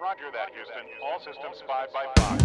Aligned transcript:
Roger 0.00 0.30
that, 0.32 0.50
Houston. 0.54 0.84
All 1.02 1.18
systems 1.18 1.60
5 1.66 1.92
by 1.92 2.06
5. 2.22 2.38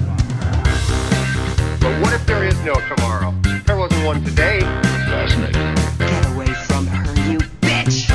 But 1.79 2.01
what 2.01 2.11
if 2.11 2.25
there 2.25 2.43
is 2.43 2.59
no 2.61 2.73
tomorrow? 2.95 3.31
There 3.67 3.77
wasn't 3.77 4.03
one 4.05 4.23
today. 4.23 4.61
Fascinating. 4.61 5.75
Get 5.99 6.25
away 6.33 6.47
from 6.47 6.87
her, 6.87 7.03
you 7.29 7.37
bitch! 7.61 8.09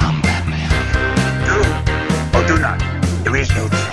I'm 0.00 0.20
Batman. 0.22 0.68
Do 1.46 1.58
or 2.36 2.44
do 2.48 2.58
not. 2.60 2.80
There 3.22 3.36
is 3.36 3.48
no 3.50 3.68
try. 3.68 3.88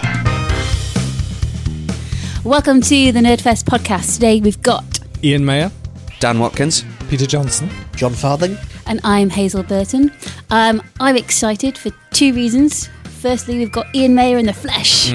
Welcome 2.43 2.81
to 2.81 3.11
the 3.11 3.19
Nerdfest 3.19 3.65
podcast. 3.65 4.15
Today 4.15 4.41
we've 4.41 4.61
got, 4.63 4.99
Ian 5.23 5.45
Mayer, 5.45 5.71
Dan 6.19 6.39
Watkins. 6.39 6.83
Peter 7.09 7.27
Johnson. 7.27 7.69
John 7.95 8.13
Farthing. 8.13 8.57
And 8.89 8.99
I'm 9.05 9.29
Hazel 9.29 9.63
Burton. 9.63 10.11
Um, 10.49 10.81
I'm 10.99 11.15
excited 11.15 11.77
for 11.77 11.91
two 12.11 12.33
reasons. 12.33 12.89
Firstly, 13.03 13.57
we've 13.57 13.71
got 13.71 13.93
Ian 13.95 14.15
Mayer 14.15 14.37
in 14.37 14.45
the 14.45 14.53
flesh. 14.53 15.11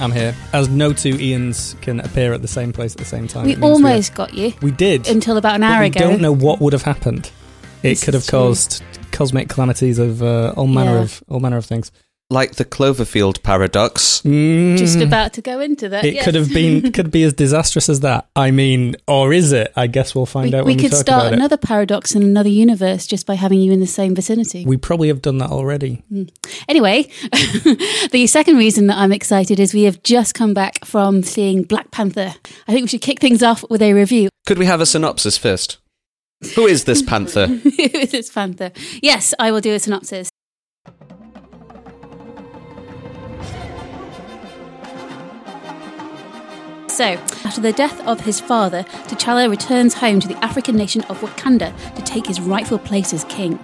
I'm 0.00 0.12
here. 0.12 0.34
As 0.52 0.68
no 0.68 0.92
two 0.92 1.14
Ians 1.14 1.80
can 1.80 2.00
appear 2.00 2.32
at 2.32 2.42
the 2.42 2.48
same 2.48 2.72
place 2.72 2.92
at 2.92 2.98
the 2.98 3.04
same 3.04 3.26
time. 3.26 3.46
We 3.46 3.56
almost 3.56 4.14
got 4.14 4.34
you 4.34 4.48
we, 4.60 4.70
we 4.70 4.70
did 4.72 5.08
until 5.08 5.36
about 5.36 5.54
an 5.56 5.62
hour 5.62 5.80
we 5.80 5.86
ago. 5.86 6.04
We 6.06 6.10
don't 6.12 6.20
know 6.22 6.34
what 6.34 6.60
would 6.60 6.72
have 6.72 6.82
happened. 6.82 7.30
It 7.82 7.90
This 7.90 8.04
could 8.04 8.14
have 8.14 8.26
caused 8.26 8.82
cosmic 9.12 9.48
calamities 9.48 9.98
of 9.98 10.22
uh, 10.22 10.52
all 10.56 10.66
manner 10.66 10.96
Yeah. 10.96 11.02
of 11.02 11.22
all 11.28 11.40
manner 11.40 11.56
of 11.56 11.64
things. 11.64 11.92
Like 12.30 12.54
the 12.54 12.64
Cloverfield 12.64 13.42
paradox. 13.42 14.22
Mm, 14.22 14.78
Just 14.78 14.98
about 14.98 15.34
to 15.34 15.42
go 15.42 15.60
into 15.60 15.90
that. 15.90 16.04
it 16.06 16.14
yes. 16.14 16.24
could 16.24 16.34
have 16.34 16.48
been 16.48 16.90
could 16.92 17.10
be 17.10 17.22
as 17.22 17.34
disastrous 17.34 17.88
as 17.90 18.00
that. 18.00 18.28
I 18.34 18.50
mean, 18.50 18.96
or 19.06 19.32
is 19.32 19.52
it? 19.52 19.72
I 19.76 19.86
guess 19.88 20.14
we'll 20.14 20.24
find 20.24 20.50
we, 20.50 20.58
out 20.58 20.64
we 20.64 20.70
when 20.72 20.76
we 20.78 20.82
could 20.84 20.92
talk 20.92 21.00
start 21.00 21.22
about 21.24 21.32
it. 21.34 21.36
another 21.36 21.58
paradox 21.58 22.14
in 22.14 22.22
another 22.22 22.48
universe 22.48 23.06
just 23.06 23.26
by 23.26 23.34
having 23.34 23.60
you 23.60 23.72
in 23.72 23.80
the 23.80 23.86
same 23.86 24.14
vicinity. 24.14 24.64
We 24.64 24.78
probably 24.78 25.08
have 25.08 25.20
done 25.20 25.36
that 25.38 25.50
already. 25.50 26.02
Anyway, 26.66 27.02
the 28.10 28.26
second 28.26 28.56
reason 28.56 28.86
that 28.86 28.96
I'm 28.96 29.12
excited 29.12 29.60
is 29.60 29.74
we 29.74 29.82
have 29.82 30.02
just 30.02 30.34
come 30.34 30.54
back 30.54 30.84
from 30.84 31.22
seeing 31.22 31.62
Black 31.62 31.90
Panther. 31.90 32.34
I 32.66 32.72
think 32.72 32.84
we 32.84 32.88
should 32.88 33.02
kick 33.02 33.20
things 33.20 33.42
off 33.42 33.64
with 33.68 33.82
a 33.82 33.92
review. 33.92 34.30
Could 34.46 34.58
we 34.58 34.66
have 34.66 34.80
a 34.80 34.86
synopsis 34.86 35.36
first? 35.36 35.76
Who 36.56 36.66
is 36.66 36.84
this 36.84 37.02
panther? 37.02 37.46
Who 37.46 37.70
is 37.76 38.10
this 38.10 38.30
Panther? 38.30 38.72
Yes, 39.02 39.34
I 39.38 39.50
will 39.50 39.60
do 39.60 39.72
a 39.72 39.78
synopsis. 39.78 40.28
So, 46.94 47.14
after 47.44 47.60
the 47.60 47.72
death 47.72 48.00
of 48.06 48.20
his 48.20 48.38
father, 48.38 48.84
T'Challa 49.08 49.50
returns 49.50 49.94
home 49.94 50.20
to 50.20 50.28
the 50.28 50.44
African 50.44 50.76
nation 50.76 51.02
of 51.08 51.18
Wakanda 51.22 51.74
to 51.96 52.02
take 52.02 52.24
his 52.24 52.40
rightful 52.40 52.78
place 52.78 53.12
as 53.12 53.24
king. 53.24 53.56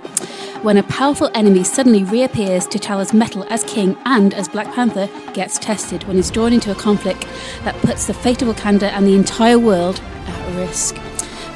When 0.62 0.76
a 0.76 0.82
powerful 0.82 1.30
enemy 1.32 1.62
suddenly 1.62 2.02
reappears, 2.02 2.66
T'Challa's 2.66 3.14
mettle 3.14 3.44
as 3.48 3.62
king 3.62 3.96
and 4.04 4.34
as 4.34 4.48
Black 4.48 4.74
Panther 4.74 5.08
gets 5.32 5.60
tested 5.60 6.02
when 6.08 6.16
he's 6.16 6.32
drawn 6.32 6.52
into 6.52 6.72
a 6.72 6.74
conflict 6.74 7.24
that 7.62 7.80
puts 7.82 8.08
the 8.08 8.14
fate 8.14 8.42
of 8.42 8.48
Wakanda 8.48 8.90
and 8.90 9.06
the 9.06 9.14
entire 9.14 9.60
world 9.60 10.00
at 10.26 10.56
risk. 10.56 10.96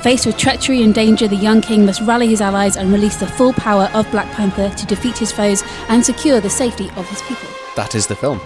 Faced 0.00 0.27
with 0.27 0.39
treachery 0.39 0.80
and 0.84 0.95
danger, 0.95 1.27
the 1.27 1.34
young 1.34 1.61
king 1.61 1.84
must 1.84 2.02
rally 2.02 2.28
his 2.28 2.41
allies 2.41 2.77
and 2.77 2.92
release 2.92 3.17
the 3.17 3.27
full 3.27 3.52
power 3.52 3.91
of 3.95 4.08
Black 4.12 4.30
Panther 4.30 4.70
to 4.70 4.86
defeat 4.86 5.19
his 5.19 5.33
foes 5.33 5.64
and 5.89 6.06
secure 6.06 6.39
the 6.41 6.48
safety 6.48 6.89
of 6.91 7.08
his 7.08 7.20
people. 7.22 7.48
That 7.75 7.97
is 7.97 8.06
the 8.06 8.14
film. 8.14 8.41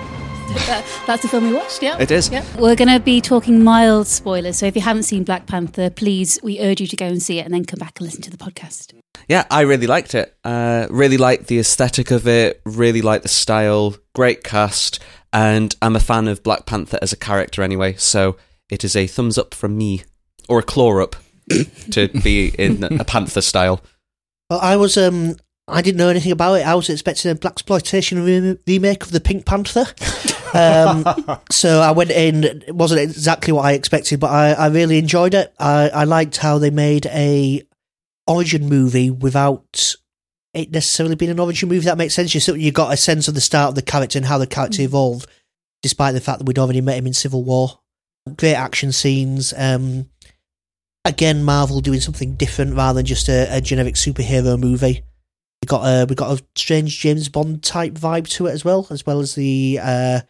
That- 0.54 0.84
that's 1.06 1.22
the 1.22 1.28
film 1.28 1.48
we 1.48 1.54
watched, 1.54 1.82
yeah? 1.82 1.98
It 1.98 2.10
is. 2.10 2.30
Yeah. 2.30 2.44
We're 2.58 2.76
going 2.76 2.88
to 2.88 3.00
be 3.00 3.20
talking 3.20 3.62
mild 3.62 4.06
spoilers, 4.06 4.56
so 4.58 4.66
if 4.66 4.74
you 4.76 4.82
haven't 4.82 5.02
seen 5.04 5.24
Black 5.24 5.46
Panther, 5.46 5.90
please, 5.90 6.38
we 6.42 6.60
urge 6.60 6.80
you 6.80 6.86
to 6.86 6.96
go 6.96 7.06
and 7.06 7.22
see 7.22 7.38
it 7.38 7.44
and 7.44 7.52
then 7.54 7.64
come 7.64 7.78
back 7.78 7.98
and 7.98 8.06
listen 8.06 8.22
to 8.22 8.30
the 8.30 8.36
podcast. 8.36 8.94
Yeah, 9.28 9.44
I 9.50 9.62
really 9.62 9.86
liked 9.86 10.14
it. 10.14 10.36
Uh, 10.44 10.86
really 10.90 11.16
liked 11.18 11.46
the 11.48 11.58
aesthetic 11.58 12.10
of 12.10 12.26
it. 12.26 12.60
Really 12.64 13.02
liked 13.02 13.22
the 13.24 13.28
style. 13.28 13.96
Great 14.14 14.42
cast, 14.44 15.00
and 15.32 15.74
I'm 15.82 15.96
a 15.96 16.00
fan 16.00 16.28
of 16.28 16.42
Black 16.42 16.66
Panther 16.66 16.98
as 17.02 17.12
a 17.12 17.16
character 17.16 17.62
anyway. 17.62 17.94
So 17.94 18.36
it 18.70 18.84
is 18.84 18.94
a 18.96 19.06
thumbs 19.06 19.36
up 19.38 19.54
from 19.54 19.76
me, 19.76 20.02
or 20.48 20.58
a 20.58 20.62
claw 20.62 21.02
up, 21.02 21.16
to 21.90 22.08
be 22.22 22.48
in 22.58 22.84
a 22.84 23.04
panther 23.04 23.40
style. 23.42 23.82
Well, 24.50 24.60
I 24.60 24.76
was 24.76 24.96
um, 24.96 25.36
I 25.68 25.82
didn't 25.82 25.98
know 25.98 26.08
anything 26.08 26.32
about 26.32 26.54
it. 26.54 26.66
I 26.66 26.74
was 26.74 26.88
expecting 26.88 27.30
a 27.30 27.34
blaxploitation 27.34 28.24
re- 28.24 28.58
remake 28.66 29.02
of 29.02 29.12
the 29.12 29.20
Pink 29.20 29.44
Panther. 29.46 29.86
Um, 30.54 31.04
so 31.50 31.82
I 31.82 31.90
went 31.90 32.10
in. 32.10 32.42
It 32.42 32.74
wasn't 32.74 33.02
exactly 33.02 33.52
what 33.52 33.66
I 33.66 33.72
expected, 33.72 34.18
but 34.18 34.30
I, 34.30 34.52
I 34.52 34.68
really 34.68 34.96
enjoyed 34.96 35.34
it. 35.34 35.52
I, 35.58 35.90
I 35.90 36.04
liked 36.04 36.38
how 36.38 36.56
they 36.56 36.70
made 36.70 37.04
a 37.04 37.62
origin 38.26 38.66
movie 38.66 39.10
without 39.10 39.94
it 40.54 40.70
necessarily 40.70 41.16
being 41.16 41.30
an 41.30 41.38
origin 41.38 41.68
movie. 41.68 41.84
That 41.84 41.98
makes 41.98 42.14
sense. 42.14 42.34
You 42.34 42.54
you 42.54 42.72
got 42.72 42.94
a 42.94 42.96
sense 42.96 43.28
of 43.28 43.34
the 43.34 43.42
start 43.42 43.68
of 43.68 43.74
the 43.74 43.82
character 43.82 44.18
and 44.18 44.24
how 44.24 44.38
the 44.38 44.46
character 44.46 44.80
evolved, 44.80 45.28
despite 45.82 46.14
the 46.14 46.20
fact 46.20 46.38
that 46.38 46.46
we'd 46.46 46.58
already 46.58 46.80
met 46.80 46.96
him 46.96 47.06
in 47.06 47.12
Civil 47.12 47.44
War. 47.44 47.80
Great 48.36 48.54
action 48.54 48.90
scenes. 48.90 49.52
Um, 49.54 50.08
again, 51.04 51.44
Marvel 51.44 51.80
doing 51.80 52.00
something 52.00 52.36
different 52.36 52.74
rather 52.74 53.00
than 53.00 53.06
just 53.06 53.28
a, 53.28 53.54
a 53.54 53.60
generic 53.60 53.96
superhero 53.96 54.58
movie. 54.58 55.02
We 55.62 55.66
got 55.66 55.84
a 55.84 56.06
we 56.06 56.14
got 56.14 56.38
a 56.38 56.44
strange 56.56 56.98
James 57.00 57.28
Bond 57.28 57.62
type 57.62 57.94
vibe 57.94 58.28
to 58.30 58.46
it 58.46 58.52
as 58.52 58.64
well, 58.64 58.86
as 58.90 59.04
well 59.04 59.20
as 59.20 59.34
the 59.34 59.78
uh, 59.82 60.20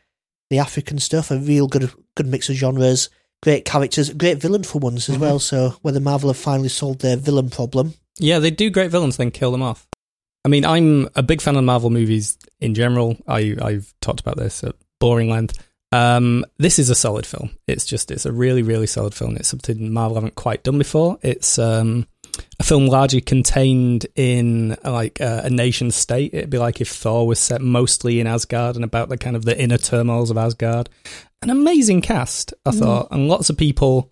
the 0.51 0.59
African 0.59 0.99
stuff. 0.99 1.31
A 1.31 1.39
real 1.39 1.69
good 1.69 1.91
good 2.15 2.27
mix 2.27 2.49
of 2.49 2.57
genres. 2.57 3.11
Great 3.41 3.65
characters, 3.65 4.13
great 4.13 4.39
villain 4.39 4.65
for 4.65 4.81
once 4.81 5.09
as 5.09 5.17
well. 5.17 5.39
So 5.39 5.77
whether 5.83 6.01
Marvel 6.01 6.31
have 6.31 6.37
finally 6.37 6.69
solved 6.69 7.03
their 7.03 7.17
villain 7.17 7.51
problem, 7.51 7.95
Yeah, 8.19 8.41
they 8.41 8.51
do 8.51 8.69
great 8.69 8.91
villains, 8.91 9.17
then 9.17 9.31
kill 9.31 9.53
them 9.53 9.63
off. 9.63 9.87
I 10.45 10.49
mean, 10.49 10.65
I'm 10.65 11.09
a 11.15 11.23
big 11.23 11.41
fan 11.41 11.57
of 11.57 11.65
Marvel 11.65 11.91
movies 11.91 12.37
in 12.61 12.75
general. 12.75 13.17
I, 13.27 13.55
I've 13.61 13.95
talked 14.01 14.21
about 14.21 14.37
this 14.37 14.65
at 14.65 14.75
boring 14.99 15.31
length. 15.31 15.65
Um, 15.93 16.45
this 16.59 16.79
is 16.79 16.91
a 16.91 16.95
solid 16.95 17.27
film. 17.27 17.51
It's 17.67 17.87
just, 17.87 18.11
it's 18.11 18.27
a 18.27 18.33
really, 18.33 18.63
really 18.63 18.87
solid 18.87 19.15
film. 19.15 19.37
It's 19.37 19.49
something 19.49 19.93
Marvel 19.93 20.17
haven't 20.17 20.35
quite 20.35 20.65
done 20.65 20.79
before. 20.79 21.19
It's 21.23 21.59
um, 21.59 22.07
a 22.59 22.63
film 22.63 22.87
largely 22.87 23.21
contained 23.21 24.07
in 24.15 24.77
like 24.85 25.21
uh, 25.21 25.43
a 25.45 25.51
nation 25.51 25.91
state. 25.91 26.35
It'd 26.35 26.51
be 26.51 26.59
like 26.59 26.81
if 26.81 26.89
Thor 26.89 27.27
was 27.27 27.39
set 27.39 27.61
mostly 27.61 28.21
in 28.21 28.27
Asgard 28.27 28.77
and 28.77 28.85
about 28.85 29.09
the 29.09 29.19
kind 29.19 29.37
of 29.37 29.45
the 29.45 29.61
inner 29.61 29.79
turmoils 29.79 30.31
of 30.31 30.39
Asgard. 30.39 30.89
An 31.43 31.51
amazing 31.51 32.03
cast, 32.03 32.53
I 32.67 32.73
thought, 32.73 33.09
and 33.13 33.29
lots 33.29 33.49
of 33.49 33.57
people 33.57 34.11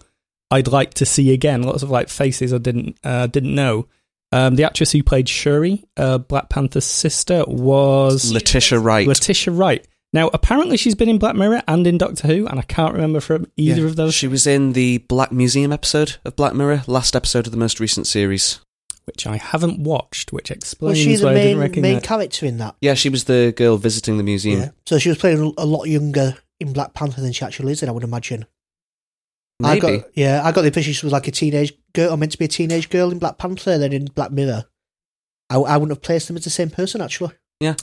I'd 0.51 0.69
like 0.69 0.95
to 0.95 1.07
see 1.07 1.33
again. 1.33 1.63
Lots 1.63 1.83
of 1.83 1.91
like 1.91 2.09
faces 2.09 2.55
I 2.55 2.59
didn't 2.59 2.99
uh, 3.03 3.27
didn't 3.27 3.55
know. 3.55 3.89
Um, 4.33 4.57
the 4.57 4.65
actress 4.65 4.93
who 4.93 5.03
played 5.03 5.29
Shuri, 5.29 5.85
uh, 5.97 6.19
Black 6.19 6.49
Panther's 6.49 6.85
sister, 6.85 7.45
was 7.47 8.33
Letitia 8.33 8.79
Wright. 8.79 9.07
Letitia 9.07 9.53
Wright. 9.53 9.87
Now, 10.17 10.31
apparently, 10.33 10.79
she's 10.79 10.95
been 10.95 11.11
in 11.11 11.19
Black 11.19 11.37
Mirror 11.37 11.63
and 11.69 11.87
in 11.87 11.99
Doctor 11.99 12.27
Who, 12.27 12.47
and 12.47 12.59
I 12.59 12.63
can't 12.63 12.95
remember 12.95 13.21
from 13.21 13.49
either 13.59 13.83
Yeah. 13.83 13.87
of 13.87 13.97
those, 13.97 14.15
She 14.15 14.27
was 14.27 14.47
in 14.47 14.73
the 14.73 14.97
Black 15.09 15.31
Museum 15.31 15.73
episode 15.73 16.17
of 16.25 16.35
Black 16.37 16.55
Mirror, 16.55 16.85
last 16.87 17.15
episode 17.15 17.45
of 17.47 17.51
the 17.53 17.59
most 17.59 17.81
recent 17.81 18.07
series. 18.07 18.61
which 19.05 19.25
I 19.27 19.37
haven't 19.37 19.79
watched, 19.79 20.33
which 20.33 20.49
was 20.51 20.57
explains 20.57 20.99
she 20.99 21.15
the 21.17 21.27
why 21.27 21.31
I 21.31 21.35
didn't 21.35 21.47
main 21.51 21.59
recognize. 21.59 21.93
main 21.93 22.01
character 22.01 22.45
in 22.47 22.57
that? 22.59 22.75
Yeah, 22.81 22.95
she 22.95 23.09
was 23.11 23.25
the 23.25 23.53
girl 23.57 23.77
visiting 23.77 24.17
the 24.17 24.25
museum. 24.25 24.61
Yeah. 24.63 24.71
So 24.87 24.99
she 24.99 25.11
was 25.11 25.19
playing 25.19 25.55
a 25.59 25.65
lot 25.67 25.85
younger 25.85 26.37
in 26.59 26.73
Black 26.73 26.93
Panther 26.95 27.21
than 27.21 27.33
she 27.33 27.45
actually 27.45 27.71
is 27.73 27.83
in. 27.85 27.89
I 27.89 27.93
would 27.93 28.03
imagine. 28.03 28.47
I 29.63 29.75
Maybe. 29.75 29.81
got 29.99 30.05
yeah, 30.17 30.41
I 30.43 30.51
got 30.51 30.63
the 30.63 30.67
impression 30.69 30.93
she 30.93 31.07
was 31.07 31.13
like 31.13 31.29
a 31.29 31.31
teenage 31.31 31.73
girl, 31.93 32.15
or 32.15 32.17
meant 32.17 32.33
to 32.33 32.39
be 32.39 32.47
a 32.47 32.49
teenage 32.49 32.89
girl 32.91 33.13
in 33.13 33.19
Black 33.21 33.39
Panther. 33.39 33.79
Then 33.79 33.93
in 33.93 34.07
Black 34.07 34.33
Mirror, 34.33 34.65
I, 35.51 35.57
I 35.59 35.77
wouldn't 35.77 35.97
have 35.97 36.03
placed 36.03 36.27
them 36.27 36.37
as 36.39 36.43
the 36.45 36.51
same 36.51 36.71
person 36.71 37.01
actually. 37.01 37.35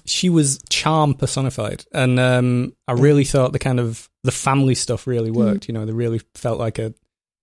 She 0.05 0.29
was 0.29 0.59
charm 0.69 1.13
personified, 1.15 1.85
and 1.93 2.19
um, 2.19 2.73
I 2.87 2.93
really 2.93 3.23
thought 3.23 3.53
the 3.53 3.59
kind 3.59 3.79
of 3.79 4.09
the 4.23 4.31
family 4.31 4.75
stuff 4.75 5.07
really 5.07 5.31
Mm. 5.31 5.35
worked. 5.35 5.67
You 5.67 5.73
know, 5.73 5.85
they 5.85 5.91
really 5.93 6.21
felt 6.35 6.59
like 6.59 6.79
a, 6.79 6.93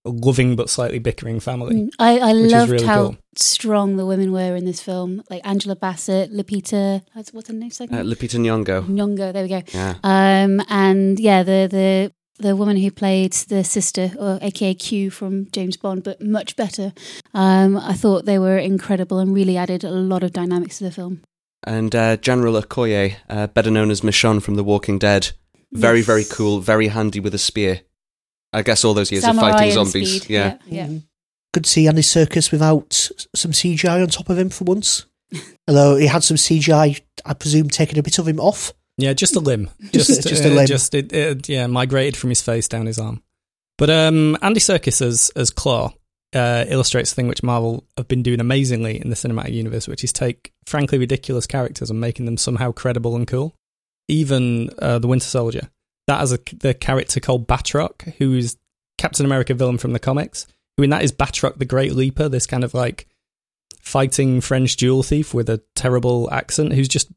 a 0.04 0.10
loving 0.10 0.56
but 0.56 0.70
slightly 0.70 0.98
bickering 0.98 1.40
family. 1.40 1.74
Mm. 1.76 1.90
I, 1.98 2.18
I 2.18 2.32
loved 2.32 2.70
really 2.70 2.86
how 2.86 3.02
cool. 3.08 3.16
strong 3.36 3.96
the 3.96 4.06
women 4.06 4.32
were 4.32 4.54
in 4.56 4.64
this 4.64 4.80
film. 4.80 5.22
Like 5.28 5.42
Angela 5.44 5.76
Bassett, 5.76 6.32
Lupita, 6.32 7.02
what's 7.32 7.48
her 7.48 7.54
name? 7.54 7.70
Second? 7.70 7.98
Uh, 7.98 8.02
Lupita 8.02 8.38
Nyong'o. 8.38 8.86
Nyong'o, 8.86 9.32
there 9.32 9.42
we 9.42 9.48
go. 9.48 9.62
Yeah. 9.74 9.94
Um, 10.04 10.62
and 10.68 11.18
yeah, 11.20 11.42
the 11.42 11.68
the 11.70 12.12
the 12.38 12.56
woman 12.56 12.78
who 12.78 12.90
played 12.90 13.34
the 13.34 13.62
sister, 13.62 14.12
or 14.18 14.38
AKA 14.40 14.72
Q 14.74 15.10
from 15.10 15.50
James 15.50 15.76
Bond, 15.76 16.02
but 16.04 16.22
much 16.22 16.56
better. 16.56 16.94
Um, 17.34 17.76
I 17.76 17.92
thought 17.92 18.24
they 18.24 18.38
were 18.38 18.56
incredible 18.56 19.18
and 19.18 19.34
really 19.34 19.58
added 19.58 19.84
a 19.84 19.90
lot 19.90 20.22
of 20.22 20.32
dynamics 20.32 20.78
to 20.78 20.84
the 20.84 20.90
film. 20.90 21.20
And 21.64 21.94
uh, 21.94 22.16
General 22.16 22.60
Okoye, 22.62 23.16
uh, 23.28 23.46
better 23.48 23.70
known 23.70 23.90
as 23.90 24.00
Michonne 24.00 24.42
from 24.42 24.54
The 24.54 24.64
Walking 24.64 24.98
Dead. 24.98 25.30
Very, 25.72 25.98
Yes. 25.98 26.06
very 26.06 26.24
cool, 26.24 26.60
very 26.60 26.88
handy 26.88 27.20
with 27.20 27.34
a 27.34 27.38
spear. 27.38 27.82
I 28.52 28.62
guess 28.62 28.84
all 28.84 28.94
those 28.94 29.12
years 29.12 29.22
Samurai 29.24 29.50
of 29.50 29.54
fighting 29.54 29.72
zombies. 29.74 30.22
speed. 30.22 30.30
Yeah. 30.30 30.58
yeah, 30.66 30.86
yeah. 30.88 30.98
Good 31.52 31.64
to 31.64 31.70
see 31.70 31.86
Andy 31.86 32.02
Serkis 32.02 32.50
without 32.50 32.92
some 33.34 33.52
CGI 33.52 34.02
on 34.02 34.08
top 34.08 34.28
of 34.30 34.38
him 34.38 34.50
for 34.50 34.64
once. 34.64 35.06
Although 35.68 35.96
he 35.96 36.06
had 36.06 36.24
some 36.24 36.36
CGI, 36.36 37.00
I 37.24 37.34
presume, 37.34 37.68
taking 37.68 37.98
a 37.98 38.02
bit 38.02 38.18
of 38.18 38.26
him 38.26 38.40
off. 38.40 38.72
Yeah, 38.96 39.12
just 39.12 39.36
a 39.36 39.40
limb. 39.40 39.70
Just- 39.92 40.08
Just, 40.08 40.28
just 40.28 40.44
uh, 40.44 40.48
a 40.48 40.50
limb. 40.50 40.66
Just 40.66 40.94
it, 40.94 41.12
it, 41.12 41.48
yeah, 41.48 41.66
migrated 41.68 42.16
from 42.16 42.30
his 42.30 42.42
face 42.42 42.68
down 42.68 42.86
his 42.86 42.98
arm. 42.98 43.22
But 43.78 43.88
um, 43.90 44.36
Andy 44.42 44.60
Serkis 44.60 45.00
as 45.00 45.30
as 45.36 45.50
Claw, 45.50 45.92
uh, 46.34 46.64
illustrates 46.68 47.10
the 47.10 47.16
thing 47.16 47.28
which 47.28 47.42
Marvel 47.42 47.84
have 47.96 48.08
been 48.08 48.22
doing 48.22 48.40
amazingly 48.40 49.00
in 49.00 49.10
the 49.10 49.16
cinematic 49.16 49.52
universe, 49.52 49.88
which 49.88 50.04
is 50.04 50.12
take 50.12 50.52
frankly 50.66 50.98
ridiculous 50.98 51.46
characters 51.46 51.90
and 51.90 52.00
making 52.00 52.26
them 52.26 52.36
somehow 52.36 52.72
credible 52.72 53.16
and 53.16 53.26
cool. 53.26 53.54
Even 54.08 54.70
uh, 54.78 54.98
the 54.98 55.08
Winter 55.08 55.26
Soldier, 55.26 55.70
that 56.06 56.20
has 56.20 56.32
a 56.32 56.38
the 56.58 56.74
character 56.74 57.20
called 57.20 57.46
Batroc, 57.46 58.14
who's 58.14 58.56
Captain 58.98 59.24
America 59.24 59.54
villain 59.54 59.78
from 59.78 59.92
the 59.92 59.98
comics. 59.98 60.46
Who 60.76 60.84
in 60.84 60.90
that 60.90 61.02
is 61.02 61.12
Batroc 61.12 61.58
the 61.58 61.64
Great 61.64 61.94
Leaper, 61.94 62.28
this 62.28 62.46
kind 62.46 62.64
of 62.64 62.74
like 62.74 63.06
fighting 63.80 64.40
French 64.40 64.76
jewel 64.76 65.02
thief 65.02 65.32
with 65.34 65.48
a 65.48 65.62
terrible 65.74 66.28
accent, 66.32 66.72
who's 66.72 66.88
just 66.88 67.08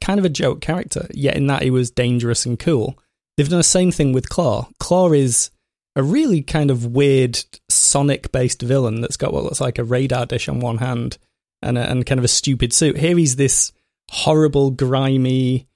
kind 0.00 0.18
of 0.18 0.24
a 0.24 0.30
joke 0.30 0.60
character. 0.60 1.06
Yet 1.12 1.36
in 1.36 1.46
that 1.48 1.62
he 1.62 1.70
was 1.70 1.90
dangerous 1.90 2.46
and 2.46 2.58
cool. 2.58 2.98
They've 3.36 3.48
done 3.48 3.58
the 3.58 3.64
same 3.64 3.92
thing 3.92 4.12
with 4.12 4.28
Claw. 4.28 4.68
Claw 4.80 5.12
is 5.12 5.50
a 5.98 6.02
really 6.02 6.42
kind 6.42 6.70
of 6.70 6.86
weird 6.86 7.38
Sonic 7.68 8.30
based 8.32 8.62
villain 8.62 9.00
that's 9.00 9.16
got 9.16 9.32
what 9.32 9.44
looks 9.44 9.60
like 9.60 9.78
a 9.78 9.84
radar 9.84 10.26
dish 10.26 10.48
on 10.48 10.60
one 10.60 10.78
hand 10.78 11.18
and 11.60 11.76
a, 11.76 11.90
and 11.90 12.06
kind 12.06 12.18
of 12.18 12.24
a 12.24 12.28
stupid 12.28 12.72
suit. 12.72 12.96
Here 12.96 13.16
he's 13.16 13.36
this 13.36 13.72
horrible, 14.10 14.70
grimy, 14.70 15.66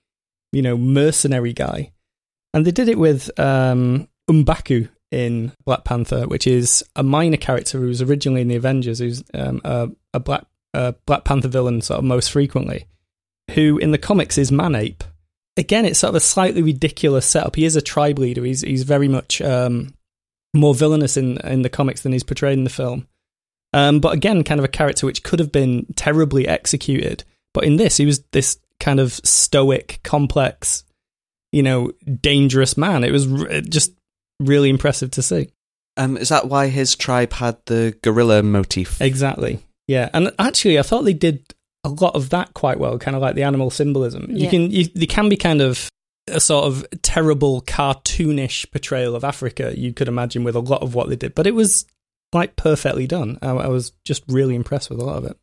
you 0.52 0.62
know, 0.62 0.76
mercenary 0.76 1.52
guy. 1.52 1.92
And 2.54 2.64
they 2.64 2.70
did 2.70 2.88
it 2.88 2.98
with 2.98 3.36
um, 3.40 4.08
M'Baku 4.30 4.88
in 5.10 5.52
Black 5.64 5.84
Panther, 5.84 6.28
which 6.28 6.46
is 6.46 6.84
a 6.94 7.02
minor 7.02 7.36
character 7.36 7.78
who 7.78 7.88
was 7.88 8.00
originally 8.00 8.42
in 8.42 8.48
the 8.48 8.56
Avengers, 8.56 9.00
who's 9.00 9.24
um, 9.34 9.60
a, 9.64 9.90
a 10.14 10.20
Black 10.20 10.46
Black 10.72 11.24
Panther 11.24 11.48
villain 11.48 11.82
sort 11.82 11.98
of 11.98 12.04
most 12.04 12.30
frequently, 12.30 12.86
who 13.50 13.76
in 13.78 13.90
the 13.90 13.98
comics 13.98 14.38
is 14.38 14.52
Man-Ape. 14.52 15.04
Again, 15.56 15.84
it's 15.84 15.98
sort 15.98 16.10
of 16.10 16.14
a 16.14 16.20
slightly 16.20 16.62
ridiculous 16.62 17.26
setup. 17.26 17.56
He 17.56 17.66
is 17.66 17.76
a 17.76 17.82
tribe 17.82 18.18
leader. 18.18 18.44
He's 18.44 18.62
he's 18.62 18.84
very 18.84 19.08
much 19.08 19.42
um, 19.42 19.92
more 20.54 20.74
villainous 20.74 21.16
in 21.16 21.38
in 21.38 21.62
the 21.62 21.68
comics 21.68 22.02
than 22.02 22.12
he's 22.12 22.22
portrayed 22.24 22.58
in 22.58 22.64
the 22.64 22.70
film. 22.70 23.06
Um, 23.72 24.00
but 24.00 24.12
again, 24.12 24.44
kind 24.44 24.58
of 24.60 24.64
a 24.64 24.68
character 24.68 25.06
which 25.06 25.22
could 25.22 25.38
have 25.38 25.50
been 25.52 25.86
terribly 25.96 26.46
executed. 26.46 27.24
But 27.54 27.64
in 27.64 27.76
this, 27.76 27.96
he 27.96 28.06
was 28.06 28.22
this 28.32 28.58
kind 28.80 29.00
of 29.00 29.12
stoic, 29.24 30.00
complex, 30.02 30.84
you 31.52 31.62
know, 31.62 31.92
dangerous 32.20 32.76
man. 32.76 33.02
It 33.04 33.12
was 33.12 33.30
r- 33.32 33.60
just 33.62 33.92
really 34.40 34.68
impressive 34.68 35.10
to 35.12 35.22
see. 35.22 35.48
Um, 35.96 36.16
is 36.16 36.28
that 36.30 36.48
why 36.48 36.68
his 36.68 36.96
tribe 36.96 37.32
had 37.32 37.56
the 37.66 37.94
gorilla 38.02 38.42
motif? 38.42 39.00
Exactly. 39.00 39.60
Yeah, 39.88 40.08
and 40.14 40.32
actually, 40.38 40.78
I 40.78 40.82
thought 40.82 41.02
they 41.04 41.12
did 41.14 41.42
a 41.84 41.88
lot 41.90 42.14
of 42.14 42.30
that 42.30 42.54
quite 42.54 42.78
well. 42.78 42.98
Kind 42.98 43.14
of 43.16 43.22
like 43.22 43.34
the 43.34 43.42
animal 43.42 43.70
symbolism. 43.70 44.26
You 44.30 44.44
Yeah. 44.44 44.50
can, 44.50 44.70
you, 44.70 44.84
they 44.94 45.06
can 45.06 45.28
be 45.28 45.36
kind 45.36 45.60
of 45.60 45.88
a 46.28 46.40
sort 46.40 46.64
of 46.66 46.84
terrible 47.02 47.62
cartoonish 47.62 48.70
portrayal 48.70 49.14
of 49.16 49.24
Africa. 49.24 49.74
You 49.76 49.92
could 49.92 50.08
imagine 50.08 50.44
with 50.44 50.54
a 50.54 50.60
lot 50.60 50.82
of 50.82 50.94
what 50.94 51.08
they 51.08 51.16
did, 51.16 51.34
but 51.34 51.46
it 51.46 51.54
was 51.54 51.86
like 52.32 52.56
perfectly 52.56 53.06
done. 53.06 53.38
I, 53.42 53.50
I 53.50 53.66
was 53.68 53.92
just 54.04 54.22
really 54.28 54.54
impressed 54.54 54.88
with 54.90 55.00
a 55.00 55.04
lot 55.04 55.18
of 55.18 55.24
it. 55.24 55.36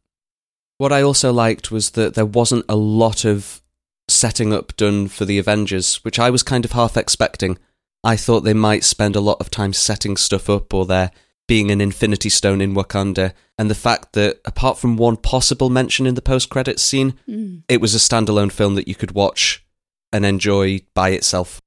What 0.78 0.94
I 0.94 1.02
also 1.02 1.34
liked 1.34 1.72
was 1.72 1.92
that 1.92 2.16
there 2.16 2.26
wasn't 2.26 2.66
a 2.70 2.76
lot 2.76 3.26
of 3.26 3.62
setting 4.08 4.54
up 4.54 4.76
done 4.78 5.08
for 5.08 5.26
the 5.26 5.38
Avengers, 5.38 5.98
which 6.06 6.18
I 6.18 6.30
was 6.30 6.42
kind 6.44 6.64
of 6.66 6.72
half 6.72 6.96
expecting. 6.98 7.58
I 8.04 8.16
thought 8.16 8.42
they 8.42 8.54
might 8.54 8.86
spend 8.86 9.16
a 9.16 9.22
lot 9.22 9.38
of 9.42 9.52
time 9.52 9.74
setting 9.74 10.16
stuff 10.16 10.50
up 10.50 10.74
or 10.74 10.86
there 10.86 11.12
being 11.48 11.70
an 11.72 11.81
Infinity 11.81 12.30
Stone 12.30 12.62
in 12.62 12.76
Wakanda, 12.76 13.34
and 13.58 13.70
the 13.70 13.76
fact 13.76 14.14
that 14.14 14.40
apart 14.46 14.78
from 14.78 14.96
one 14.98 15.18
possible 15.18 15.70
mention 15.70 16.06
in 16.06 16.14
the 16.14 16.22
post 16.22 16.50
credits 16.50 16.84
scene, 16.84 17.16
Mm. 17.28 17.64
it 17.68 17.81
was 17.81 17.94
a 17.94 17.98
standalone 17.98 18.52
film 18.52 18.76
that 18.76 18.88
you 18.88 18.94
could 18.96 19.12
watch 19.14 19.66
and 20.11 20.25
enjoy 20.25 20.79
by 20.94 21.09
itself. 21.09 21.61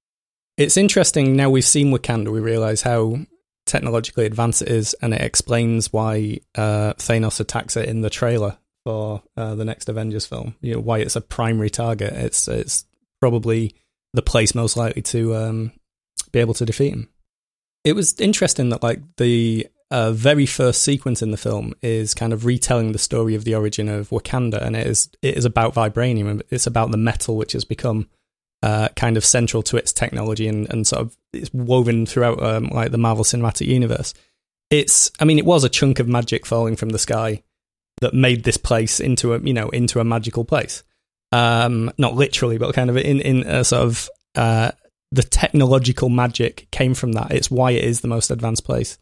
It's 0.57 0.77
interesting 0.77 1.37
now 1.37 1.51
we've 1.51 1.65
seen 1.65 1.93
Wakanda, 1.93 2.31
we 2.31 2.41
realize 2.41 2.83
how 2.83 3.19
technologically 3.67 4.27
advanced 4.27 4.63
it 4.63 4.69
is, 4.69 4.95
and 5.01 5.15
it 5.15 5.21
explains 5.21 5.93
why 5.93 6.41
uh, 6.55 6.95
Thanos 6.95 7.41
attacks 7.41 7.77
it 7.77 7.89
in 7.89 8.01
the 8.01 8.11
trailer 8.11 8.59
for 8.85 9.23
uh, 9.37 9.55
the 9.55 9.65
next 9.65 9.89
Avengers 9.89 10.27
film. 10.27 10.55
You 10.61 10.75
know 10.75 10.81
why 10.81 10.99
it's 10.99 11.17
a 11.17 11.21
primary 11.21 11.71
target. 11.71 12.13
It's 12.13 12.49
it's 12.49 12.85
probably 13.21 13.75
the 14.13 14.23
place 14.23 14.55
most 14.55 14.77
likely 14.77 15.03
to 15.03 15.35
um, 15.37 15.73
be 16.33 16.41
able 16.41 16.55
to 16.55 16.67
defeat 16.67 16.93
him. 16.93 17.09
It 17.85 17.95
was 17.95 18.21
interesting 18.21 18.69
that 18.71 18.83
like 18.83 19.01
the 19.17 19.67
uh, 19.91 20.13
very 20.13 20.47
first 20.47 20.83
sequence 20.83 21.23
in 21.23 21.31
the 21.31 21.37
film 21.37 21.75
is 21.83 22.15
kind 22.15 22.33
of 22.33 22.45
retelling 22.45 22.93
the 22.93 22.99
story 22.99 23.35
of 23.35 23.45
the 23.45 23.55
origin 23.55 23.89
of 23.89 24.11
Wakanda, 24.11 24.61
and 24.61 24.77
it 24.77 24.87
is 24.87 25.09
it 25.23 25.37
is 25.37 25.45
about 25.45 25.75
vibranium. 25.75 26.43
It's 26.51 26.67
about 26.67 26.91
the 26.91 26.97
metal 26.97 27.37
which 27.37 27.53
has 27.53 27.65
become 27.65 28.09
uh, 28.63 28.89
kind 28.97 29.17
of 29.17 29.25
central 29.25 29.63
to 29.65 29.77
its 29.77 29.93
technology 29.93 30.47
and, 30.47 30.69
and 30.73 30.87
sort 30.87 31.03
of 31.03 31.17
it's 31.33 31.53
woven 31.53 32.07
throughout 32.07 32.43
um, 32.43 32.69
like 32.69 32.91
the 32.91 32.99
Marvel 32.99 33.25
Cinematic 33.25 33.67
Universe. 33.67 34.15
It's, 34.71 35.11
I 35.21 35.25
mean, 35.25 35.39
it 35.39 35.45
was 35.45 35.65
a 35.65 35.69
chunk 35.69 35.99
of 35.99 36.09
magic 36.09 36.47
falling 36.47 36.77
from 36.77 36.91
the 36.91 36.99
sky 36.99 37.43
that 38.01 38.15
made 38.15 38.45
this 38.45 38.57
place 38.57 39.01
into 39.01 39.35
a, 39.35 39.41
you 39.41 39.53
know, 39.53 39.69
into 39.69 40.01
a 40.01 40.05
magical 40.05 40.45
place. 40.45 40.83
Um, 41.31 41.91
not 41.99 42.15
literally, 42.15 42.59
but 42.59 42.75
kind 42.75 42.91
of 42.91 42.97
in 42.97 43.21
in 43.21 43.43
a 43.47 43.65
sort 43.65 43.83
of 43.83 44.09
uh, 44.35 44.73
the 45.11 45.23
technological 45.23 46.09
magic 46.09 46.69
came 46.71 46.95
from 46.95 47.13
that. 47.13 47.33
It's 47.33 47.51
why 47.51 47.73
it 47.73 47.85
is 47.85 48.01
the 48.01 48.09
most 48.09 48.31
advanced 48.31 48.65
place 48.65 48.99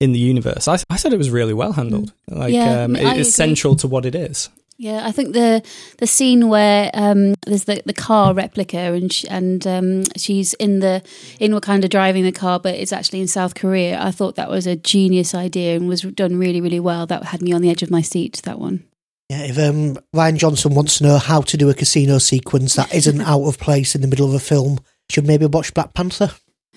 in 0.00 0.12
the 0.12 0.18
universe. 0.18 0.66
I, 0.68 0.78
I 0.90 0.96
thought 0.96 1.12
it 1.12 1.18
was 1.18 1.30
really 1.30 1.54
well 1.54 1.72
handled. 1.72 2.12
Like, 2.28 2.52
Yeah, 2.52 2.82
um, 2.84 2.96
I 2.96 3.00
it 3.00 3.04
is 3.04 3.10
agree. 3.10 3.24
central 3.24 3.76
to 3.76 3.88
what 3.88 4.04
it 4.06 4.14
is. 4.14 4.48
Yeah, 4.78 5.06
I 5.06 5.12
think 5.12 5.32
the 5.32 5.62
the 5.98 6.06
scene 6.06 6.48
where 6.48 6.90
um, 6.94 7.34
there's 7.46 7.64
the, 7.64 7.82
the 7.84 7.92
car 7.92 8.34
replica 8.34 8.78
and 8.78 9.12
sh- 9.12 9.26
and 9.30 9.66
um, 9.66 10.04
she's 10.16 10.54
in 10.54 10.80
the 10.80 11.02
in 11.38 11.52
Wakanda 11.52 11.88
driving 11.88 12.24
the 12.24 12.32
car, 12.32 12.58
but 12.58 12.74
it's 12.74 12.92
actually 12.92 13.20
in 13.20 13.28
South 13.28 13.54
Korea. 13.54 14.02
I 14.02 14.10
thought 14.10 14.36
that 14.36 14.50
was 14.50 14.66
a 14.66 14.74
genius 14.74 15.34
idea 15.34 15.76
and 15.76 15.88
was 15.88 16.02
done 16.02 16.38
really 16.38 16.60
really 16.60 16.80
well. 16.80 17.06
That 17.06 17.24
had 17.24 17.42
me 17.42 17.52
on 17.52 17.62
the 17.62 17.70
edge 17.70 17.82
of 17.82 17.90
my 17.90 18.02
seat. 18.02 18.40
That 18.44 18.58
one. 18.58 18.84
Yeah, 19.28 19.44
if 19.44 19.58
um, 19.58 19.98
Rian 20.14 20.36
Johnson 20.36 20.74
wants 20.74 20.98
to 20.98 21.04
know 21.04 21.18
how 21.18 21.40
to 21.42 21.56
do 21.56 21.70
a 21.70 21.74
casino 21.74 22.18
sequence 22.18 22.74
that 22.74 22.92
isn't 22.92 23.20
out 23.22 23.44
of 23.44 23.58
place 23.58 23.94
in 23.94 24.00
the 24.00 24.08
middle 24.08 24.28
of 24.28 24.34
a 24.34 24.40
film, 24.40 24.80
should 25.08 25.26
maybe 25.26 25.46
watch 25.46 25.72
Black 25.72 25.94
Panther. 25.94 26.32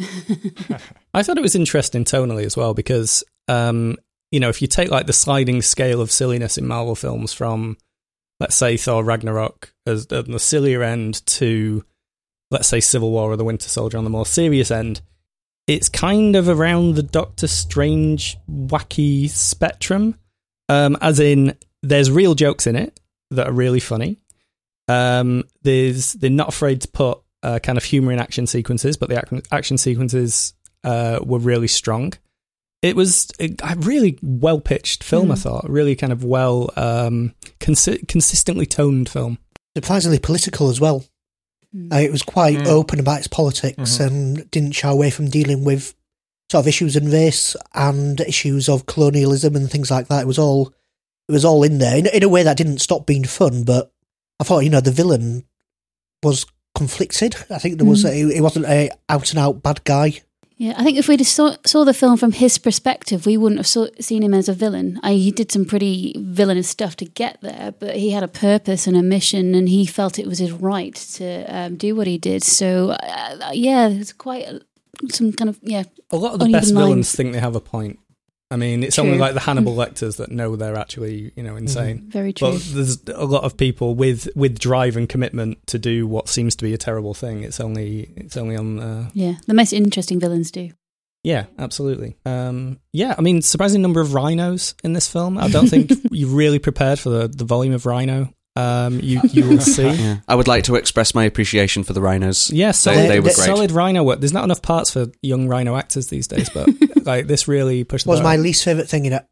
I 1.14 1.24
thought 1.24 1.38
it 1.38 1.42
was 1.42 1.56
interesting 1.56 2.06
tonally 2.06 2.46
as 2.46 2.56
well 2.56 2.74
because, 2.74 3.24
um, 3.48 3.98
you 4.32 4.40
know, 4.40 4.50
if 4.50 4.62
you 4.62 4.68
take 4.68 4.90
like 4.90 5.08
the 5.08 5.14
sliding 5.14 5.62
scale 5.62 6.02
of 6.02 6.12
silliness 6.12 6.58
in 6.58 6.68
Marvel 6.68 6.96
films 6.96 7.34
from, 7.34 7.78
let's 8.40 8.56
say, 8.56 8.78
Thor 8.78 9.04
Ragnarok 9.04 9.74
as 9.86 10.08
at 10.12 10.28
the 10.28 10.40
sillier 10.40 10.84
end 10.84 11.26
to, 11.28 11.84
let's 12.52 12.68
say, 12.68 12.80
Civil 12.80 13.12
War 13.12 13.32
or 13.32 13.38
the 13.38 13.46
Winter 13.46 13.70
Soldier 13.70 13.98
on 13.98 14.04
the 14.04 14.10
more 14.10 14.26
serious 14.26 14.72
end, 14.72 15.02
it's 15.68 15.90
kind 15.90 16.36
of 16.36 16.48
around 16.48 16.96
the 16.96 17.04
Doctor 17.04 17.48
Strange 17.48 18.38
wacky 18.50 19.30
spectrum. 19.30 20.18
Um, 20.70 20.98
as 21.02 21.20
in, 21.20 21.58
there's 21.82 22.12
real 22.12 22.36
jokes 22.36 22.68
in 22.68 22.76
it 22.76 23.00
that 23.32 23.48
are 23.48 23.54
really 23.54 23.80
funny. 23.80 24.18
Um, 24.88 25.44
there's 25.64 26.14
they're 26.14 26.30
not 26.30 26.50
afraid 26.50 26.82
to 26.82 26.88
put 26.88 27.20
uh, 27.42 27.60
kind 27.60 27.78
of 27.78 27.84
humor 27.84 28.12
in 28.12 28.20
action 28.20 28.48
sequences, 28.48 28.98
but 28.98 29.10
the 29.10 29.44
action 29.52 29.78
sequences 29.78 30.54
uh, 30.84 31.20
were 31.24 31.40
really 31.40 31.68
strong. 31.68 32.14
It 32.86 32.96
was 32.96 33.32
a 33.40 33.56
a 33.64 33.76
really 33.78 34.18
well 34.22 34.60
pitched 34.60 35.04
film. 35.04 35.32
I 35.32 35.36
thought 35.36 35.70
really 35.70 35.96
kind 35.96 36.14
of 36.14 36.24
well 36.24 36.70
um, 36.76 37.34
consi- 37.60 38.08
consistently 38.08 38.66
toned 38.66 39.10
film. 39.10 39.38
Surprisingly 39.76 40.20
political 40.20 40.70
as 40.70 40.80
well. 40.80 41.04
Uh, 41.92 41.98
it 41.98 42.12
was 42.12 42.24
quite 42.24 42.60
Mm. 42.60 42.68
open 42.68 43.00
about 43.02 43.18
its 43.20 43.28
politics 43.28 44.00
and 44.00 44.50
didn't 44.52 44.72
shy 44.74 44.90
away 44.90 45.10
from 45.10 45.30
dealing 45.30 45.66
with 45.66 45.94
sort 46.50 46.64
of 46.64 46.68
issues 46.70 46.96
in 46.96 47.10
race 47.12 47.56
and 47.74 48.22
issues 48.22 48.70
of 48.70 48.86
colonialism 48.86 49.56
and 49.56 49.70
things 49.70 49.92
like 49.92 50.08
that. 50.08 50.22
It 50.22 50.28
was 50.28 50.40
all 50.40 50.74
it 51.28 51.32
was 51.34 51.44
all 51.44 51.64
in 51.64 51.80
there 51.80 51.98
in, 51.98 52.06
in 52.08 52.24
a 52.24 52.30
way 52.30 52.44
that 52.44 52.56
didn't 52.56 52.80
stop 52.80 53.06
being 53.06 53.26
fun. 53.26 53.64
But 53.64 53.92
I 54.40 54.44
thought 54.46 54.64
you 54.64 54.70
know 54.70 54.80
the 54.80 54.92
villain 54.92 55.44
was 56.24 56.46
conflicted. 56.76 57.36
I 57.50 57.58
think 57.58 57.78
there 57.78 57.88
was 57.88 58.06
a, 58.06 58.14
he 58.14 58.40
wasn't 58.42 58.68
a 58.68 58.92
out 59.10 59.32
and 59.32 59.40
out 59.40 59.62
bad 59.64 59.84
guy. 59.84 60.22
Yeah, 60.58 60.74
I 60.78 60.86
think 60.86 60.98
if 60.98 61.10
we 61.10 61.18
just 61.18 61.36
saw, 61.36 61.56
saw 61.66 61.84
the 61.84 61.94
film 61.94 62.16
from 62.16 62.32
his 62.32 62.58
perspective, 62.58 63.26
we 63.26 63.36
wouldn't 63.36 63.60
have 63.60 63.68
saw, 63.68 63.88
seen 64.00 64.24
him 64.24 64.34
as 64.34 64.48
a 64.48 64.54
villain. 64.54 65.02
I, 65.04 65.14
he 65.14 65.32
did 65.32 65.52
some 65.52 65.66
pretty 65.66 66.16
villainous 66.18 66.70
stuff 66.70 66.96
to 66.98 67.06
get 67.06 67.42
there, 67.42 67.74
but 67.78 67.98
he 67.98 68.12
had 68.12 68.24
a 68.24 68.30
purpose 68.30 68.88
and 68.88 68.96
a 68.96 69.04
mission, 69.04 69.54
and 69.54 69.68
he 69.68 69.86
felt 69.86 70.18
it 70.18 70.28
was 70.28 70.40
his 70.40 70.54
right 70.54 70.96
to 70.96 71.44
um, 71.54 71.76
do 71.76 71.94
what 71.94 72.08
he 72.08 72.18
did. 72.18 72.42
So, 72.42 72.92
uh, 72.92 73.52
yeah, 73.52 73.90
it's 73.90 74.14
quite 74.14 74.48
a, 74.48 74.62
some 75.12 75.34
kind 75.34 75.50
of 75.50 75.60
yeah. 75.62 75.84
A 76.12 76.16
lot 76.16 76.34
of 76.34 76.40
the 76.40 76.50
best 76.50 76.74
villains 76.74 77.14
think 77.14 77.34
they 77.34 77.40
have 77.40 77.56
a 77.56 77.60
point. 77.60 78.00
I 78.56 78.58
mean, 78.58 78.86
it's 78.86 78.96
True. 78.96 79.04
only 79.04 79.18
like 79.18 79.34
the 79.34 79.42
Hannibal 79.42 79.76
Lecters 79.76 80.16
that 80.16 80.32
know 80.32 80.56
they're 80.56 80.78
actually 80.78 81.34
you 81.36 81.44
know 81.44 81.58
insane. 81.58 82.06
Very 82.08 82.32
true. 82.32 82.54
But 82.54 82.62
there's 82.72 83.04
a 83.10 83.26
lot 83.26 83.44
of 83.44 83.58
people 83.58 83.96
with 83.96 84.30
with 84.34 84.58
drive 84.58 84.96
and 84.96 85.10
commitment 85.10 85.68
to 85.68 85.78
do 85.78 86.08
what 86.08 86.30
seems 86.30 86.56
to 86.56 86.64
be 86.64 86.74
a 86.74 86.78
terrible 86.78 87.14
thing. 87.14 87.44
It's 87.44 87.60
only 87.60 88.14
it's 88.16 88.38
only 88.38 88.56
on 88.56 88.80
uh, 88.80 89.10
yeah, 89.14 89.34
the 89.46 89.54
most 89.54 89.74
interesting 89.74 90.22
villains 90.22 90.52
do. 90.52 90.70
Yeah, 91.22 91.48
absolutely. 91.60 92.16
Um, 92.26 92.80
yeah, 92.94 93.14
I 93.18 93.22
mean, 93.22 93.42
surprising 93.42 93.82
number 93.82 94.00
of 94.00 94.14
rhinos 94.14 94.74
in 94.86 94.94
this 94.94 95.12
film. 95.12 95.38
I 95.38 95.50
don't 95.50 95.68
think 95.68 95.92
you're 96.12 96.30
really 96.30 96.60
prepared 96.60 96.98
for 96.98 97.10
the, 97.10 97.28
the 97.28 97.44
volume 97.44 97.74
of 97.74 97.86
rhino. 97.86 98.34
Um, 98.56 99.00
you 99.02 99.20
you 99.32 99.46
will 99.50 99.60
see. 99.60 99.90
Yeah. 99.90 100.18
I 100.28 100.36
would 100.36 100.48
like 100.48 100.64
to 100.66 100.76
express 100.76 101.14
my 101.14 101.26
appreciation 101.26 101.84
for 101.84 101.94
the 101.94 102.02
rhinos. 102.02 102.50
Yeah, 102.52 102.72
solid, 102.72 103.10
they, 103.10 103.20
they 103.20 103.30
solid 103.32 103.72
rhino 103.72 104.04
work. 104.04 104.20
There's 104.20 104.34
not 104.34 104.46
enough 104.46 104.62
parts 104.62 104.92
for 104.92 105.08
young 105.22 105.48
rhino 105.48 105.76
actors 105.76 106.08
these 106.08 106.28
days, 106.28 106.50
but 106.50 106.70
like 107.06 107.28
this 107.28 107.48
really 107.48 107.84
pushed. 107.84 108.06
Was 108.06 108.20
bar. 108.20 108.24
my 108.24 108.38
least 108.38 108.64
favorite 108.64 108.88
thing 108.88 109.06
in 109.06 109.14
it. 109.14 109.26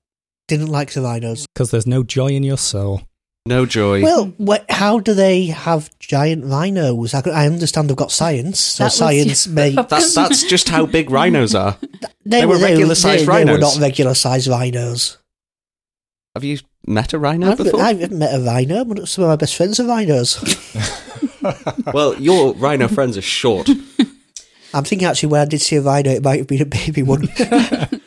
didn't 0.47 0.67
like 0.67 0.91
the 0.93 1.01
rhinos. 1.01 1.45
Because 1.53 1.71
there's 1.71 1.87
no 1.87 2.03
joy 2.03 2.27
in 2.27 2.43
your 2.43 2.57
soul. 2.57 3.01
No 3.45 3.65
joy. 3.65 4.01
Well, 4.01 4.33
what, 4.37 4.65
how 4.71 4.99
do 4.99 5.13
they 5.13 5.47
have 5.47 5.89
giant 5.99 6.45
rhinos? 6.45 7.13
I, 7.13 7.21
I 7.29 7.45
understand 7.45 7.89
they've 7.89 7.97
got 7.97 8.09
science, 8.11 8.57
so 8.59 8.85
That 8.85 8.91
science 8.91 9.45
your 9.47 9.55
may. 9.55 9.69
that's 9.71 10.15
that's 10.15 10.43
just 10.43 10.69
how 10.69 10.85
big 10.85 11.09
rhinos 11.11 11.53
are. 11.53 11.77
They, 12.25 12.45
were 12.45 12.57
regular-sized 12.57 13.19
they, 13.27 13.43
They 13.43 13.45
were 13.51 13.57
rhinos. 13.57 13.59
not 13.59 13.81
regular 13.81 14.13
sized 14.13 14.47
rhinos. 14.47 15.17
Have 16.35 16.45
you 16.45 16.57
met 16.85 17.13
a 17.13 17.19
rhino 17.19 17.51
I've, 17.51 17.57
before? 17.57 17.81
I've 17.81 18.11
met 18.11 18.33
a 18.33 18.43
rhino. 18.43 18.85
but 18.85 19.07
Some 19.07 19.23
of 19.23 19.29
my 19.29 19.35
best 19.35 19.55
friends 19.55 19.79
are 19.79 19.87
rhinos. 19.87 20.39
well, 21.93 22.19
your 22.19 22.53
rhino 22.55 22.87
friends 22.87 23.17
are 23.17 23.21
short. 23.21 23.69
I'm 24.73 24.83
thinking 24.83 25.07
actually 25.07 25.29
when 25.29 25.41
I 25.41 25.45
did 25.45 25.61
see 25.61 25.75
a 25.75 25.81
rhino, 25.81 26.11
it 26.11 26.23
might 26.23 26.39
have 26.39 26.47
been 26.47 26.61
a 26.61 26.65
baby 26.65 27.03
one. 27.03 27.27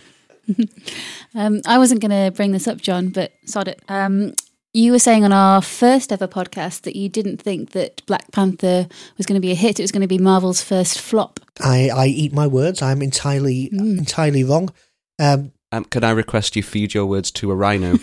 Um, 1.34 1.60
I 1.66 1.76
wasn't 1.76 2.00
going 2.00 2.12
to 2.12 2.34
bring 2.34 2.52
this 2.52 2.66
up, 2.66 2.80
John, 2.80 3.10
but 3.10 3.32
sod 3.44 3.68
it. 3.68 3.82
Um, 3.88 4.32
you 4.72 4.90
were 4.90 4.98
saying 4.98 5.22
on 5.22 5.32
our 5.32 5.60
first 5.60 6.10
ever 6.10 6.26
podcast 6.26 6.82
that 6.82 6.96
you 6.96 7.10
didn't 7.10 7.42
think 7.42 7.72
that 7.72 8.04
Black 8.06 8.32
Panther 8.32 8.88
was 9.18 9.26
going 9.26 9.34
to 9.34 9.46
be 9.46 9.52
a 9.52 9.54
hit. 9.54 9.78
It 9.78 9.82
was 9.82 9.92
going 9.92 10.00
to 10.00 10.08
be 10.08 10.18
Marvel's 10.18 10.62
first 10.62 10.98
flop. 10.98 11.40
I, 11.60 11.90
I 11.90 12.06
eat 12.06 12.32
my 12.32 12.46
words. 12.46 12.80
I'm 12.80 13.02
entirely 13.02 13.68
entirely 13.72 14.44
wrong. 14.44 14.70
Um, 15.18 15.52
Um, 15.72 15.84
can 15.84 16.04
I 16.04 16.10
request 16.10 16.56
you 16.56 16.62
feed 16.62 16.94
your 16.94 17.06
words 17.06 17.30
to 17.32 17.50
a 17.50 17.54
rhino? 17.54 17.98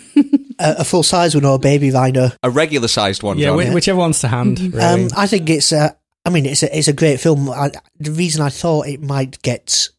A, 0.60 0.76
a 0.80 0.84
full 0.84 1.04
size 1.04 1.36
one 1.36 1.46
or 1.46 1.56
a 1.56 1.60
baby 1.60 1.92
rhino. 1.92 2.30
a 2.44 2.50
regular 2.50 2.88
sized 2.88 3.24
one, 3.24 3.38
Yeah, 3.38 3.48
John. 3.48 3.58
whi- 3.58 3.74
whichever 3.74 4.00
one's 4.00 4.22
to 4.22 4.28
hand. 4.28 4.60
Really. 4.60 4.80
Um, 4.80 5.10
I 5.16 5.28
think 5.28 5.50
it's. 5.50 5.72
A, 5.72 5.96
I 6.26 6.30
mean, 6.30 6.46
it's 6.46 6.64
a 6.64 6.78
it's 6.78 6.88
a 6.88 6.94
great 6.94 7.20
film. 7.20 7.50
I, 7.50 7.72
the 8.00 8.12
reason 8.12 8.42
I 8.42 8.50
thought 8.50 8.88
it 8.88 9.02
might 9.02 9.42
get 9.42 9.90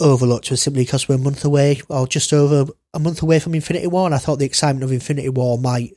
overlooked 0.00 0.50
was 0.50 0.60
simply 0.62 0.82
because 0.84 1.08
we're 1.08 1.14
a 1.16 1.18
month 1.18 1.44
away, 1.44 1.80
or 1.88 2.06
just 2.06 2.32
over 2.32 2.70
a 2.94 2.98
month 2.98 3.22
away 3.22 3.38
from 3.40 3.54
Infinity 3.54 3.86
War, 3.88 4.06
and 4.06 4.14
I 4.14 4.18
thought 4.18 4.38
the 4.38 4.44
excitement 4.46 4.84
of 4.84 4.92
Infinity 4.92 5.28
War 5.28 5.58
might 5.58 5.92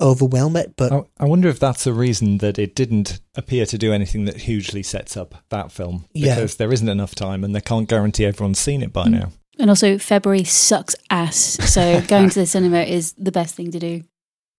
overwhelm 0.00 0.56
it. 0.56 0.74
But 0.76 0.92
I, 0.92 1.02
I 1.20 1.24
wonder 1.24 1.48
if 1.48 1.58
that's 1.58 1.86
a 1.86 1.92
reason 1.92 2.38
that 2.38 2.58
it 2.58 2.74
didn't 2.74 3.20
appear 3.34 3.66
to 3.66 3.78
do 3.78 3.92
anything 3.92 4.24
that 4.26 4.36
hugely 4.36 4.82
sets 4.82 5.16
up 5.16 5.34
that 5.50 5.72
film 5.72 6.06
Yeah. 6.12 6.36
because 6.36 6.56
there 6.56 6.72
isn't 6.72 6.88
enough 6.88 7.14
time 7.14 7.42
and 7.44 7.54
they 7.54 7.60
can't 7.60 7.88
guarantee 7.88 8.24
everyone's 8.24 8.60
seen 8.60 8.82
it 8.82 8.92
by 8.92 9.06
Mm. 9.06 9.10
now. 9.10 9.32
And 9.58 9.70
also, 9.70 9.98
February 9.98 10.44
sucks 10.44 10.94
ass. 11.10 11.36
So 11.72 12.00
going 12.08 12.30
to 12.30 12.40
the 12.40 12.46
cinema 12.46 12.80
is 12.82 13.12
the 13.14 13.32
best 13.32 13.54
thing 13.54 13.70
to 13.72 13.78
do. 13.78 14.02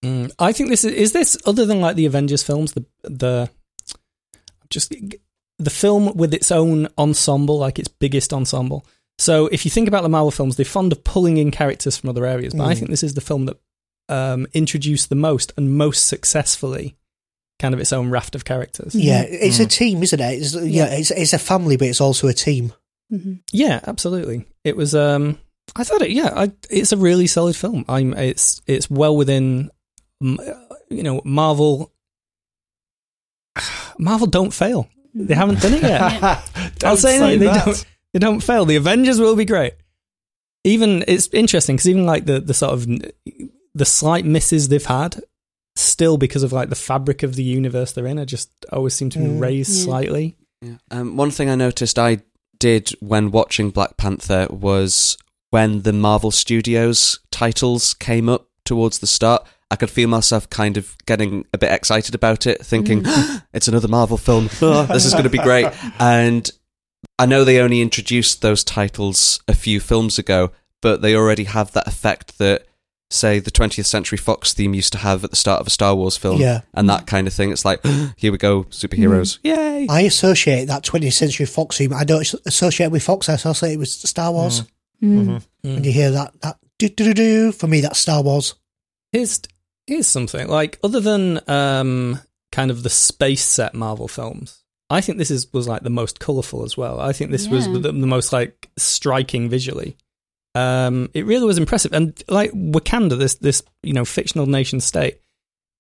Mm, 0.04 0.32
I 0.40 0.52
think 0.54 0.70
this 0.70 0.84
is 0.86 0.94
is 0.94 1.12
this 1.14 1.38
other 1.46 1.66
than 1.66 1.82
like 1.82 1.96
the 1.96 2.06
Avengers 2.06 2.44
films, 2.44 2.74
the 2.74 2.86
the 3.04 3.50
just 4.70 4.94
the 5.58 5.70
film 5.70 6.16
with 6.16 6.34
its 6.34 6.52
own 6.52 6.88
ensemble, 6.98 7.58
like 7.60 7.80
its 7.80 7.88
biggest 7.90 8.34
ensemble. 8.34 8.86
So 9.18 9.48
if 9.48 9.66
you 9.66 9.72
think 9.72 9.88
about 9.90 10.04
the 10.04 10.10
Marvel 10.10 10.32
films, 10.32 10.56
they're 10.56 10.66
fond 10.66 10.92
of 10.94 11.04
pulling 11.04 11.38
in 11.38 11.52
characters 11.52 11.98
from 11.98 12.10
other 12.10 12.26
areas, 12.26 12.54
but 12.54 12.64
I 12.64 12.74
Mm. 12.74 12.78
think 12.78 12.90
this 12.90 13.04
is 13.04 13.14
the 13.16 13.22
film 13.22 13.46
that 13.48 13.58
um, 14.08 14.48
introduced 14.54 15.10
the 15.10 15.16
most 15.16 15.52
and 15.58 15.76
most 15.78 16.06
successfully 16.08 16.96
kind 17.60 17.74
of 17.74 17.80
its 17.82 17.92
own 17.92 18.10
raft 18.10 18.34
of 18.36 18.46
characters. 18.46 18.96
yeah, 18.96 19.22
it's 19.28 19.60
a 19.60 19.66
team, 19.66 20.02
isn't 20.02 20.20
it? 20.20 20.34
It's, 20.42 20.56
yeah, 20.56 20.86
it's 20.86 21.12
it's 21.12 21.34
a 21.34 21.38
family, 21.40 21.76
but 21.76 21.90
it's 21.90 22.00
also 22.02 22.28
a 22.28 22.34
team. 22.34 22.72
Hmm 23.10 23.34
Yeah, 23.52 23.80
absolutely. 23.88 24.46
It 24.64 24.76
was. 24.78 24.94
Um, 24.96 25.38
I 25.76 25.84
thought 25.84 26.02
it. 26.02 26.12
Yeah, 26.12 26.32
I, 26.36 26.52
it's 26.70 26.92
a 26.92 26.98
really 26.98 27.28
solid 27.28 27.56
film. 27.56 27.86
I'm. 27.88 28.14
It's 28.14 28.62
it's 28.68 28.90
well 28.90 29.16
within. 29.16 29.70
You 30.22 31.04
know, 31.04 31.22
Marvel. 31.24 31.92
Marvel 34.00 34.28
don't 34.28 34.54
fail. 34.54 34.90
They 35.14 35.34
haven't 35.36 35.62
done 35.62 35.74
it 35.74 35.82
yet. 35.84 36.02
I'll 36.24 36.72
Don't 36.78 36.98
say, 36.98 37.18
say 37.18 37.38
they 37.38 37.46
that. 37.48 37.66
don't. 37.66 37.86
They 38.14 38.20
don't 38.20 38.42
fail. 38.42 38.66
The 38.66 38.76
Avengers 38.76 39.20
will 39.20 39.36
be 39.36 39.46
great. 39.46 39.74
Even 40.64 41.04
it's 41.08 41.28
interesting 41.34 41.76
because 41.76 41.90
even 41.90 42.06
like 42.06 42.26
the 42.26 42.40
the 42.40 42.54
sort 42.54 42.74
of 42.74 42.88
the 43.76 43.86
slight 43.86 44.26
misses 44.26 44.68
they've 44.70 44.86
had, 44.86 45.22
still 45.76 46.18
because 46.18 46.44
of 46.44 46.52
like 46.54 46.70
the 46.70 46.76
fabric 46.76 47.24
of 47.24 47.36
the 47.36 47.44
universe 47.44 47.92
they're 47.92 48.08
in, 48.08 48.20
I 48.20 48.26
just 48.26 48.52
always 48.72 48.94
seem 48.94 49.10
to 49.12 49.20
be 49.20 49.26
Mm. 49.26 49.40
raised 49.42 49.72
Yeah. 49.78 49.84
slightly. 49.86 50.38
Yeah. 50.62 50.76
Um, 50.92 51.18
one 51.18 51.32
thing 51.32 51.50
I 51.50 51.56
noticed 51.56 51.98
I 51.98 52.20
did 52.60 52.92
when 53.00 53.32
watching 53.32 53.72
Black 53.72 53.98
Panther 53.98 54.48
was 54.50 55.18
when 55.50 55.82
the 55.82 55.94
Marvel 55.94 56.32
Studios 56.32 57.20
titles 57.32 57.94
came 57.94 58.30
up 58.30 58.48
towards 58.66 59.00
the 59.00 59.08
start, 59.08 59.48
I 59.72 59.76
could 59.76 59.90
feel 59.90 60.08
myself 60.08 60.50
kind 60.50 60.78
of 60.78 60.96
getting 61.06 61.46
a 61.54 61.58
bit 61.58 61.72
excited 61.72 62.16
about 62.16 62.46
it, 62.48 62.66
thinking, 62.66 63.04
mm. 63.04 63.44
it's 63.54 63.68
another 63.68 63.88
Marvel 63.88 64.18
film. 64.18 64.50
Oh, 64.62 64.86
this 64.86 65.06
is 65.06 65.14
going 65.14 65.24
to 65.24 65.30
be 65.30 65.38
great. 65.38 65.68
And 66.00 66.50
I 67.18 67.26
know 67.26 67.44
they 67.44 67.60
only 67.60 67.82
introduced 67.82 68.42
those 68.42 68.64
titles 68.64 69.42
a 69.48 69.54
few 69.54 69.80
films 69.80 70.20
ago, 70.20 70.52
but 70.82 71.02
they 71.02 71.16
already 71.16 71.46
have 71.46 71.72
that 71.74 71.88
effect 71.88 72.38
that, 72.40 72.66
say, 73.10 73.40
the 73.40 73.52
20th 73.52 73.86
Century 73.86 74.18
Fox 74.18 74.54
theme 74.54 74.74
used 74.74 74.92
to 74.94 75.00
have 75.00 75.24
at 75.24 75.30
the 75.30 75.36
start 75.36 75.62
of 75.62 75.68
a 75.68 75.72
Star 75.72 75.96
Wars 75.96 76.18
film. 76.18 76.40
Yeah. 76.40 76.62
And 76.74 76.90
that 76.90 77.08
kind 77.08 77.28
of 77.28 77.34
thing. 77.34 77.52
It's 77.52 77.66
like, 77.66 77.86
here 78.18 78.32
we 78.32 78.38
go, 78.38 78.64
superheroes. 78.66 79.40
Yay! 79.44 79.88
I 79.90 80.02
associate 80.02 80.66
that 80.66 80.84
20th 80.84 81.14
Century 81.14 81.46
Fox 81.46 81.78
theme. 81.78 81.94
I 81.94 82.04
don't 82.04 82.34
associate 82.46 82.88
it 82.88 82.92
with 82.92 83.04
Fox. 83.04 83.30
I 83.30 83.34
associate 83.34 83.74
it 83.74 83.78
with 83.78 83.90
Star 83.90 84.32
Wars. 84.32 84.64
Mm. 85.02 85.42
When 85.62 85.84
you 85.84 85.92
hear 85.92 86.12
that, 86.12 86.34
that 86.42 86.58
do 86.78 86.90
do 86.90 87.06
do 87.06 87.14
do, 87.14 87.52
for 87.52 87.68
me, 87.68 87.82
that's 87.82 88.00
Star 88.00 88.22
Wars. 88.22 88.56
Here's 89.12 89.42
here's 89.88 90.08
something 90.08 90.48
like 90.48 90.78
other 90.84 91.00
than 91.00 91.40
um 91.50 92.20
kind 92.52 92.70
of 92.72 92.84
the 92.84 92.90
space 92.90 93.44
set 93.44 93.74
Marvel 93.74 94.08
films. 94.08 94.64
I 94.90 95.02
think 95.02 95.18
this 95.18 95.32
is 95.32 95.52
was 95.54 95.68
like 95.68 95.84
the 95.84 95.90
most 95.90 96.20
colorful 96.20 96.64
as 96.64 96.76
well. 96.76 97.00
I 97.00 97.14
think 97.14 97.32
this 97.32 97.48
was 97.48 97.68
the, 97.68 97.80
the 97.80 97.94
most 97.94 98.34
like 98.34 98.70
striking 98.78 99.50
visually. 99.50 99.98
Um, 100.56 101.10
it 101.14 101.26
really 101.26 101.46
was 101.46 101.58
impressive, 101.58 101.94
and 101.94 102.22
like 102.28 102.52
Wakanda, 102.52 103.18
this 103.18 103.36
this 103.36 103.62
you 103.84 103.94
know 103.94 104.06
fictional 104.06 104.48
nation 104.48 104.80
state, 104.80 105.20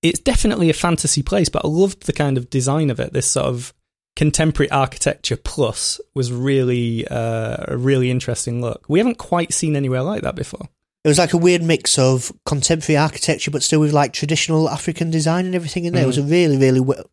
it's 0.02 0.20
definitely 0.20 0.70
a 0.70 0.74
fantasy 0.74 1.24
place. 1.24 1.50
But 1.50 1.66
I 1.66 1.68
loved 1.68 2.06
the 2.06 2.14
kind 2.14 2.38
of 2.38 2.50
design 2.50 2.90
of 2.90 3.00
it. 3.00 3.14
This 3.14 3.28
sort 3.28 3.48
of 3.48 3.74
contemporary 4.16 4.70
architecture 4.70 5.38
plus 5.38 6.02
was 6.14 6.32
really 6.32 7.08
uh, 7.08 7.58
a 7.68 7.78
really 7.78 8.12
interesting 8.12 8.62
look. 8.62 8.86
We 8.88 9.00
haven't 9.00 9.18
quite 9.18 9.54
seen 9.54 9.76
anywhere 9.76 10.04
like 10.04 10.22
that 10.24 10.36
before. 10.36 10.68
It 11.04 11.08
was 11.08 11.18
like 11.18 11.34
a 11.34 11.38
weird 11.38 11.64
mix 11.64 11.98
of 11.98 12.32
contemporary 12.46 12.98
architecture, 12.98 13.52
but 13.52 13.64
still 13.64 13.80
with 13.80 13.94
like 13.94 14.12
traditional 14.12 14.70
African 14.70 15.10
design 15.10 15.46
and 15.46 15.56
everything 15.56 15.86
in 15.86 15.94
there. 15.94 16.04
It 16.04 16.08
was 16.08 16.18
a 16.18 16.24
really, 16.24 16.58
really 16.58 16.82
w- 16.82 17.04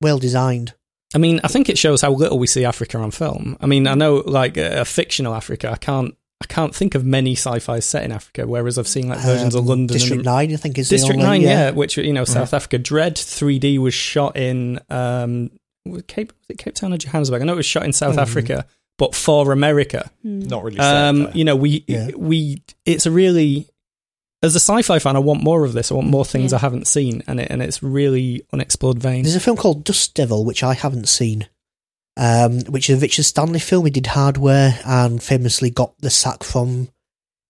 well 0.00 0.18
designed. 0.18 0.74
I 1.14 1.18
mean, 1.18 1.40
I 1.42 1.48
think 1.48 1.68
it 1.68 1.76
shows 1.76 2.00
how 2.00 2.12
little 2.12 2.38
we 2.38 2.46
see 2.46 2.64
Africa 2.64 2.98
on 2.98 3.10
film. 3.10 3.56
I 3.60 3.66
mean, 3.66 3.86
I 3.86 3.94
know 3.94 4.22
like 4.24 4.56
a 4.56 4.84
fictional 4.84 5.34
Africa, 5.34 5.70
I 5.70 5.76
can't 5.76 6.16
I 6.42 6.46
can't 6.46 6.74
think 6.74 6.94
of 6.94 7.04
many 7.04 7.32
sci-fi 7.36 7.78
set 7.78 8.02
in 8.04 8.10
Africa. 8.12 8.46
Whereas 8.46 8.76
I've 8.78 8.88
seen 8.88 9.08
like 9.08 9.20
versions 9.20 9.54
of 9.54 9.62
Um, 9.62 9.66
London, 9.68 9.86
District 9.94 10.16
and, 10.16 10.24
Nine, 10.24 10.52
I 10.52 10.56
think, 10.56 10.76
is 10.78 10.88
the 10.88 10.96
District 10.96 11.18
only- 11.20 11.28
Nine, 11.28 11.40
yeah. 11.42 11.70
which 11.70 11.96
you 11.96 12.12
know 12.12 12.24
South 12.24 12.52
Africa. 12.52 12.78
Dredd 12.78 13.14
3D 13.14 13.78
was 13.78 13.94
shot 13.94 14.36
in 14.36 14.80
um, 14.90 15.50
was 15.86 16.02
Cape 16.08 16.32
was 16.32 16.50
it 16.50 16.58
Cape 16.58 16.74
Town 16.74 16.92
or 16.92 16.98
Johannesburg? 16.98 17.40
I 17.42 17.44
know 17.44 17.52
it 17.54 17.56
was 17.56 17.66
shot 17.66 17.84
in 17.84 17.92
South 17.92 18.18
Africa, 18.18 18.66
but 18.98 19.14
for 19.14 19.52
America. 19.52 20.10
Not 20.24 20.64
really. 20.64 20.76
set 20.76 20.84
Um, 21.08 21.22
there. 21.24 21.32
you 21.34 21.44
know, 21.44 21.56
we 21.56 21.84
Yeah. 21.86 22.10
we 22.16 22.62
it's 22.84 23.06
a 23.06 23.10
really 23.10 23.68
as 24.44 24.56
a 24.56 24.60
sci-fi 24.60 24.98
fan, 24.98 25.14
I 25.14 25.20
want 25.20 25.40
more 25.44 25.64
of 25.64 25.72
this. 25.72 25.92
I 25.92 25.94
want 25.94 26.08
more 26.08 26.24
things 26.24 26.50
Yeah. 26.50 26.58
I 26.58 26.60
haven't 26.62 26.88
seen, 26.88 27.22
and 27.28 27.38
it 27.38 27.46
and 27.50 27.62
it's 27.62 27.80
really 27.82 28.44
unexplored 28.52 28.98
vein. 28.98 29.22
There's 29.22 29.36
a 29.36 29.40
film 29.40 29.56
called 29.56 29.84
Dust 29.84 30.14
Devil, 30.14 30.44
which 30.44 30.64
I 30.64 30.74
haven't 30.74 31.08
seen, 31.08 31.46
um, 32.16 32.60
which 32.66 32.90
is 32.90 32.98
a 32.98 33.00
Richard 33.00 33.24
Stanley 33.24 33.58
film. 33.60 33.84
He 33.84 33.90
did 33.90 34.06
Hardware 34.08 34.78
and 34.84 35.22
famously 35.22 35.70
got 35.70 35.94
the 35.98 36.10
sack 36.10 36.42
from 36.42 36.88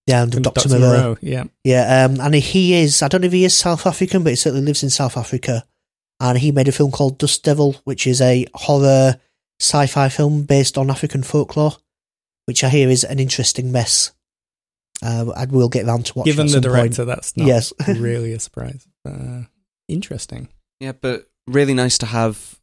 the 0.07 0.15
end 0.15 0.35
of 0.35 0.43
Doctor 0.43 0.69
Dr. 0.69 0.79
Moreau. 0.81 0.99
Moreau, 1.01 1.17
yeah. 1.21 1.45
Yeah, 1.65 2.05
um, 2.07 2.21
and 2.21 2.35
he 2.35 2.75
is, 2.75 3.03
I 3.03 3.09
don't 3.09 3.21
know 3.23 3.27
if 3.29 3.33
he 3.33 3.45
is 3.45 3.57
South 3.57 3.87
African, 3.87 4.23
but 4.25 4.31
he 4.31 4.37
certainly 4.37 4.65
lives 4.67 4.83
in 4.83 4.91
South 4.91 5.17
Africa. 5.17 5.65
And 6.21 6.39
he 6.39 6.53
made 6.53 6.69
a 6.69 6.73
film 6.73 6.93
called 6.93 7.19
Dust 7.19 7.43
Devil, 7.43 7.77
which 7.85 8.07
is 8.07 8.21
a 8.21 8.47
horror 8.55 9.17
sci 9.61 9.87
fi 9.87 10.09
film 10.09 10.43
based 10.45 10.79
on 10.79 10.91
African 10.91 11.23
folklore, 11.25 11.77
which 12.47 12.63
I 12.63 12.69
hear 12.69 12.89
is 12.89 13.03
an 13.05 13.19
interesting 13.19 13.73
mess. 13.73 14.13
Uh, 15.05 15.33
I 15.35 15.47
will 15.47 15.69
get 15.69 15.87
round 15.87 16.07
to 16.07 16.19
watch 16.19 16.27
Given 16.27 16.43
at 16.47 16.47
the 16.47 16.53
some 16.53 16.61
director, 16.63 17.05
point. 17.05 17.09
that's 17.09 17.37
not 17.37 17.49
Yes. 17.49 17.73
really 17.89 18.33
a 18.35 18.39
surprise. 18.41 18.87
Uh, 19.05 19.43
interesting. 19.89 20.49
Yeah, 20.79 20.93
but 20.93 21.29
really 21.49 21.75
nice 21.75 21.99
to 21.99 22.07
have 22.07 22.61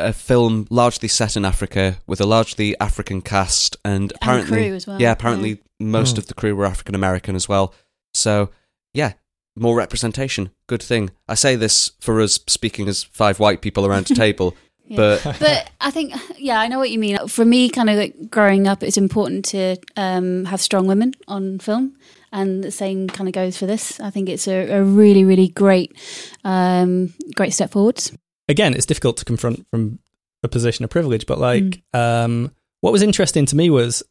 a 0.00 0.12
film 0.12 0.66
largely 0.70 1.08
set 1.08 1.36
in 1.36 1.44
Africa 1.44 1.98
with 2.06 2.20
a 2.20 2.26
largely 2.26 2.78
African 2.80 3.20
cast, 3.22 3.76
and 3.84 4.12
apparently, 4.16 4.68
crew 4.68 4.74
as 4.76 4.86
well, 4.86 5.00
yeah, 5.00 5.12
apparently 5.12 5.60
most 5.80 6.16
Mm. 6.16 6.18
of 6.18 6.26
the 6.26 6.34
crew 6.34 6.54
were 6.56 6.66
African 6.66 6.94
American 6.94 7.34
as 7.36 7.48
well. 7.48 7.72
So, 8.14 8.50
yeah, 8.94 9.12
more 9.56 9.76
representation, 9.76 10.50
good 10.66 10.82
thing. 10.82 11.10
I 11.28 11.34
say 11.34 11.56
this 11.56 11.92
for 12.00 12.20
us 12.20 12.38
speaking 12.46 12.88
as 12.88 13.04
five 13.04 13.38
white 13.40 13.60
people 13.60 13.84
around 13.86 14.10
a 14.10 14.14
table, 14.26 14.54
Yeah. 14.86 14.96
but 14.96 15.22
but 15.40 15.70
I 15.80 15.90
think, 15.90 16.14
yeah, 16.38 16.58
I 16.60 16.68
know 16.68 16.78
what 16.78 16.90
you 16.90 16.98
mean. 16.98 17.18
For 17.28 17.44
me, 17.44 17.68
kind 17.68 17.90
of 17.90 17.96
like 17.96 18.30
growing 18.30 18.66
up, 18.66 18.82
it's 18.82 18.96
important 18.96 19.44
to 19.46 19.76
um, 19.96 20.44
have 20.46 20.60
strong 20.60 20.86
women 20.86 21.12
on 21.26 21.58
film, 21.58 21.96
and 22.32 22.62
the 22.64 22.70
same 22.70 23.08
kind 23.08 23.28
of 23.28 23.34
goes 23.34 23.56
for 23.56 23.66
this. 23.66 24.00
I 24.00 24.10
think 24.10 24.28
it's 24.28 24.46
a, 24.48 24.70
a 24.78 24.82
really, 24.82 25.24
really 25.24 25.48
great, 25.48 25.96
um, 26.44 27.12
great 27.34 27.52
step 27.52 27.70
forwards. 27.70 28.12
Again, 28.48 28.74
it's 28.74 28.86
difficult 28.86 29.18
to 29.18 29.24
confront 29.24 29.66
from 29.70 29.98
a 30.42 30.48
position 30.48 30.84
of 30.84 30.90
privilege, 30.90 31.26
but 31.26 31.38
like, 31.38 31.82
um, 31.92 32.52
what 32.80 32.92
was 32.92 33.02
interesting 33.02 33.44
to 33.46 33.56
me 33.56 33.70
was 33.70 34.02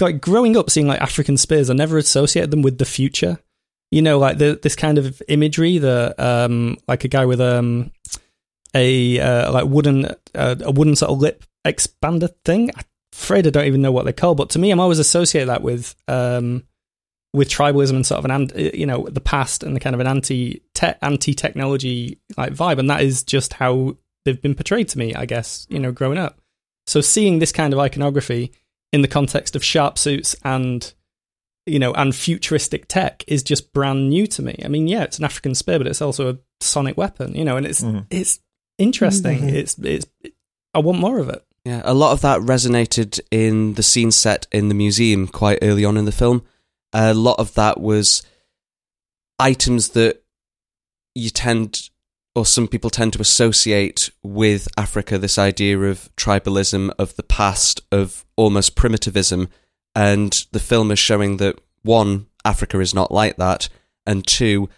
like 0.00 0.20
growing 0.20 0.56
up 0.56 0.70
seeing 0.70 0.86
like 0.86 1.00
African 1.00 1.36
spears, 1.36 1.70
I 1.70 1.74
never 1.74 1.98
associated 1.98 2.50
them 2.50 2.62
with 2.62 2.78
the 2.78 2.84
future. 2.84 3.38
You 3.90 4.02
know, 4.02 4.18
like 4.18 4.38
the 4.38 4.58
this 4.60 4.74
kind 4.74 4.98
of 4.98 5.22
imagery, 5.28 5.78
the 5.78 6.14
um, 6.18 6.76
like 6.88 7.04
a 7.04 7.08
guy 7.08 7.24
with 7.24 7.40
um 7.40 7.92
a 8.74 9.20
uh, 9.20 9.52
like 9.52 9.66
wooden 9.66 10.06
uh, 10.34 10.56
a 10.60 10.72
wooden 10.72 10.96
sort 10.96 11.12
of 11.12 11.18
lip 11.18 11.44
expander 11.64 12.30
thing. 12.44 12.70
I'm 12.76 12.84
afraid 13.12 13.46
I 13.46 13.50
don't 13.50 13.66
even 13.66 13.82
know 13.82 13.92
what 13.92 14.04
they're 14.04 14.12
called, 14.12 14.38
but 14.38 14.50
to 14.50 14.58
me, 14.58 14.70
I'm 14.70 14.80
always 14.80 14.98
associate 14.98 15.46
that 15.46 15.62
with 15.62 15.94
um 16.08 16.64
with 17.36 17.48
tribalism 17.50 17.94
and 17.96 18.06
sort 18.06 18.18
of 18.18 18.24
an 18.24 18.30
an- 18.30 18.50
you 18.74 18.86
know 18.86 19.06
the 19.10 19.20
past 19.20 19.62
and 19.62 19.76
the 19.76 19.80
kind 19.80 19.94
of 19.94 20.00
an 20.00 20.06
anti 20.06 20.62
tech, 20.74 20.98
anti 21.02 21.34
technology 21.34 22.18
like 22.36 22.52
vibe, 22.54 22.78
and 22.78 22.88
that 22.90 23.02
is 23.02 23.22
just 23.22 23.52
how 23.54 23.96
they've 24.24 24.40
been 24.40 24.54
portrayed 24.54 24.88
to 24.88 24.98
me. 24.98 25.14
I 25.14 25.26
guess 25.26 25.66
you 25.68 25.78
know 25.78 25.92
growing 25.92 26.18
up. 26.18 26.40
So 26.86 27.00
seeing 27.00 27.38
this 27.38 27.52
kind 27.52 27.72
of 27.72 27.78
iconography 27.78 28.52
in 28.92 29.02
the 29.02 29.08
context 29.08 29.54
of 29.56 29.62
sharp 29.64 29.98
suits 29.98 30.34
and 30.44 30.92
you 31.66 31.78
know 31.78 31.92
and 31.92 32.14
futuristic 32.14 32.88
tech 32.88 33.22
is 33.26 33.42
just 33.42 33.72
brand 33.72 34.08
new 34.08 34.26
to 34.28 34.42
me. 34.42 34.60
I 34.64 34.68
mean, 34.68 34.88
yeah, 34.88 35.02
it's 35.02 35.18
an 35.18 35.24
African 35.24 35.54
spear, 35.54 35.78
but 35.78 35.86
it's 35.88 36.00
also 36.02 36.30
a 36.32 36.38
sonic 36.60 36.96
weapon, 36.96 37.34
you 37.34 37.44
know, 37.44 37.56
and 37.56 37.66
it's 37.66 37.84
it's 38.10 38.40
interesting. 38.78 39.40
Mhm. 39.40 39.52
It's 39.52 39.78
it's 39.78 40.06
I 40.74 40.78
want 40.78 40.98
more 41.00 41.18
of 41.18 41.28
it. 41.28 41.44
Yeah, 41.64 41.82
a 41.84 41.94
lot 41.94 42.12
of 42.12 42.20
that 42.20 42.40
resonated 42.40 43.18
in 43.30 43.74
the 43.74 43.82
scene 43.82 44.12
set 44.12 44.46
in 44.52 44.68
the 44.68 44.74
museum 44.74 45.26
quite 45.26 45.58
early 45.62 45.84
on 45.84 45.96
in 45.96 46.04
the 46.04 46.12
film. 46.12 46.42
A 46.98 47.12
lot 47.12 47.38
of 47.38 47.52
that 47.54 47.78
was 47.78 48.22
items 49.38 49.90
that 49.90 50.22
you 51.14 51.28
tend, 51.28 51.90
or 52.34 52.46
some 52.46 52.66
people 52.68 52.88
tend 52.88 53.12
to 53.12 53.20
associate 53.20 54.10
with 54.22 54.66
Africa, 54.78 55.18
this 55.18 55.36
idea 55.38 55.78
of 55.78 56.08
tribalism, 56.16 56.90
of 56.98 57.14
the 57.16 57.22
past, 57.22 57.82
of 57.92 58.24
almost 58.36 58.76
primitivism. 58.76 59.48
And 59.94 60.46
the 60.52 60.58
film 60.60 60.90
is 60.90 60.98
showing 60.98 61.36
that 61.36 61.58
one, 61.82 62.26
Africa 62.46 62.80
is 62.80 62.94
not 62.94 63.12
like 63.12 63.36
that, 63.36 63.68
and 64.06 64.26
two, 64.26 64.68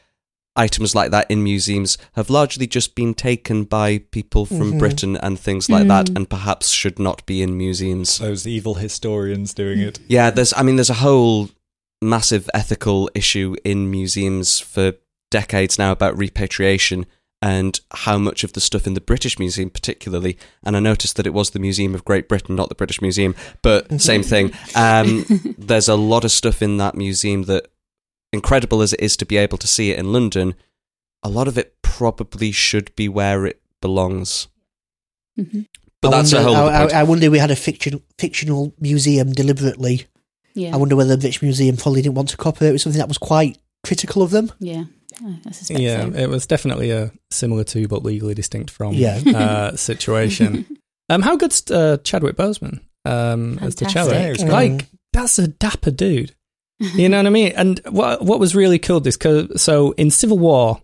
items 0.56 0.92
like 0.96 1.12
that 1.12 1.30
in 1.30 1.44
museums 1.44 1.98
have 2.14 2.30
largely 2.30 2.66
just 2.66 2.96
been 2.96 3.14
taken 3.14 3.62
by 3.62 3.98
people 3.98 4.44
from 4.44 4.72
Mhm. 4.72 4.78
Britain 4.80 5.16
and 5.18 5.38
things 5.38 5.70
like 5.70 5.86
that, 5.86 6.06
Mm. 6.06 6.16
and 6.16 6.30
perhaps 6.30 6.70
should 6.70 6.98
not 6.98 7.24
be 7.26 7.42
in 7.42 7.56
museums. 7.56 8.18
Those 8.18 8.44
evil 8.44 8.74
historians 8.74 9.54
doing 9.54 9.78
it. 9.78 10.00
Yeah, 10.08 10.30
there's. 10.30 10.52
I 10.56 10.64
mean, 10.64 10.74
there's 10.74 10.90
a 10.90 10.94
whole 10.94 11.50
massive 12.00 12.48
ethical 12.54 13.10
issue 13.14 13.56
in 13.64 13.90
museums 13.90 14.60
for 14.60 14.94
decades 15.30 15.78
now 15.78 15.92
about 15.92 16.16
repatriation 16.16 17.06
and 17.40 17.80
how 17.92 18.18
much 18.18 18.42
of 18.42 18.52
the 18.54 18.60
stuff 18.60 18.86
in 18.86 18.94
the 18.94 19.00
British 19.00 19.38
Museum, 19.38 19.70
particularly, 19.70 20.36
and 20.64 20.76
I 20.76 20.80
noticed 20.80 21.16
that 21.16 21.26
it 21.26 21.32
was 21.32 21.50
the 21.50 21.60
Museum 21.60 21.94
of 21.94 22.04
Great 22.04 22.28
Britain, 22.28 22.56
not 22.56 22.68
the 22.68 22.74
British 22.74 23.00
Museum, 23.00 23.36
but 23.62 24.00
same 24.00 24.22
thing. 24.24 24.52
Um, 24.74 25.24
there's 25.58 25.88
a 25.88 25.94
lot 25.94 26.24
of 26.24 26.32
stuff 26.32 26.62
in 26.62 26.78
that 26.78 26.96
museum 26.96 27.44
that, 27.44 27.68
incredible 28.32 28.82
as 28.82 28.92
it 28.92 29.00
is 29.00 29.16
to 29.18 29.26
be 29.26 29.36
able 29.36 29.58
to 29.58 29.68
see 29.68 29.92
it 29.92 29.98
in 29.98 30.12
London, 30.12 30.54
a 31.22 31.28
lot 31.28 31.46
of 31.46 31.56
it 31.56 31.80
probably 31.82 32.50
should 32.50 32.94
be 32.96 33.08
where 33.08 33.46
it 33.46 33.60
belongs. 33.80 34.48
Mhm. 35.38 35.66
But 36.00 36.14
I 36.14 36.16
that's 36.18 36.32
wonder, 36.32 36.48
a 36.48 36.52
whole. 36.52 36.68
I. 36.68 36.84
I, 36.84 37.00
I 37.00 37.02
wonder 37.04 37.26
if 37.26 37.32
we 37.32 37.38
had 37.38 37.50
a 37.50 37.56
fiction, 37.56 38.02
fictional 38.18 38.72
museum 38.80 39.32
deliberately. 39.32 40.06
Yeah, 40.58 40.74
I 40.74 40.76
wonder 40.78 40.96
whether 40.96 41.10
the 41.16 41.20
British 41.20 41.40
Museum 41.42 41.76
probably 41.76 42.02
didn't 42.02 42.16
want 42.16 42.28
to 42.30 42.36
cooperate 42.36 42.72
with 42.72 42.80
something 42.82 42.98
that 42.98 43.08
was 43.08 43.18
quite 43.18 43.58
critical 43.84 44.22
of 44.22 44.30
them. 44.30 44.50
yeah, 44.58 44.84
I 45.46 45.50
suspect 45.52 45.80
Yeah, 45.80 46.02
so. 46.10 46.18
it 46.18 46.28
was 46.28 46.46
definitely 46.46 46.90
a 46.90 47.12
similar 47.30 47.64
to 47.64 47.86
but 47.88 48.02
legally 48.02 48.34
distinct 48.34 48.70
from 48.70 48.94
Yeah. 48.94 49.20
uh, 49.26 49.76
situation. 49.90 50.66
um, 51.08 51.22
how 51.22 51.36
good's 51.36 51.70
uh, 51.70 51.98
Chadwick 52.04 52.36
Boseman 52.36 52.80
um, 53.04 53.58
as 53.60 53.74
T'Challa? 53.76 54.10
Fantastic. 54.10 54.46
Yeah, 54.48 54.52
Like 54.52 54.86
that's 55.12 55.38
a 55.38 55.48
dapper 55.48 55.90
dude. 55.90 56.34
You 56.80 57.08
know 57.08 57.16
what 57.16 57.26
I 57.26 57.30
mean? 57.30 57.52
And 57.56 57.80
what 57.90 58.22
what 58.24 58.38
was 58.38 58.54
really 58.54 58.78
cool 58.78 59.04
is 59.06 59.16
'cause- 59.16 59.60
so 59.60 59.92
in 59.92 60.10
Civil 60.12 60.38
War, 60.38 60.80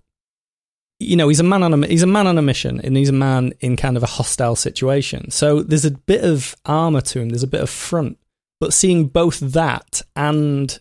you 0.98 1.16
know, 1.16 1.28
he's 1.28 1.40
a 1.40 1.44
man 1.44 1.62
on 1.62 1.84
a 1.84 1.86
he's 1.86 2.02
a 2.02 2.06
man 2.06 2.26
on 2.26 2.38
a 2.38 2.42
mission, 2.42 2.80
and 2.80 2.96
he's 2.96 3.08
a 3.08 3.12
man 3.12 3.52
in 3.60 3.76
kind 3.76 3.96
of 3.96 4.02
a 4.02 4.06
hostile 4.06 4.56
situation. 4.56 5.30
So 5.30 5.62
there's 5.62 5.84
a 5.84 5.90
bit 5.92 6.24
of 6.24 6.56
armor 6.64 7.00
to 7.02 7.20
him. 7.20 7.28
There's 7.28 7.42
a 7.42 7.48
bit 7.48 7.60
of 7.60 7.70
front, 7.70 8.18
but 8.64 8.72
seeing 8.72 9.08
both 9.08 9.40
that 9.40 10.00
and 10.16 10.78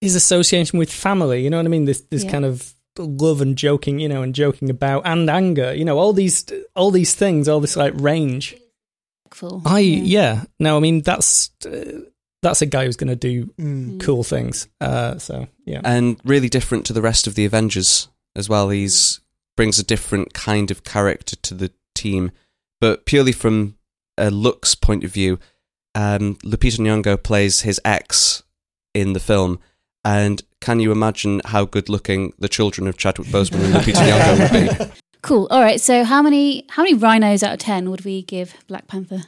his 0.00 0.14
association 0.14 0.78
with 0.78 0.90
family, 0.90 1.42
you 1.44 1.50
know 1.50 1.58
what 1.58 1.66
I 1.66 1.68
mean? 1.68 1.84
This 1.84 2.00
this 2.10 2.24
Yeah. 2.24 2.30
kind 2.30 2.44
of 2.46 2.74
love 2.98 3.40
and 3.42 3.56
joking, 3.56 3.98
you 4.00 4.08
know, 4.08 4.22
and 4.22 4.34
joking 4.34 4.70
about 4.70 5.02
and 5.06 5.28
anger, 5.30 5.74
you 5.74 5.84
know, 5.84 5.98
all 5.98 6.12
these 6.14 6.44
all 6.74 6.90
these 6.90 7.14
things, 7.14 7.48
all 7.48 7.60
this 7.60 7.76
like 7.76 7.92
range. 7.96 8.56
Full. 9.30 9.60
I 9.64 9.80
yeah. 9.80 10.44
No, 10.58 10.76
I 10.76 10.80
mean 10.80 11.02
that's 11.02 11.50
uh, 11.66 12.00
that's 12.42 12.62
a 12.62 12.66
guy 12.66 12.84
who's 12.86 12.96
going 12.96 13.08
to 13.18 13.28
do 13.32 13.46
Mm. 13.60 14.00
cool 14.00 14.24
things. 14.24 14.68
Uh, 14.80 15.18
so 15.18 15.46
yeah, 15.66 15.80
and 15.84 16.18
really 16.24 16.48
different 16.48 16.86
to 16.86 16.92
the 16.94 17.02
rest 17.02 17.26
of 17.26 17.34
the 17.34 17.44
Avengers 17.44 18.08
as 18.34 18.48
well. 18.48 18.70
He's 18.70 19.20
brings 19.56 19.78
a 19.78 19.84
different 19.84 20.32
kind 20.32 20.70
of 20.70 20.82
character 20.82 21.36
to 21.36 21.54
the 21.54 21.70
team, 21.94 22.30
but 22.80 23.04
purely 23.04 23.32
from 23.32 23.76
a 24.18 24.30
looks 24.30 24.74
point 24.74 25.04
of 25.04 25.12
view, 25.12 25.38
um, 25.94 26.36
Lupita 26.44 26.78
Nyong'o 26.78 27.22
plays 27.22 27.60
his 27.62 27.80
ex 27.84 28.42
in 28.94 29.12
the 29.12 29.20
film, 29.20 29.58
and 30.04 30.42
can 30.60 30.80
you 30.80 30.92
imagine 30.92 31.40
how 31.44 31.64
good 31.64 31.88
looking 31.88 32.32
the 32.38 32.48
children 32.48 32.86
of 32.86 32.96
Chadwick 32.96 33.28
Boseman 33.28 33.64
and 33.64 33.74
Lupita 33.74 33.94
Nyong'o 34.06 34.78
would 34.78 34.90
be? 34.90 35.00
Cool. 35.22 35.46
All 35.50 35.60
right. 35.60 35.80
So 35.80 36.02
how 36.04 36.20
many 36.22 36.66
how 36.70 36.82
many 36.82 36.94
rhinos 36.94 37.42
out 37.42 37.52
of 37.52 37.58
ten 37.60 37.90
would 37.90 38.04
we 38.04 38.22
give 38.22 38.54
Black 38.66 38.86
Panther? 38.88 39.22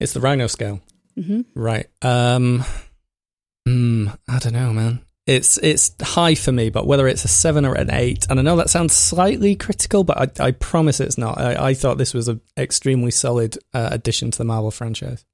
it's 0.00 0.12
the 0.12 0.20
Rhino 0.20 0.46
scale, 0.46 0.80
hmm 1.16 1.40
right? 1.54 1.86
Um, 2.02 2.64
mm, 3.68 4.16
I 4.28 4.38
don't 4.38 4.52
know, 4.52 4.72
man. 4.72 5.00
It's 5.26 5.58
it's 5.58 5.94
high 6.00 6.34
for 6.34 6.52
me, 6.52 6.70
but 6.70 6.86
whether 6.86 7.06
it's 7.06 7.24
a 7.24 7.28
seven 7.28 7.66
or 7.66 7.74
an 7.74 7.90
eight, 7.92 8.26
and 8.30 8.38
I 8.38 8.42
know 8.42 8.56
that 8.56 8.70
sounds 8.70 8.94
slightly 8.94 9.54
critical, 9.56 10.02
but 10.04 10.40
I, 10.40 10.46
I 10.46 10.50
promise 10.52 11.00
it's 11.00 11.18
not. 11.18 11.38
I, 11.38 11.68
I 11.68 11.74
thought 11.74 11.98
this 11.98 12.14
was 12.14 12.28
an 12.28 12.40
extremely 12.56 13.10
solid 13.10 13.58
uh, 13.74 13.88
addition 13.92 14.30
to 14.30 14.38
the 14.38 14.44
Marvel 14.44 14.70
franchise. 14.70 15.26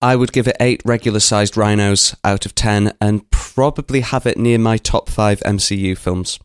I 0.00 0.16
would 0.16 0.32
give 0.32 0.46
it 0.46 0.56
eight 0.60 0.82
regular 0.84 1.20
sized 1.20 1.56
rhinos 1.56 2.14
out 2.24 2.46
of 2.46 2.54
ten, 2.54 2.92
and 3.00 3.28
probably 3.30 4.00
have 4.00 4.26
it 4.26 4.38
near 4.38 4.58
my 4.58 4.76
top 4.76 5.08
five 5.08 5.40
MCU 5.40 5.96
films. 5.96 6.38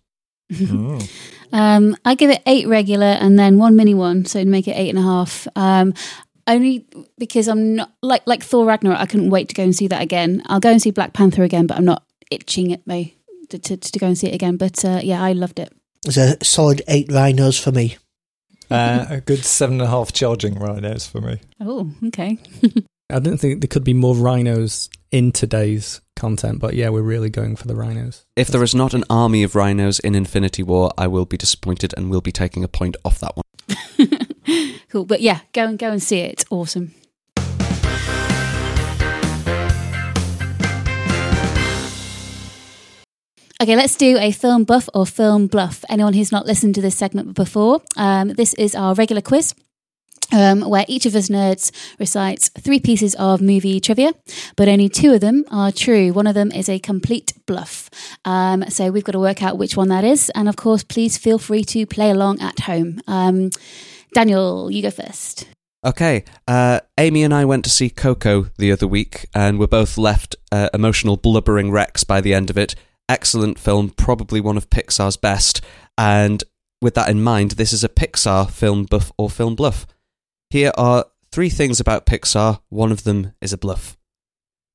Um, 1.54 1.96
I 2.04 2.16
give 2.16 2.32
it 2.32 2.42
eight 2.48 2.68
regular 2.68 3.06
and 3.06 3.38
then 3.38 3.60
one 3.60 3.76
mini 3.76 3.94
one, 3.94 4.26
so 4.26 4.40
to 4.40 4.50
make 4.50 4.68
it 4.68 4.76
eight 4.76 4.90
and 4.90 4.98
a 4.98 5.04
half. 5.04 5.48
Um, 5.56 5.94
only 6.48 6.88
because 7.20 7.48
I'm 7.48 7.76
not 7.76 7.92
like 8.02 8.24
like 8.26 8.44
Thor 8.44 8.66
Ragnarok. 8.66 9.00
I 9.00 9.06
couldn't 9.06 9.30
wait 9.30 9.50
to 9.50 9.56
go 9.56 9.64
and 9.64 9.76
see 9.76 9.88
that 9.88 10.02
again. 10.02 10.42
I'll 10.48 10.60
go 10.60 10.72
and 10.72 10.82
see 10.82 10.90
Black 10.90 11.14
Panther 11.14 11.44
again, 11.44 11.68
but 11.68 11.78
I'm 11.78 11.86
not 11.86 12.04
itching 12.32 12.74
at 12.74 12.86
me 12.88 13.16
to, 13.50 13.60
to, 13.60 13.78
to 13.78 14.00
go 14.00 14.08
and 14.08 14.18
see 14.18 14.28
it 14.28 14.34
again. 14.34 14.58
But 14.58 14.84
uh, 14.84 15.02
yeah, 15.04 15.22
I 15.22 15.34
loved 15.34 15.60
it. 15.60 15.72
It's 16.08 16.18
a 16.18 16.44
solid 16.44 16.82
eight 16.88 17.12
rhinos 17.12 17.60
for 17.60 17.72
me. 17.72 17.98
Uh, 18.72 19.06
a 19.08 19.22
good 19.22 19.46
seven 19.46 19.76
and 19.76 19.84
a 19.84 19.88
half 19.88 20.12
charging 20.12 20.56
rhinos 20.56 21.06
for 21.06 21.22
me. 21.22 21.40
Oh, 21.62 21.92
okay. 22.08 22.40
I 23.10 23.20
didn't 23.20 23.40
think 23.40 23.62
there 23.62 23.68
could 23.68 23.84
be 23.84 23.94
more 23.94 24.16
rhinos 24.16 24.90
in 25.12 25.32
today's 25.34 26.02
content, 26.16 26.60
but 26.60 26.74
yeah, 26.74 26.90
we're 26.90 27.02
really 27.02 27.30
going 27.30 27.56
for 27.56 27.68
the 27.68 27.76
rhinos. 27.76 28.26
If 28.36 28.48
there 28.48 28.64
is 28.64 28.74
not 28.74 28.94
an 28.94 29.04
army 29.10 29.44
of 29.44 29.56
rhinos 29.56 30.00
in 30.00 30.16
Infinity 30.16 30.64
War, 30.64 30.92
I 30.98 31.08
will 31.08 31.26
be 31.26 31.38
disappointed 31.38 31.94
and 31.98 32.10
will 32.10 32.22
be 32.22 32.32
taking 32.32 32.64
a 32.64 32.68
point 32.68 32.96
off 33.04 33.20
that 33.20 33.36
one. 33.36 34.80
cool. 34.90 35.06
But 35.06 35.22
yeah, 35.22 35.42
go 35.52 35.68
and 35.68 35.78
go 35.78 35.92
and 35.92 36.02
see 36.02 36.20
it. 36.20 36.32
It's 36.34 36.46
awesome. 36.50 36.96
Okay, 43.62 43.76
let's 43.76 43.96
do 43.96 44.18
a 44.18 44.32
film 44.32 44.64
buff 44.64 44.90
or 44.94 45.06
film 45.06 45.48
bluff. 45.48 45.86
Anyone 45.88 46.14
who's 46.14 46.32
not 46.32 46.46
listened 46.46 46.76
to 46.76 46.82
this 46.82 46.96
segment 46.96 47.36
before, 47.36 47.82
um, 47.96 48.30
this 48.30 48.54
is 48.56 48.76
our 48.76 48.94
regular 48.94 49.22
quiz. 49.22 49.54
Um, 50.32 50.62
where 50.62 50.86
each 50.88 51.06
of 51.06 51.16
us 51.16 51.30
nerds 51.30 51.72
recites 52.00 52.50
three 52.58 52.80
pieces 52.80 53.14
of 53.16 53.42
movie 53.42 53.80
trivia, 53.80 54.14
but 54.56 54.68
only 54.68 54.90
two 54.90 55.14
of 55.14 55.22
them 55.22 55.44
are 55.52 55.72
true. 55.72 56.12
One 56.12 56.26
of 56.26 56.34
them 56.34 56.52
is 56.52 56.70
a 56.70 56.80
complete 56.80 57.34
bluff. 57.46 57.90
Um, 58.26 58.64
so 58.70 58.90
we've 58.90 59.04
got 59.04 59.12
to 59.12 59.20
work 59.20 59.44
out 59.44 59.60
which 59.60 59.78
one 59.78 59.90
that 59.90 60.04
is. 60.04 60.32
And 60.34 60.50
of 60.50 60.56
course, 60.56 60.84
please 60.84 61.18
feel 61.18 61.38
free 61.38 61.64
to 61.66 61.86
play 61.86 62.10
along 62.10 62.42
at 62.42 62.62
home. 62.62 63.00
Um, 63.06 63.52
Daniel, 64.14 64.72
you 64.72 64.82
go 64.82 64.90
first. 64.90 65.48
Okay, 65.86 66.24
uh, 66.48 66.80
Amy 66.98 67.24
and 67.24 67.34
I 67.34 67.44
went 67.44 67.66
to 67.66 67.70
see 67.70 67.90
Coco 67.90 68.48
the 68.58 68.72
other 68.72 68.88
week, 68.88 69.28
and 69.36 69.60
were 69.60 69.68
both 69.68 69.98
left 69.98 70.36
uh, 70.50 70.70
emotional, 70.74 71.18
blubbering 71.18 71.72
wrecks 71.72 72.06
by 72.06 72.22
the 72.22 72.34
end 72.34 72.50
of 72.50 72.58
it. 72.58 72.74
Excellent 73.10 73.60
film, 73.60 73.90
probably 73.90 74.40
one 74.40 74.56
of 74.56 74.70
Pixar's 74.70 75.18
best. 75.18 75.60
And 75.98 76.42
with 76.82 76.94
that 76.94 77.10
in 77.10 77.22
mind, 77.22 77.52
this 77.52 77.74
is 77.74 77.84
a 77.84 77.90
Pixar 77.90 78.50
film 78.50 78.86
buff 78.86 79.12
or 79.18 79.30
film 79.30 79.56
bluff. 79.56 79.86
Here 80.54 80.72
are 80.78 81.08
three 81.32 81.50
things 81.50 81.80
about 81.80 82.06
Pixar. 82.06 82.60
One 82.70 82.92
of 82.92 83.06
them 83.06 83.34
is 83.42 83.54
a 83.54 83.58
bluff. 83.58 83.98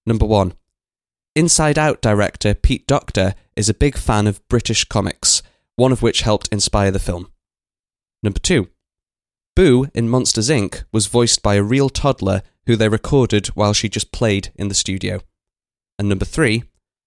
Number 0.06 0.26
one 0.26 0.54
Inside 1.36 1.78
Out 1.78 2.02
director 2.02 2.52
Pete 2.52 2.84
Docter 2.88 3.36
is 3.54 3.68
a 3.68 3.74
big 3.74 3.96
fan 3.96 4.26
of 4.26 4.44
British 4.48 4.82
comics, 4.86 5.40
one 5.76 5.92
of 5.92 6.02
which 6.02 6.22
helped 6.22 6.48
inspire 6.48 6.90
the 6.90 6.98
film. 6.98 7.30
Number 8.24 8.40
two 8.40 8.70
Boo 9.54 9.86
in 9.94 10.08
Monsters 10.08 10.50
Inc. 10.50 10.82
was 10.90 11.06
voiced 11.06 11.44
by 11.44 11.54
a 11.54 11.62
real 11.62 11.88
toddler 11.88 12.42
who 12.66 12.74
they 12.74 12.88
recorded 12.88 13.46
while 13.54 13.72
she 13.72 13.88
just 13.88 14.10
played 14.10 14.50
in 14.56 14.66
the 14.66 14.74
studio. 14.74 15.20
And 15.96 16.08
number 16.08 16.24
three, 16.24 16.64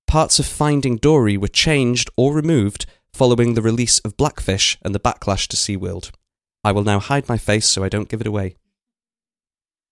parts 0.07 0.39
of 0.39 0.45
Finding 0.45 0.95
Dory 0.95 1.35
were 1.35 1.49
changed 1.49 2.09
or 2.15 2.33
removed 2.33 2.85
following 3.13 3.55
the 3.55 3.61
release 3.61 3.99
of 3.99 4.15
Blackfish 4.15 4.77
and 4.81 4.95
the 4.95 4.99
backlash 5.01 5.49
to 5.49 5.57
SeaWorld. 5.57 6.11
I 6.63 6.71
will 6.71 6.85
now 6.85 6.99
hide 6.99 7.27
my 7.27 7.37
face 7.37 7.67
so 7.67 7.83
I 7.83 7.89
don't 7.89 8.07
give 8.07 8.21
it 8.21 8.27
away. 8.27 8.55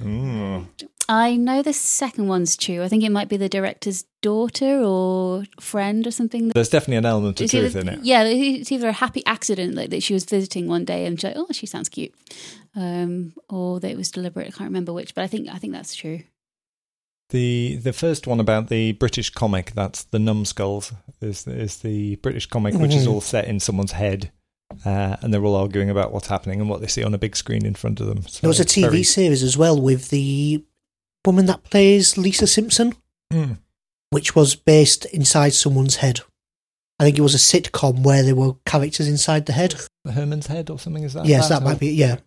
Mm. 0.01 0.67
I 1.07 1.35
know 1.37 1.61
the 1.63 1.73
second 1.73 2.27
one's 2.27 2.55
true. 2.55 2.83
I 2.83 2.87
think 2.87 3.03
it 3.03 3.11
might 3.11 3.29
be 3.29 3.37
the 3.37 3.49
director's 3.49 4.05
daughter 4.21 4.79
or 4.83 5.43
friend 5.59 6.05
or 6.05 6.11
something. 6.11 6.49
There's 6.49 6.69
definitely 6.69 6.97
an 6.97 7.05
element 7.05 7.39
of 7.39 7.45
It's 7.45 7.51
truth 7.51 7.75
either- 7.75 7.79
in 7.79 7.89
it. 7.89 7.99
Yeah, 8.03 8.23
it's 8.25 8.71
either 8.71 8.89
a 8.89 8.93
happy 8.93 9.25
accident 9.25 9.73
like 9.75 9.89
that 9.89 10.03
she 10.03 10.13
was 10.13 10.25
visiting 10.25 10.67
one 10.67 10.85
day 10.85 11.05
and 11.05 11.19
she's 11.19 11.23
like, 11.25 11.33
oh, 11.37 11.47
she 11.51 11.65
sounds 11.65 11.89
cute, 11.89 12.13
um, 12.75 13.33
or 13.49 13.79
that 13.79 13.89
it 13.89 13.97
was 13.97 14.11
deliberate. 14.11 14.47
I 14.47 14.51
can't 14.51 14.69
remember 14.69 14.93
which, 14.93 15.15
but 15.15 15.23
I 15.23 15.27
think 15.27 15.49
I 15.49 15.57
think 15.57 15.73
that's 15.73 15.95
true. 15.95 16.21
The 17.31 17.75
the 17.77 17.93
first 17.93 18.25
one 18.27 18.39
about 18.39 18.69
the 18.69 18.93
British 18.93 19.29
comic, 19.31 19.71
that's 19.75 20.03
the 20.03 20.19
Numbskulls, 20.19 20.93
is 21.21 21.45
is 21.47 21.77
the 21.77 22.15
British 22.17 22.45
comic 22.45 22.75
which 22.75 22.93
is 22.95 23.05
Mhm. 23.07 23.11
all 23.13 23.21
set 23.21 23.45
in 23.47 23.59
someone's 23.59 23.91
head, 23.93 24.31
uh, 24.85 25.17
and 25.21 25.33
they're 25.33 25.43
all 25.43 25.55
arguing 25.55 25.89
about 25.89 26.11
what's 26.11 26.27
happening 26.27 26.59
and 26.61 26.69
what 26.69 26.81
they 26.81 26.87
see 26.87 27.03
on 27.03 27.13
a 27.13 27.17
big 27.17 27.35
screen 27.35 27.65
in 27.65 27.73
front 27.75 27.99
of 27.99 28.07
them. 28.07 28.21
So 28.27 28.39
There 28.41 28.47
was 28.49 28.59
a 28.59 28.65
TV 28.65 28.81
very- 28.89 29.03
series 29.03 29.43
as 29.43 29.57
well 29.57 29.79
with 29.79 30.09
the 30.09 30.63
woman 31.25 31.45
that 31.47 31.63
plays 31.63 32.17
Lisa 32.17 32.47
Simpson, 32.47 32.95
Mm. 33.33 33.59
which 34.11 34.35
was 34.35 34.55
based 34.55 35.05
inside 35.05 35.53
someone's 35.53 35.97
head. 35.97 36.21
I 36.99 37.03
think 37.05 37.17
it 37.17 37.21
was 37.21 37.35
a 37.35 37.37
sitcom 37.37 38.03
where 38.03 38.23
there 38.23 38.35
were 38.35 38.55
characters 38.65 39.07
inside 39.07 39.45
the 39.45 39.53
head. 39.53 39.75
Herman's 40.05 40.47
head 40.47 40.69
or 40.69 40.79
something. 40.79 41.03
Is 41.03 41.13
that? 41.13 41.25
yes, 41.25 41.49
that 41.49 41.63
might 41.63 41.79
be. 41.79 41.91
Yeah, 41.91 42.17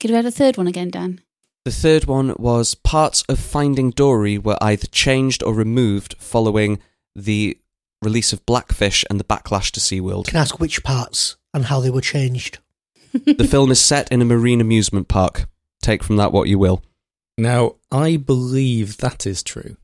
Could 0.00 0.10
we 0.10 0.16
have 0.16 0.26
a 0.26 0.30
third 0.30 0.56
one 0.56 0.66
again, 0.66 0.90
Dan? 0.90 1.20
The 1.64 1.70
third 1.72 2.06
one 2.06 2.34
was 2.38 2.74
parts 2.74 3.22
of 3.28 3.38
Finding 3.38 3.90
Dory 3.90 4.36
were 4.38 4.58
either 4.60 4.86
changed 4.88 5.42
or 5.44 5.54
removed 5.54 6.16
following 6.18 6.80
the 7.14 7.56
release 8.02 8.32
of 8.32 8.44
Blackfish 8.46 9.04
and 9.08 9.20
the 9.20 9.24
backlash 9.24 9.70
to 9.72 9.80
SeaWorld. 9.80 10.26
can 10.26 10.38
I 10.38 10.40
ask 10.40 10.58
which 10.58 10.82
parts 10.82 11.36
and 11.54 11.64
how 11.66 11.80
they 11.80 11.90
were 11.90 12.00
changed. 12.00 12.58
the 13.12 13.46
film 13.48 13.70
is 13.70 13.80
set 13.80 14.10
in 14.10 14.22
a 14.22 14.24
marine 14.24 14.60
amusement 14.60 15.08
park. 15.08 15.46
Take 15.82 16.02
from 16.02 16.16
that 16.16 16.32
what 16.32 16.48
you 16.48 16.58
will. 16.58 16.82
Now, 17.36 17.76
I 17.90 18.16
believe 18.16 18.98
that 18.98 19.26
is 19.26 19.42
true. 19.42 19.76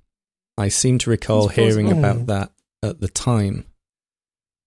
I 0.57 0.69
seem 0.69 0.99
to 0.99 1.11
recall 1.11 1.49
hearing 1.49 1.91
about 1.91 2.27
that 2.27 2.53
at 2.83 3.01
the 3.01 3.09
time. 3.09 3.65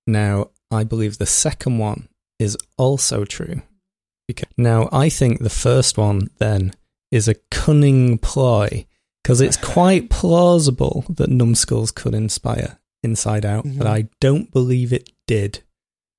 Now, 0.08 0.50
I 0.70 0.84
believe 0.84 1.18
the 1.18 1.26
second 1.26 1.78
one 1.78 2.08
is 2.40 2.58
also 2.78 3.26
true. 3.26 3.62
Because, 4.28 4.50
now, 4.58 4.90
I 4.92 5.10
think 5.10 5.40
the 5.42 5.50
first 5.50 5.98
one 5.98 6.30
then 6.38 6.74
is 7.12 7.28
a 7.28 7.36
cunning 7.50 8.18
ploy 8.18 8.86
because 9.24 9.42
it's 9.42 9.58
quite 9.62 10.10
plausible 10.10 11.06
that 11.10 11.30
Numbskulls 11.30 11.92
could 11.92 12.14
inspire 12.14 12.80
Inside 13.04 13.46
Out, 13.46 13.64
but 13.64 13.86
Mhm. 13.88 13.90
I 13.90 14.08
don't 14.20 14.52
believe 14.52 14.94
it 14.94 15.10
did. 15.28 15.62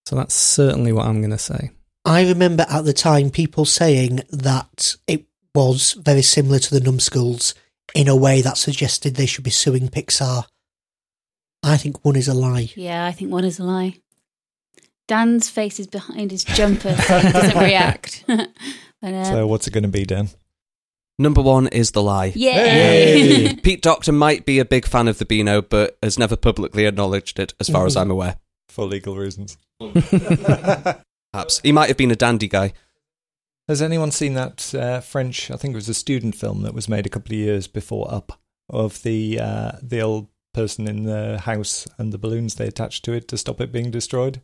So 0.07 0.17
that's 0.17 0.35
certainly 0.35 0.93
what 0.93 1.07
I'm 1.07 1.21
going 1.21 1.31
to 1.31 1.39
say. 1.39 1.71
I 2.05 2.27
remember 2.27 2.67
at 2.69 2.85
the 2.85 2.93
time 2.93 3.31
people 3.31 3.65
saying 3.65 4.23
that 4.31 4.97
it 5.07 5.25
was 5.55 5.93
very 5.93 6.23
similar 6.23 6.59
to 6.59 6.75
the 6.75 6.81
Numbskulls 6.81 7.55
in 7.95 8.09
a 8.09 8.17
way 8.17 8.41
that 8.41 8.57
suggested 8.59 9.15
they 9.15 9.27
should 9.27 9.45
be 9.45 9.51
suing 9.51 9.89
Pixar. 9.89 10.45
I 11.63 11.77
think 11.77 12.05
one 12.05 12.17
is 12.17 12.27
a 12.27 12.35
lie. 12.35 12.71
Yeah, 12.75 13.07
I 13.07 13.13
think 13.13 13.31
one 13.31 13.45
is 13.45 13.59
a 13.61 13.65
lie. 13.65 13.99
Dan's 15.07 15.49
face 15.49 15.79
is 15.79 15.87
behind 15.87 16.31
his 16.31 16.43
jumper, 16.45 16.95
so 16.97 17.19
he 17.19 17.33
doesn't 17.33 17.59
react. 17.63 18.25
but, 18.27 18.49
uh, 19.15 19.25
So 19.25 19.47
what's 19.47 19.67
it 19.69 19.73
going 19.73 19.83
to 19.83 19.89
be, 19.89 20.05
Dan? 20.05 20.31
Number 21.19 21.43
one 21.43 21.67
is 21.69 21.91
The 21.93 22.03
Lie. 22.03 22.33
yeah. 22.35 23.53
Pete 23.63 23.83
Docter 23.83 24.11
might 24.13 24.45
be 24.47 24.59
a 24.59 24.65
big 24.65 24.87
fan 24.87 25.07
of 25.07 25.19
the 25.19 25.25
Beano, 25.25 25.61
but 25.63 25.97
has 26.03 26.19
never 26.19 26.35
publicly 26.37 26.87
acknowledged 26.87 27.39
it, 27.39 27.53
as 27.61 27.69
far 27.69 27.87
as 27.87 27.95
Mhm. 27.95 28.01
I'm 28.01 28.11
aware. 28.11 28.37
For 28.73 28.87
legal 28.87 29.17
reasons. 29.17 29.59
Perhaps. 31.33 31.61
He 31.63 31.73
might 31.73 31.89
have 31.89 31.97
been 31.97 32.11
a 32.11 32.17
dandy 32.17 32.49
guy. 32.49 32.73
Has 33.69 33.81
anyone 33.83 34.11
seen 34.11 34.35
that 34.35 34.75
uh, 34.75 35.01
French? 35.01 35.51
I 35.51 35.57
think 35.57 35.73
it 35.73 35.77
was 35.77 35.89
a 35.89 35.95
student 35.95 36.35
film 36.35 36.63
that 36.63 36.75
was 36.75 36.89
made 36.89 37.07
a 37.07 37.11
couple 37.11 37.33
of 37.33 37.39
years 37.39 37.67
before 37.67 38.13
Up 38.13 38.41
of 38.69 39.03
the 39.03 39.39
uh, 39.41 39.73
the 39.83 40.01
old 40.01 40.29
person 40.55 40.89
in 40.89 41.05
the 41.05 41.39
house 41.41 41.87
and 41.99 42.13
the 42.13 42.19
balloons 42.19 42.55
they 42.55 42.67
attached 42.67 43.05
to 43.05 43.13
it 43.13 43.29
to 43.29 43.37
stop 43.39 43.61
it 43.61 43.73
being 43.73 43.91
destroyed. 43.91 44.41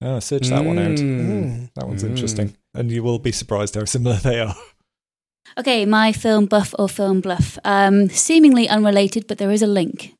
Oh, 0.00 0.18
search 0.18 0.48
that 0.48 0.64
one 0.64 0.78
out. 0.78 0.98
Mm. 0.98 1.72
That 1.74 1.86
one's 1.86 2.02
Mm. 2.02 2.10
interesting, 2.10 2.56
and 2.74 2.90
you 2.90 3.02
will 3.04 3.18
be 3.20 3.30
surprised 3.32 3.74
how 3.76 3.84
similar 3.84 4.16
they 4.16 4.40
are. 4.40 4.56
Okay, 5.58 5.84
my 5.86 6.12
film 6.12 6.46
buff 6.46 6.74
or 6.78 6.88
film 6.88 7.20
bluff. 7.20 7.58
Um, 7.64 8.08
seemingly 8.08 8.68
unrelated, 8.68 9.26
but 9.28 9.38
there 9.38 9.50
is 9.52 9.62
a 9.62 9.66
link. 9.66 10.14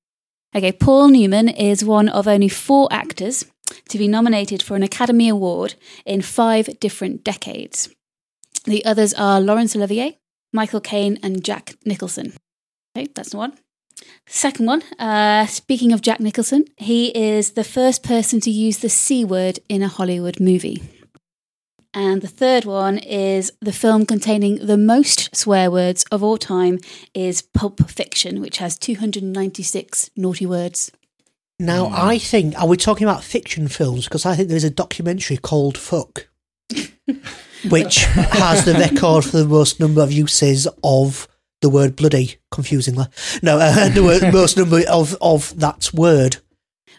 Okay, 0.55 0.73
Paul 0.73 1.09
Newman 1.09 1.49
is 1.49 1.83
one 1.83 2.11
of 2.11 2.29
only 2.29 2.49
four 2.51 2.87
actors 2.91 3.47
to 3.88 3.97
be 3.97 4.07
nominated 4.07 4.62
for 4.62 4.77
an 4.77 4.83
Academy 4.83 5.29
Award 5.31 5.75
in 6.05 6.21
five 6.21 6.79
different 6.79 7.25
decades. 7.25 7.88
The 8.65 8.85
others 8.85 9.15
are 9.15 9.41
Laurence 9.41 9.75
Olivier, 9.75 10.19
Michael 10.53 10.81
Caine, 10.81 11.19
and 11.23 11.43
Jack 11.43 11.75
Nicholson. 11.87 12.35
Okay, 12.95 13.09
that's 13.15 13.31
the 13.31 13.38
one. 13.38 13.55
Second 14.27 14.67
one, 14.67 14.83
uh, 14.99 15.47
speaking 15.47 15.93
of 15.93 16.03
Jack 16.03 16.21
Nicholson, 16.21 16.67
he 16.77 17.17
is 17.17 17.53
the 17.53 17.65
first 17.65 18.03
person 18.03 18.38
to 18.41 18.51
use 18.51 18.79
the 18.79 18.91
C 18.91 19.25
word 19.25 19.59
in 19.71 19.83
a 19.83 19.88
Hollywood 19.88 20.38
movie. 20.38 20.83
And 21.94 22.22
the 22.22 22.28
third 22.28 22.64
one 22.64 22.96
is 22.98 23.52
the 23.61 23.72
film 23.72 24.07
containing 24.07 24.66
the 24.66 24.78
most 24.78 25.35
swear 25.37 25.70
words 25.70 26.05
of 26.11 26.22
all 26.22 26.38
time 26.38 26.78
is 27.12 27.42
Pulp 27.42 27.90
Fiction, 27.90 28.40
which 28.40 28.59
has 28.59 28.78
296 28.78 30.11
naughty 30.16 30.46
words. 30.46 30.90
Now, 31.59 31.90
I 31.92 32.18
think, 32.18 32.59
are 32.59 32.66
we 32.66 32.76
talking 32.76 33.07
about 33.07 33.22
fiction 33.22 33.68
films? 33.68 34.05
Because 34.05 34.24
I 34.24 34.35
think 34.35 34.48
there 34.48 34.57
is 34.57 34.64
a 34.64 34.70
documentary 34.70 35.37
called 35.37 35.76
Fuck, 35.76 36.28
which 37.68 38.05
has 38.05 38.64
the 38.64 38.72
record 38.72 39.26
for 39.26 39.37
the 39.37 39.46
most 39.46 39.78
number 39.78 40.00
of 40.00 40.11
uses 40.11 40.66
of 40.83 41.28
the 41.61 41.68
word 41.68 41.94
bloody, 41.94 42.37
confusingly. 42.50 43.05
No, 43.42 43.59
uh, 43.59 43.88
the 43.94 44.02
word, 44.02 44.33
most 44.33 44.57
number 44.57 44.81
of, 44.90 45.16
of 45.20 45.59
that 45.61 45.90
word. 45.92 46.38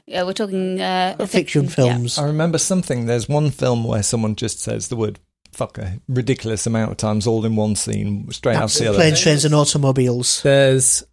Yeah, 0.05 0.23
we're 0.23 0.33
talking 0.33 0.81
uh, 0.81 1.15
a 1.19 1.27
Fiction 1.27 1.65
yeah. 1.65 1.69
films. 1.69 2.17
I 2.17 2.25
remember 2.25 2.57
something. 2.57 3.05
There's 3.05 3.29
one 3.29 3.51
film 3.51 3.83
where 3.83 4.03
someone 4.03 4.35
just 4.35 4.59
says 4.59 4.89
the 4.89 4.95
word 4.95 5.19
"fuck" 5.53 5.77
a 5.77 5.99
ridiculous 6.07 6.67
amount 6.67 6.91
of 6.91 6.97
times, 6.97 7.25
all 7.25 7.45
in 7.45 7.55
one 7.55 7.75
scene, 7.75 8.29
straight 8.31 8.55
out 8.55 8.69
the 8.71 8.89
other. 8.89 8.97
Planes, 8.97 9.21
trains, 9.21 9.45
and 9.45 9.55
automobiles. 9.55 10.41
There's 10.41 11.03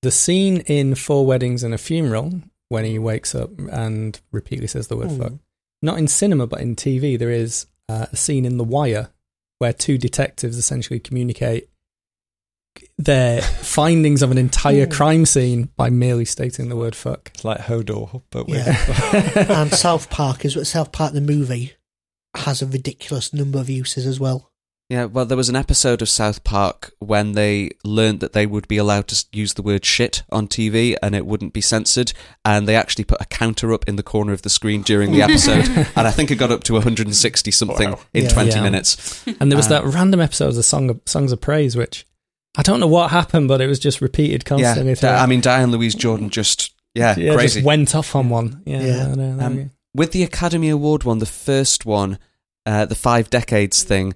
the 0.00 0.10
scene 0.10 0.58
in 0.60 0.94
Four 0.94 1.26
Weddings 1.26 1.62
and 1.62 1.74
a 1.74 1.78
Funeral 1.78 2.40
when 2.68 2.84
he 2.86 2.98
wakes 2.98 3.34
up 3.34 3.50
and 3.70 4.18
repeatedly 4.32 4.66
says 4.66 4.88
the 4.88 4.96
word 4.96 5.12
fuck. 5.12 5.32
Not 5.82 5.98
in 5.98 6.08
cinema, 6.08 6.46
but 6.46 6.60
in 6.60 6.74
TV, 6.74 7.18
there 7.18 7.30
is 7.30 7.66
uh, 7.88 8.06
a 8.10 8.16
scene 8.16 8.46
in 8.46 8.56
The 8.56 8.64
Wire 8.64 9.10
where 9.58 9.72
two 9.72 9.98
detectives 9.98 10.56
essentially 10.56 10.98
communicate 10.98 11.68
their 12.98 13.42
findings 13.42 14.22
of 14.22 14.30
an 14.30 14.38
entire 14.38 14.86
crime 14.86 15.26
scene 15.26 15.70
by 15.76 15.90
merely 15.90 16.24
stating 16.24 16.68
the 16.68 16.76
word 16.76 16.94
fuck. 16.94 17.30
It's 17.34 17.44
like 17.44 17.58
Hodor, 17.58 18.22
but 18.30 18.46
with 18.48 18.64
Yeah. 18.66 19.46
and 19.62 19.72
South 19.72 20.10
Park 20.10 20.44
is 20.44 20.56
South 20.68 20.92
Park 20.92 21.12
the 21.12 21.20
movie 21.20 21.72
has 22.34 22.62
a 22.62 22.66
ridiculous 22.66 23.32
number 23.32 23.58
of 23.58 23.68
uses 23.68 24.06
as 24.06 24.18
well. 24.20 24.50
Yeah, 24.88 25.06
well, 25.06 25.24
there 25.24 25.38
was 25.38 25.48
an 25.48 25.56
episode 25.56 26.02
of 26.02 26.08
South 26.10 26.44
Park 26.44 26.92
when 26.98 27.32
they 27.32 27.70
learned 27.82 28.20
that 28.20 28.34
they 28.34 28.44
would 28.46 28.68
be 28.68 28.76
allowed 28.76 29.08
to 29.08 29.24
use 29.32 29.54
the 29.54 29.62
word 29.62 29.86
shit 29.86 30.22
on 30.30 30.48
TV 30.48 30.96
and 31.02 31.14
it 31.14 31.24
wouldn't 31.24 31.54
be 31.54 31.62
censored. 31.62 32.12
And 32.44 32.68
they 32.68 32.76
actually 32.76 33.04
put 33.04 33.20
a 33.20 33.24
counter 33.24 33.72
up 33.72 33.88
in 33.88 33.96
the 33.96 34.02
corner 34.02 34.34
of 34.34 34.42
the 34.42 34.50
screen 34.50 34.82
during 34.82 35.12
the 35.12 35.22
episode. 35.22 35.66
and 35.96 36.06
I 36.06 36.10
think 36.10 36.30
it 36.30 36.34
got 36.36 36.50
up 36.50 36.62
to 36.64 36.74
160 36.74 37.50
something 37.52 37.90
Wow. 37.92 38.00
in 38.12 38.24
Yeah. 38.24 38.30
20 38.30 38.50
Yeah. 38.50 38.62
minutes. 38.62 39.24
And 39.40 39.50
there 39.50 39.56
was 39.56 39.66
Uh, 39.66 39.80
that 39.80 39.84
random 39.86 40.20
episode 40.20 40.54
of 40.56 40.64
Song 40.64 40.90
of, 40.90 41.00
Songs 41.06 41.32
of 41.32 41.40
Praise, 41.40 41.74
which 41.74 42.04
I 42.56 42.62
don't 42.62 42.80
know 42.80 42.86
what 42.86 43.10
happened, 43.10 43.48
but 43.48 43.60
it 43.60 43.66
was 43.66 43.78
just 43.78 44.00
repeated 44.00 44.42
Yeah, 44.44 44.48
constantly. 44.48 44.94
Di- 44.94 45.00
throughout. 45.00 45.22
I 45.22 45.26
mean, 45.26 45.40
Diane 45.40 45.70
Louise 45.70 45.94
Jordan 45.94 46.28
just, 46.30 46.74
yeah, 46.94 47.14
yeah, 47.18 47.34
crazy. 47.34 47.60
just 47.60 47.66
went 47.66 47.94
off 47.94 48.14
on 48.14 48.28
one. 48.28 48.62
Yeah, 48.66 48.82
Yeah. 48.82 49.08
I 49.12 49.14
know, 49.14 49.44
Um. 49.44 49.70
With 49.94 50.12
the 50.12 50.22
Academy 50.22 50.70
Award 50.70 51.04
one, 51.04 51.18
the 51.18 51.26
first 51.26 51.84
one, 51.84 52.18
uh, 52.64 52.86
the 52.86 52.94
five 52.94 53.28
decades 53.28 53.82
thing, 53.82 54.14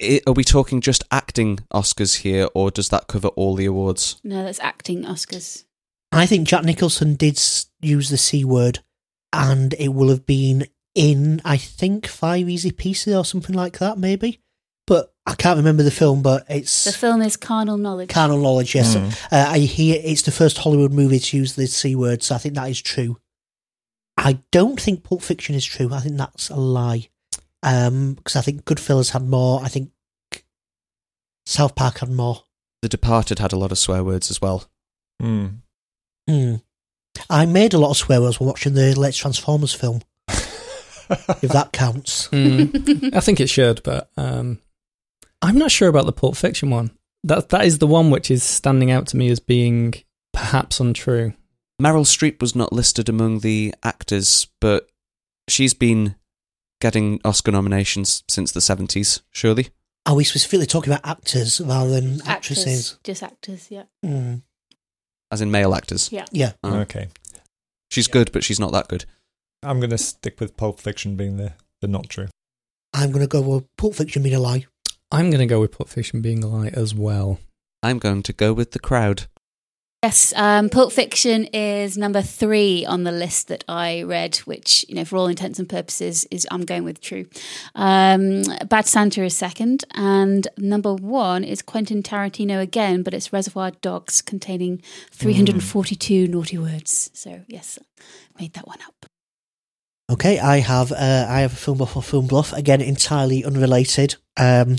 i 0.00 0.20
are 0.26 0.32
we 0.32 0.44
talking 0.44 0.80
just 0.80 1.04
acting 1.10 1.58
Oscars 1.72 2.20
here, 2.20 2.48
or 2.54 2.70
does 2.70 2.88
that 2.90 3.06
cover 3.06 3.28
all 3.28 3.54
the 3.54 3.66
awards? 3.66 4.20
No, 4.24 4.42
that's 4.42 4.60
acting 4.60 5.04
Oscars. 5.04 5.64
I 6.12 6.26
think 6.26 6.48
Jack 6.48 6.64
Nicholson 6.64 7.14
did 7.14 7.40
use 7.80 8.08
the 8.08 8.16
C 8.16 8.44
word, 8.44 8.80
and 9.32 9.74
it 9.78 9.88
will 9.88 10.08
have 10.08 10.24
been 10.24 10.66
in, 10.94 11.42
I 11.44 11.56
think, 11.58 12.06
Five 12.06 12.48
Easy 12.48 12.70
Pieces 12.72 13.14
or 13.14 13.24
something 13.24 13.54
like 13.54 13.78
that, 13.78 13.98
maybe. 13.98 14.40
But 15.26 15.32
I 15.32 15.34
can't 15.34 15.56
remember 15.56 15.82
the 15.82 15.90
film, 15.90 16.22
but 16.22 16.46
it's 16.48 16.84
The 16.84 16.92
film 16.92 17.20
is 17.20 17.36
Carnal 17.36 17.76
Knowledge. 17.78 18.08
carnal 18.10 18.38
knowledge, 18.40 18.74
yes. 18.74 18.94
Mm. 18.94 19.12
Uh, 19.32 19.50
I 19.50 19.58
hear 19.58 20.00
it's 20.02 20.22
the 20.22 20.30
first 20.30 20.58
Hollywood 20.58 20.92
movie 20.92 21.18
to 21.18 21.36
use 21.36 21.54
the 21.54 21.66
C 21.66 21.94
word, 21.96 22.22
so 22.22 22.34
I 22.34 22.38
think 22.38 22.54
that 22.54 22.70
is 22.70 22.80
true. 22.80 23.18
I 24.16 24.38
don't 24.52 24.80
think 24.80 25.02
Pulp 25.02 25.22
Fiction 25.22 25.54
is 25.54 25.64
true. 25.64 25.92
I 25.92 26.00
think 26.00 26.16
that's 26.16 26.48
a 26.48 26.56
lie. 26.56 27.08
Um, 27.62 28.14
because 28.14 28.36
I 28.36 28.40
think 28.40 28.64
Goodfellas 28.64 29.10
had 29.10 29.22
more. 29.28 29.62
I 29.62 29.68
think 29.68 29.90
South 31.44 31.74
Park 31.74 31.98
had 31.98 32.10
more. 32.10 32.44
The 32.82 32.88
Departed 32.88 33.40
had 33.40 33.52
a 33.52 33.58
lot 33.58 33.72
of 33.72 33.78
swear 33.78 34.04
words 34.04 34.30
as 34.30 34.40
well. 34.40 34.64
Mm. 35.20 35.56
Hmm. 36.28 36.54
I 37.28 37.46
made 37.46 37.74
a 37.74 37.78
lot 37.78 37.90
of 37.90 37.96
swear 37.96 38.20
words 38.20 38.38
while 38.38 38.48
watching 38.48 38.74
the 38.74 38.94
latest 38.94 39.20
Transformers 39.20 39.74
film. 39.74 40.02
if 40.28 41.50
that 41.52 41.70
counts. 41.72 42.28
Mm, 42.28 43.12
I 43.16 43.20
think 43.20 43.40
it 43.40 43.48
should, 43.48 43.82
but 43.82 44.10
um, 44.16 44.60
I'm 45.42 45.58
not 45.58 45.70
sure 45.70 45.88
about 45.88 46.06
the 46.06 46.12
Pulp 46.12 46.36
Fiction 46.36 46.70
one. 46.70 46.90
That 47.24 47.48
that 47.50 47.64
is 47.64 47.78
the 47.78 47.86
one 47.86 48.10
which 48.10 48.30
is 48.30 48.42
standing 48.42 48.90
out 48.90 49.06
to 49.08 49.16
me 49.16 49.28
as 49.28 49.40
being 49.40 49.94
perhaps 50.32 50.80
untrue. 50.80 51.34
Meryl 51.80 52.06
Streep 52.06 52.40
was 52.40 52.54
not 52.56 52.72
listed 52.72 53.08
among 53.08 53.40
the 53.40 53.74
actors, 53.82 54.46
but 54.60 54.88
she's 55.48 55.74
been 55.74 56.14
getting 56.80 57.20
Oscar 57.24 57.52
nominations 57.52 58.22
since 58.28 58.52
the 58.52 58.60
70s, 58.60 59.20
surely. 59.30 59.68
Are 60.06 60.14
we 60.14 60.24
specifically 60.24 60.66
talking 60.66 60.92
about 60.92 61.06
actors 61.06 61.60
rather 61.60 61.90
than 61.90 62.20
Actors, 62.22 62.28
actresses? 62.58 62.98
just 63.02 63.22
actors. 63.22 63.66
Yeah. 63.70 63.84
Hmm. 64.04 64.36
As 65.30 65.40
in 65.40 65.50
male 65.50 65.74
actors. 65.74 66.10
Yeah. 66.12 66.26
Yeah. 66.30 66.52
Oh. 66.62 66.76
Okay. 66.80 67.08
She's 67.90 68.06
good, 68.06 68.30
but 68.32 68.44
she's 68.44 68.60
not 68.60 68.72
that 68.72 68.88
good. 68.88 69.04
I'm 69.62 69.80
going 69.80 69.90
to 69.90 69.98
stick 69.98 70.38
with 70.40 70.56
Pulp 70.56 70.78
Fiction 70.80 71.16
being 71.16 71.36
the, 71.36 71.54
the 71.80 71.88
not 71.88 72.08
true. 72.08 72.28
I'm 72.94 73.10
going 73.10 73.24
to 73.24 73.28
go 73.28 73.40
with 73.40 73.64
Pulp 73.76 73.94
Fiction 73.96 74.22
being 74.22 74.34
a 74.34 74.40
lie. 74.40 74.66
I'm 75.10 75.30
going 75.30 75.40
to 75.40 75.46
go 75.46 75.60
with 75.60 75.72
Pulp 75.72 75.88
Fiction 75.88 76.20
being 76.20 76.42
a 76.42 76.48
lie 76.48 76.70
as 76.72 76.94
well. 76.94 77.38
I'm 77.82 77.98
going 77.98 78.22
to 78.24 78.32
go 78.32 78.52
with 78.52 78.72
the 78.72 78.78
crowd. 78.78 79.26
Yes, 80.02 80.32
um, 80.36 80.68
Pulp 80.68 80.92
Fiction 80.92 81.46
is 81.46 81.96
number 81.96 82.22
three 82.22 82.84
on 82.84 83.04
the 83.04 83.12
list 83.12 83.48
that 83.48 83.64
I 83.68 84.02
read, 84.02 84.36
which, 84.38 84.84
you 84.88 84.94
know, 84.94 85.04
for 85.04 85.16
all 85.16 85.26
intents 85.26 85.58
and 85.58 85.68
purposes, 85.68 86.24
is 86.30 86.46
I'm 86.50 86.64
going 86.64 86.84
with 86.84 87.00
true. 87.00 87.26
Um, 87.74 88.42
Bad 88.68 88.86
Santa 88.86 89.24
is 89.24 89.36
second, 89.36 89.84
and 89.94 90.46
number 90.58 90.94
one 90.94 91.44
is 91.44 91.62
Quentin 91.62 92.02
Tarantino 92.02 92.60
again, 92.60 93.02
but 93.02 93.14
it's 93.14 93.32
Reservoir 93.32 93.72
Dogs 93.80 94.20
containing 94.20 94.82
342 95.10 96.28
naughty 96.28 96.58
words. 96.58 97.10
So, 97.14 97.40
yes, 97.48 97.78
made 98.38 98.52
that 98.54 98.68
one 98.68 98.78
up. 98.86 99.06
Okay, 100.08 100.38
I 100.38 100.58
have 100.58 100.92
uh, 100.92 101.26
I 101.28 101.40
have 101.40 101.52
a 101.52 101.56
film 101.56 101.78
bluff 101.78 101.96
or 101.96 102.02
film 102.02 102.28
bluff 102.28 102.52
again, 102.52 102.80
entirely 102.80 103.44
unrelated. 103.44 104.14
Um, 104.36 104.76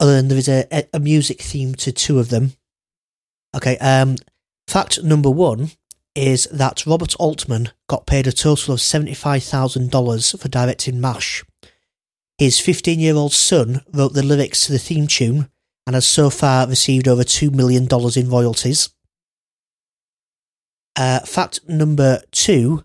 other 0.00 0.14
than 0.14 0.28
there 0.28 0.38
is 0.38 0.48
a, 0.48 0.66
a, 0.92 1.00
music 1.00 1.42
theme 1.42 1.74
to 1.74 1.92
two 1.92 2.18
of 2.18 2.28
them. 2.28 2.52
Okay, 3.54 3.76
um, 3.78 4.16
fact 4.66 5.02
number 5.02 5.30
one 5.30 5.70
is 6.14 6.44
that 6.52 6.86
Robert 6.86 7.14
Altman 7.16 7.70
got 7.88 8.06
paid 8.06 8.26
a 8.26 8.32
total 8.32 8.74
of 8.74 8.80
seventy 8.80 9.14
five 9.14 9.42
thousand 9.42 9.90
dollars 9.90 10.34
for 10.40 10.48
directing 10.48 11.00
Mash. 11.00 11.44
His 12.36 12.60
fifteen 12.60 13.00
year 13.00 13.14
old 13.14 13.32
son 13.32 13.82
wrote 13.92 14.14
the 14.14 14.22
lyrics 14.22 14.66
to 14.66 14.72
the 14.72 14.78
theme 14.78 15.06
tune 15.06 15.48
and 15.86 15.94
has 15.94 16.06
so 16.06 16.30
far 16.30 16.68
received 16.68 17.08
over 17.08 17.24
two 17.24 17.50
million 17.50 17.86
dollars 17.86 18.16
in 18.16 18.30
royalties. 18.30 18.90
Uh, 20.96 21.20
fact 21.20 21.60
number 21.68 22.20
two. 22.30 22.84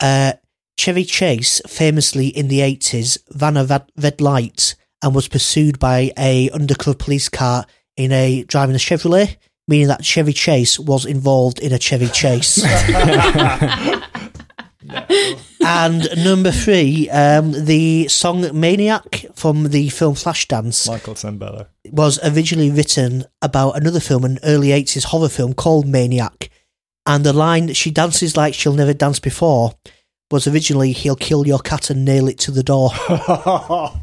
Uh, 0.00 0.34
Chevy 0.76 1.04
Chase 1.04 1.60
famously 1.68 2.26
in 2.26 2.48
the 2.48 2.58
80s 2.58 3.18
ran 3.40 3.56
a 3.56 3.86
red 3.96 4.20
light 4.20 4.74
and 5.04 5.14
was 5.14 5.28
pursued 5.28 5.78
by 5.78 6.10
a 6.18 6.48
undercover 6.50 6.96
police 6.96 7.28
car 7.28 7.66
in 7.94 8.10
a 8.10 8.42
driving 8.44 8.74
a 8.74 8.78
Chevrolet, 8.78 9.36
meaning 9.68 9.88
that 9.88 10.02
Chevy 10.02 10.32
Chase 10.32 10.78
was 10.78 11.04
involved 11.04 11.58
in 11.58 11.74
a 11.74 11.78
Chevy 11.78 12.08
Chase. 12.08 12.64
and 15.64 16.08
number 16.24 16.50
three, 16.50 17.10
um, 17.10 17.52
the 17.52 18.08
song 18.08 18.58
Maniac 18.58 19.26
from 19.34 19.64
the 19.68 19.90
film 19.90 20.14
Flashdance 20.14 20.88
Michael 20.88 21.14
Sembello. 21.14 21.66
was 21.92 22.18
originally 22.24 22.70
written 22.70 23.26
about 23.42 23.76
another 23.76 24.00
film, 24.00 24.24
an 24.24 24.38
early 24.42 24.68
80s 24.68 25.04
horror 25.04 25.28
film 25.28 25.52
called 25.52 25.86
Maniac. 25.86 26.48
And 27.04 27.24
the 27.24 27.34
line, 27.34 27.74
she 27.74 27.90
dances 27.90 28.38
like 28.38 28.54
she'll 28.54 28.72
never 28.72 28.94
dance 28.94 29.18
before, 29.18 29.74
was 30.30 30.46
originally, 30.46 30.92
he'll 30.92 31.14
kill 31.14 31.46
your 31.46 31.58
cat 31.58 31.90
and 31.90 32.06
nail 32.06 32.26
it 32.26 32.38
to 32.38 32.50
the 32.50 32.62
door. 32.62 32.90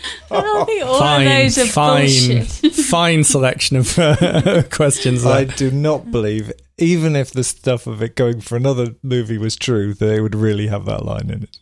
I 0.30 0.64
think 0.64 0.84
all 0.84 0.98
fine, 0.98 1.26
of 1.26 1.32
those 1.32 1.58
are 1.58 1.66
fine, 1.66 2.06
bullshit. 2.06 2.46
fine 2.74 3.24
selection 3.24 3.76
of 3.76 3.98
uh, 3.98 4.62
questions. 4.70 5.26
I 5.26 5.44
do 5.44 5.70
not 5.70 6.10
believe, 6.10 6.52
even 6.76 7.16
if 7.16 7.30
the 7.30 7.44
stuff 7.44 7.86
of 7.86 8.02
it 8.02 8.14
going 8.14 8.40
for 8.40 8.56
another 8.56 8.94
movie 9.02 9.38
was 9.38 9.56
true, 9.56 9.94
they 9.94 10.20
would 10.20 10.34
really 10.34 10.68
have 10.68 10.84
that 10.84 11.04
line 11.04 11.30
in 11.30 11.44
it. 11.44 11.58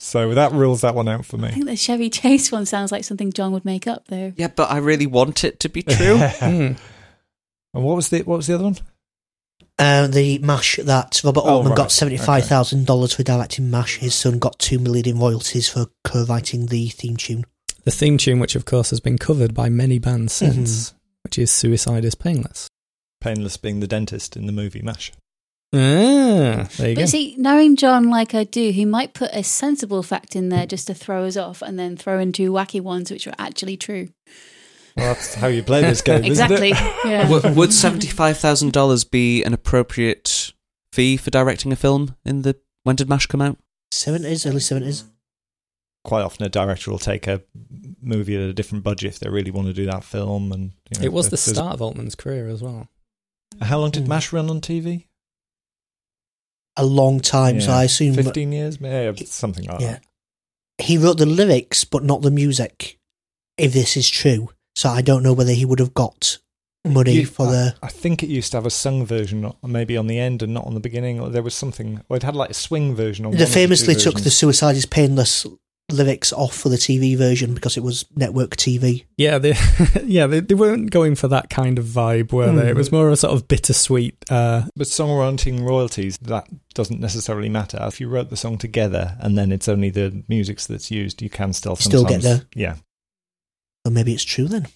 So 0.00 0.34
that 0.34 0.52
rules 0.52 0.80
that 0.80 0.94
one 0.94 1.08
out 1.08 1.24
for 1.24 1.36
me. 1.36 1.48
I 1.48 1.50
think 1.52 1.66
the 1.66 1.76
Chevy 1.76 2.10
Chase 2.10 2.50
one 2.50 2.66
sounds 2.66 2.90
like 2.90 3.04
something 3.04 3.32
John 3.32 3.52
would 3.52 3.64
make 3.64 3.86
up, 3.86 4.08
though. 4.08 4.32
Yeah, 4.36 4.48
but 4.48 4.70
I 4.70 4.78
really 4.78 5.06
want 5.06 5.44
it 5.44 5.60
to 5.60 5.68
be 5.68 5.82
true. 5.82 6.16
Hmm. 6.18 6.72
And 7.74 7.84
what 7.84 7.96
was 7.96 8.08
the 8.08 8.22
what 8.22 8.36
was 8.36 8.46
the 8.48 8.54
other 8.54 8.64
one? 8.64 8.76
Uh, 9.78 10.06
the 10.06 10.38
MASH 10.38 10.76
that 10.84 11.20
Robert 11.24 11.40
Oh, 11.44 11.56
Altman 11.56 11.70
right. 11.70 11.76
got 11.76 11.88
$75,000 11.88 13.14
for 13.14 13.22
directing 13.22 13.70
MASH. 13.70 13.96
His 13.98 14.14
son 14.14 14.38
got 14.38 14.58
2 14.58 14.78
million 14.78 15.08
in 15.08 15.18
royalties 15.18 15.68
for 15.68 15.86
co 16.04 16.24
writing 16.24 16.66
the 16.66 16.88
theme 16.88 17.16
tune. 17.16 17.44
The 17.84 17.90
theme 17.90 18.16
tune, 18.18 18.38
which 18.38 18.54
of 18.54 18.64
course 18.64 18.90
has 18.90 19.00
been 19.00 19.18
covered 19.18 19.54
by 19.54 19.68
many 19.68 19.98
bands 19.98 20.32
since, 20.34 20.94
which 21.24 21.38
is 21.38 21.50
"Suicide 21.50 22.04
Is 22.04 22.14
Painless." 22.14 22.68
Painless 23.20 23.56
being 23.56 23.80
the 23.80 23.88
dentist 23.88 24.36
in 24.36 24.46
the 24.46 24.52
movie 24.52 24.82
Mash. 24.82 25.10
Ah, 25.74 26.68
there 26.76 26.90
you 26.90 26.94
But 26.94 27.02
go. 27.02 27.06
see, 27.06 27.34
knowing 27.38 27.76
John 27.76 28.10
like 28.10 28.34
I 28.34 28.44
do, 28.44 28.70
he 28.72 28.84
might 28.84 29.14
put 29.14 29.30
a 29.32 29.42
sensible 29.42 30.02
fact 30.02 30.36
in 30.36 30.48
there 30.50 30.66
just 30.66 30.86
to 30.88 30.94
throw 30.94 31.24
us 31.24 31.36
off 31.36 31.62
and 31.62 31.78
then 31.78 31.96
throw 31.96 32.18
in 32.18 32.32
two 32.32 32.52
wacky 32.52 32.80
ones 32.80 33.10
which 33.10 33.26
are 33.26 33.34
actually 33.38 33.76
true. 33.78 34.10
Well, 34.96 35.14
that's 35.14 35.34
how 35.34 35.46
you 35.46 35.62
play 35.62 35.80
this 35.82 36.02
game, 36.02 36.24
exactly. 36.24 36.70
isn't 36.72 36.86
it? 36.86 36.92
Yeah. 37.04 37.28
would, 37.30 37.56
would 37.56 37.70
$75,000 37.70 39.10
be 39.10 39.42
an 39.44 39.52
appropriate 39.54 40.52
fee 40.92 41.16
for 41.16 41.30
directing 41.30 41.72
a 41.72 41.76
film 41.76 42.16
in 42.24 42.42
the 42.42 42.56
when 42.84 42.96
did 42.96 43.08
MASH 43.08 43.26
come 43.26 43.40
out? 43.40 43.58
70s, 43.92 44.46
early 44.46 44.58
70s. 44.58 45.04
Quite 46.04 46.22
often, 46.22 46.44
a 46.44 46.48
director 46.48 46.90
will 46.90 46.98
take 46.98 47.26
a 47.28 47.42
movie 48.02 48.34
at 48.34 48.42
a 48.42 48.52
different 48.52 48.82
budget 48.82 49.12
if 49.14 49.20
they 49.20 49.30
really 49.30 49.52
want 49.52 49.68
to 49.68 49.72
do 49.72 49.86
that 49.86 50.02
film. 50.02 50.50
And 50.50 50.72
you 50.90 50.98
know, 51.00 51.04
it 51.04 51.12
was 51.12 51.30
the 51.30 51.36
start 51.36 51.74
of 51.74 51.80
Altman's 51.82 52.16
career 52.16 52.48
as 52.48 52.60
well. 52.60 52.88
How 53.60 53.78
long 53.78 53.90
did 53.92 54.04
Mm. 54.04 54.08
Mash 54.08 54.32
run 54.32 54.50
on 54.50 54.60
TV? 54.60 55.06
A 56.76 56.84
long 56.84 57.20
time, 57.20 57.60
so 57.60 57.70
I 57.70 57.84
assume. 57.84 58.14
fifteen 58.14 58.50
years, 58.50 58.78
yeah, 58.80 59.12
something 59.26 59.66
like 59.66 59.80
Yeah. 59.80 59.98
He 60.78 60.96
wrote 60.98 61.18
the 61.18 61.26
lyrics, 61.26 61.84
but 61.84 62.02
not 62.02 62.22
the 62.22 62.30
music, 62.30 62.98
if 63.58 63.72
this 63.72 63.96
is 63.96 64.08
true. 64.08 64.48
So 64.74 64.88
I 64.88 65.02
don't 65.02 65.22
know 65.22 65.32
whether 65.32 65.52
he 65.52 65.64
would 65.64 65.78
have 65.80 65.94
got 65.94 66.38
money 66.84 67.12
You- 67.12 67.26
for 67.26 67.46
the. 67.46 67.74
I 67.82 67.88
think 67.88 68.22
it 68.22 68.28
used 68.28 68.52
to 68.52 68.56
have 68.58 68.66
a 68.66 68.70
sung 68.70 69.04
version, 69.06 69.44
or 69.44 69.54
maybe 69.68 69.96
on 69.96 70.06
the 70.06 70.18
end 70.18 70.42
and 70.42 70.54
not 70.54 70.66
on 70.66 70.74
the 70.74 70.80
beginning, 70.80 71.20
or 71.20 71.28
there 71.28 71.42
was 71.42 71.54
something. 71.54 72.00
Or 72.08 72.16
it 72.16 72.22
had 72.22 72.34
like 72.36 72.50
a 72.50 72.54
swing 72.54 72.94
version. 72.94 73.24
On 73.26 73.32
They 73.32 73.36
one 73.36 73.42
of 73.42 73.48
the 73.48 73.54
two 73.54 73.60
famously 73.60 73.94
took 73.94 74.20
the. 74.20 74.30
Suicide 74.30 74.76
is 74.76 74.86
Painless 74.86 75.46
lyrics 75.90 76.32
off 76.32 76.56
for 76.56 76.70
the 76.70 76.76
TV 76.78 77.18
version 77.18 77.52
because 77.52 77.76
it 77.76 77.82
was 77.82 78.06
network 78.16 78.56
TV. 78.56 79.04
Yeah, 79.18 79.36
they, 79.36 79.52
yeah, 80.04 80.26
they, 80.26 80.40
they 80.40 80.54
weren't 80.54 80.90
going 80.90 81.16
for 81.16 81.28
that 81.28 81.50
kind 81.50 81.78
of 81.78 81.84
vibe, 81.84 82.32
were 82.32 82.50
they? 82.50 82.70
It 82.70 82.76
was 82.76 82.90
more 82.90 83.10
a 83.10 83.16
sort 83.16 83.34
of 83.34 83.46
bittersweet. 83.46 84.24
Uh, 84.30 84.62
But 84.74 84.86
songwriting 84.86 85.60
royalties, 85.60 86.16
that 86.22 86.48
doesn't 86.72 87.00
necessarily 87.00 87.50
matter. 87.50 87.78
If 87.82 88.00
you 88.00 88.08
wrote 88.08 88.30
the 88.30 88.38
song 88.38 88.56
together 88.56 89.18
and 89.20 89.36
then 89.36 89.52
it's 89.52 89.68
only 89.68 89.90
the 89.90 90.22
music 90.28 90.60
that's 90.62 90.90
used, 90.90 91.20
you 91.20 91.28
can 91.28 91.52
still 91.52 91.76
Still 91.76 92.04
get 92.04 92.22
sometimes- 92.22 92.40
the- 92.40 92.46
Yeah. 92.58 92.76
So 93.86 93.92
maybe 93.92 94.12
it's 94.14 94.24
true 94.24 94.46
then. 94.46 94.68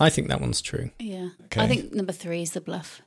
I 0.00 0.10
think 0.10 0.28
that 0.28 0.40
one's 0.40 0.60
true. 0.60 0.90
Yeah. 0.98 1.28
Okay. 1.44 1.60
I 1.60 1.66
think 1.68 1.92
number 1.92 2.12
three 2.12 2.42
is 2.42 2.52
the 2.52 2.60
bluff. 2.60 3.00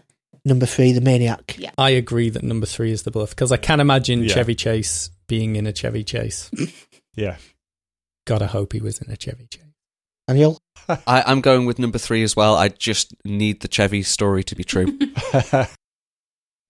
Number 0.45 0.65
three, 0.65 0.91
The 0.91 1.01
Maniac. 1.01 1.55
Yeah. 1.57 1.71
I 1.77 1.89
agree 1.91 2.29
that 2.29 2.43
number 2.43 2.65
three 2.67 2.91
is 2.91 3.03
the 3.03 3.11
bluff 3.11 3.31
because 3.31 3.51
I 3.51 3.57
can 3.57 3.79
imagine 3.79 4.23
Yeah. 4.23 4.33
Chevy 4.33 4.53
Chase 4.55 5.09
being 5.27 5.55
in 5.55 5.65
a 5.67 5.73
Chevy 5.73 6.03
Chase. 6.03 6.49
Yeah. 7.17 7.37
Gotta 8.27 8.47
hope 8.47 8.73
he 8.73 8.81
was 8.81 8.99
in 9.01 9.09
a 9.09 9.15
Chevy 9.15 9.47
Chase. 9.49 9.61
Daniel? 10.27 10.59
I, 10.89 11.23
I'm 11.25 11.39
going 11.41 11.65
with 11.65 11.79
number 11.79 11.97
three 11.97 12.23
as 12.23 12.35
well. 12.35 12.55
I 12.55 12.67
just 12.67 13.13
need 13.23 13.61
the 13.61 13.67
Chevy 13.69 14.03
story 14.03 14.43
to 14.43 14.55
be 14.55 14.63
true. 14.63 14.97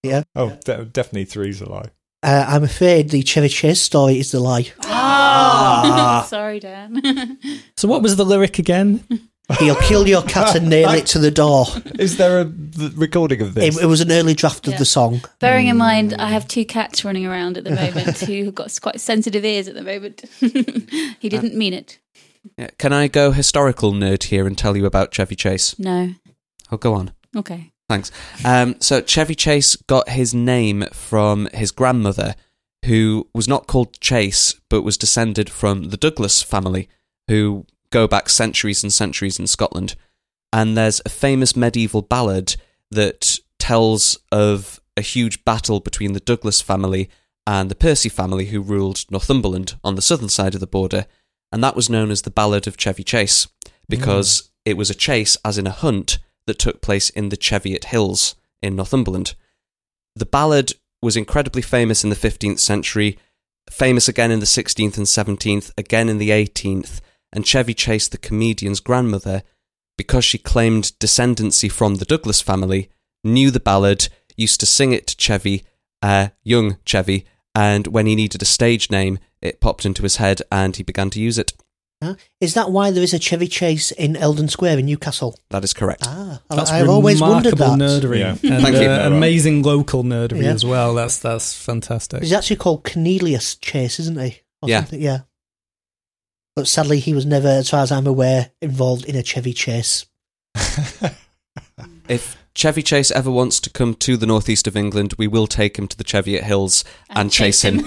Yeah. 0.04 0.21
Oh, 0.36 0.56
de- 0.63 0.86
definitely 0.86 1.26
three's 1.26 1.62
a 1.62 1.69
lie. 1.69 1.89
Uh, 2.23 2.45
I'm 2.47 2.63
afraid 2.63 3.10
the 3.10 3.21
Chevy 3.23 3.49
Chase 3.49 3.82
story 3.82 4.19
is 4.19 4.32
the 4.32 4.39
lie. 4.39 4.71
Oh, 4.84 6.25
sorry, 6.28 6.60
Dan. 6.60 7.38
So, 7.78 7.88
what 7.88 8.01
was 8.01 8.15
the 8.15 8.25
lyric 8.25 8.58
again? 8.58 9.04
He'll 9.60 9.75
kill 9.75 10.08
your 10.08 10.23
cat 10.23 10.56
and 10.56 10.69
nail 10.69 10.89
it 10.91 11.06
to 11.08 11.19
the 11.19 11.30
door. 11.30 11.67
Is 11.99 12.17
there 12.17 12.39
a 12.41 12.51
recording 12.95 13.41
of 13.41 13.54
this? 13.54 13.78
It, 13.78 13.84
it 13.84 13.86
was 13.86 14.01
an 14.01 14.12
early 14.12 14.34
draft 14.34 14.65
of 14.65 14.73
Yeah. 14.73 14.80
the 14.80 14.86
song. 14.86 15.21
Bearing 15.39 15.67
in 15.67 15.78
mind, 15.78 16.15
I 16.15 16.30
have 16.30 16.47
two 16.47 16.65
cats 16.65 17.06
running 17.06 17.28
around 17.28 17.58
at 17.58 17.63
the 17.63 17.69
moment 17.69 18.17
who've 18.21 18.56
got 18.56 18.75
quite 18.82 18.99
sensitive 18.99 19.45
ears 19.45 19.67
at 19.67 19.75
the 19.75 19.84
moment. 19.84 20.23
he 20.39 21.30
didn't 21.30 21.54
mean 21.54 21.73
it. 21.75 21.99
Yeah. 22.58 22.69
Can 22.80 22.91
I 22.91 23.08
go 23.08 23.32
historical 23.32 23.91
nerd 23.91 24.23
here 24.23 24.47
and 24.47 24.58
tell 24.58 24.75
you 24.75 24.88
about 24.88 25.12
Chevy 25.12 25.36
Chase? 25.36 25.78
No. 25.78 26.15
I'll 26.71 26.80
go 26.80 26.95
on. 26.95 27.12
Okay. 27.36 27.71
Thanks. 27.88 28.12
Um, 28.43 28.76
so 28.80 29.02
Chevy 29.02 29.36
Chase 29.36 29.76
got 29.76 30.10
his 30.10 30.34
name 30.34 30.86
from 30.91 31.48
his 31.54 31.71
grandmother, 31.71 32.36
who 32.86 33.28
was 33.34 33.48
not 33.48 33.67
called 33.67 34.00
Chase, 34.00 34.56
but 34.69 34.82
was 34.82 34.98
descended 34.98 35.50
from 35.50 35.89
the 35.89 35.98
Douglas 35.98 36.41
family, 36.41 36.89
who 37.28 37.65
go 37.91 38.08
back 38.08 38.30
centuries 38.30 38.84
and 38.84 38.91
centuries 38.91 39.39
in 39.39 39.48
Scotland. 39.48 39.95
And 40.52 40.76
there's 40.76 41.02
a 41.06 41.10
famous 41.10 41.56
medieval 41.56 42.02
ballad 42.02 42.56
that 42.91 43.39
tells 43.60 44.17
of 44.32 44.80
a 44.98 45.02
huge 45.02 45.43
battle 45.43 45.80
between 45.80 46.13
the 46.13 46.19
Douglas 46.19 46.62
family 46.62 47.10
and 47.45 47.69
the 47.69 47.76
Percy 47.76 48.10
family 48.10 48.45
who 48.45 48.62
ruled 48.62 49.06
Northumberland 49.12 49.76
on 49.84 49.95
the 49.95 50.02
southern 50.02 50.30
side 50.30 50.56
of 50.56 50.60
the 50.60 50.67
border, 50.67 51.06
and 51.52 51.63
that 51.63 51.76
was 51.76 51.89
known 51.89 52.10
as 52.10 52.24
the 52.24 52.32
Ballad 52.32 52.67
of 52.67 52.78
Chevy 52.78 53.04
Chase 53.04 53.48
because 53.88 54.50
it 54.65 54.78
was 54.78 54.89
a 54.89 54.95
chase, 54.95 55.38
as 55.45 55.58
in 55.58 55.67
a 55.67 55.71
hunt, 55.71 56.17
that 56.47 56.60
took 56.60 56.81
place 56.81 57.10
in 57.10 57.29
the 57.29 57.38
Cheviot 57.38 57.86
Hills 57.86 58.36
in 58.62 58.75
Northumberland. 58.75 59.36
The 60.15 60.25
ballad 60.25 60.73
was 61.01 61.17
incredibly 61.17 61.62
famous 61.62 62.03
in 62.03 62.10
the 62.10 62.15
15th 62.15 62.60
century, 62.60 63.17
famous 63.69 64.08
again 64.08 64.31
in 64.31 64.39
the 64.39 64.45
16th 64.45 64.97
and 64.97 65.05
17th, 65.05 65.71
again 65.77 66.10
in 66.10 66.17
the 66.17 66.29
18th, 66.29 67.01
and 67.34 67.45
Chevy 67.45 67.73
Chase, 67.73 68.08
the 68.08 68.17
comedian's 68.17 68.79
grandmother, 68.79 69.43
because 69.97 70.25
she 70.25 70.38
claimed 70.38 70.93
descendancy 70.99 71.71
from 71.71 71.95
the 71.95 72.05
Douglas 72.05 72.41
family, 72.41 72.89
knew 73.23 73.51
the 73.51 73.60
ballad, 73.60 74.10
used 74.38 74.60
to 74.60 74.65
sing 74.65 74.91
it 74.91 75.08
to 75.08 75.17
Chevy, 75.17 75.63
uh, 76.01 76.29
young 76.43 76.77
Chevy, 76.86 77.25
and 77.53 77.88
when 77.88 78.05
he 78.05 78.15
needed 78.15 78.41
a 78.41 78.45
stage 78.45 78.91
name, 78.91 79.17
it 79.41 79.62
popped 79.62 79.86
into 79.86 80.03
his 80.03 80.17
head 80.17 80.41
and 80.51 80.75
he 80.75 80.84
began 80.84 81.10
to 81.12 81.21
use 81.21 81.38
it. 81.38 81.53
Huh? 82.06 82.15
Is 82.39 82.54
that 82.54 82.72
why 82.72 82.91
there 82.91 83.04
is 83.04 83.13
a 83.13 83.20
Chevy 83.20 83.48
Chase 83.48 83.91
in 83.91 84.15
Eldon 84.15 84.48
Square 84.48 84.80
in 84.80 84.86
Newcastle? 84.86 85.38
That 85.50 85.63
is 85.63 85.74
correct. 85.74 86.04
Ah, 86.06 86.41
I- 86.50 86.56
That's 86.56 86.72
I've 86.72 86.89
always 86.89 87.20
wondered 87.22 87.54
remarkable 87.60 87.78
that. 87.88 88.04
nerdery. 88.04 88.20
Yeah. 88.20 88.30
And, 88.54 88.63
Thank 88.63 88.78
you. 88.78 88.89
uh, 88.89 89.08
amazing 89.08 89.63
local 89.63 90.04
nerdery 90.04 90.44
Yeah. 90.44 90.54
as 90.54 90.63
well. 90.65 90.94
That's 90.94 91.18
that's 91.18 91.54
fantastic. 91.58 92.22
He's 92.22 92.34
actually 92.34 92.58
called 92.58 92.84
Cornelius 92.84 93.56
Chase, 93.56 94.00
isn't 94.00 94.20
he? 94.20 94.41
Or 94.62 94.70
Yeah. 94.70 94.80
something, 94.82 95.02
Yeah. 95.02 95.20
But 96.56 96.68
sadly, 96.70 97.00
he 97.00 97.13
was 97.13 97.26
never, 97.26 97.50
as 97.50 97.70
far 97.70 97.82
as 97.84 97.91
I'm 97.91 98.08
aware, 98.08 98.52
involved 98.62 99.04
in 99.06 99.15
a 99.18 99.24
Chevy 99.24 99.52
Chase. 99.54 100.06
If 102.08 102.38
Chevy 102.56 102.82
Chase 102.82 103.12
ever 103.12 103.30
wants 103.30 103.60
to 103.60 103.70
come 103.70 103.94
to 103.96 104.15
the 104.15 104.26
northeast 104.26 104.65
of 104.65 104.78
England, 104.78 105.13
we 105.18 105.28
will 105.28 105.46
take 105.46 105.78
him 105.78 105.89
to 105.89 105.98
the 105.98 106.06
Cheviot 106.06 106.46
Hills 106.46 106.86
and, 107.10 107.30
chase 107.32 107.63
him. 107.63 107.84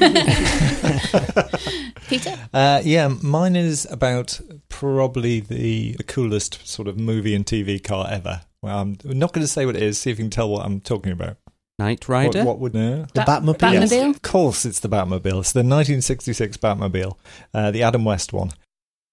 Peter? 2.09 2.39
Uh, 2.55 2.81
yeah, 2.85 3.09
mine 3.23 3.57
is 3.57 3.87
about 3.91 4.41
probably 4.69 5.41
the, 5.41 5.93
the 5.93 6.03
coolest 6.03 6.67
sort 6.67 6.89
of 6.89 6.99
movie 6.99 7.35
and 7.35 7.45
TV 7.45 7.83
car 7.83 8.07
ever. 8.11 8.41
Well, 8.63 8.79
I'm 8.79 8.97
not 9.05 9.33
going 9.33 9.45
to 9.45 9.49
say 9.49 9.67
what 9.67 9.77
it 9.77 9.83
is. 9.83 10.01
See 10.01 10.11
if 10.11 10.19
you 10.19 10.25
can 10.25 10.31
tell 10.31 10.49
what 10.49 10.65
I'm 10.65 10.81
talking 10.81 11.13
about. 11.13 11.37
Knight 11.79 12.09
What, 12.09 12.15
Rider? 12.15 12.45
what 12.45 12.59
would 12.59 12.75
know? 12.75 13.07
The 13.13 13.23
Bat- 13.23 13.43
Batmobile. 13.43 13.59
Batmobile? 13.59 14.11
Of 14.11 14.23
course, 14.23 14.65
it's 14.65 14.81
the 14.81 14.89
Batmobile. 14.89 15.41
It's 15.41 15.53
the 15.53 15.61
1966 15.61 16.57
Batmobile, 16.57 17.17
uh, 17.53 17.71
the 17.71 17.83
Adam 17.83 18.05
West 18.05 18.33
one. 18.33 18.51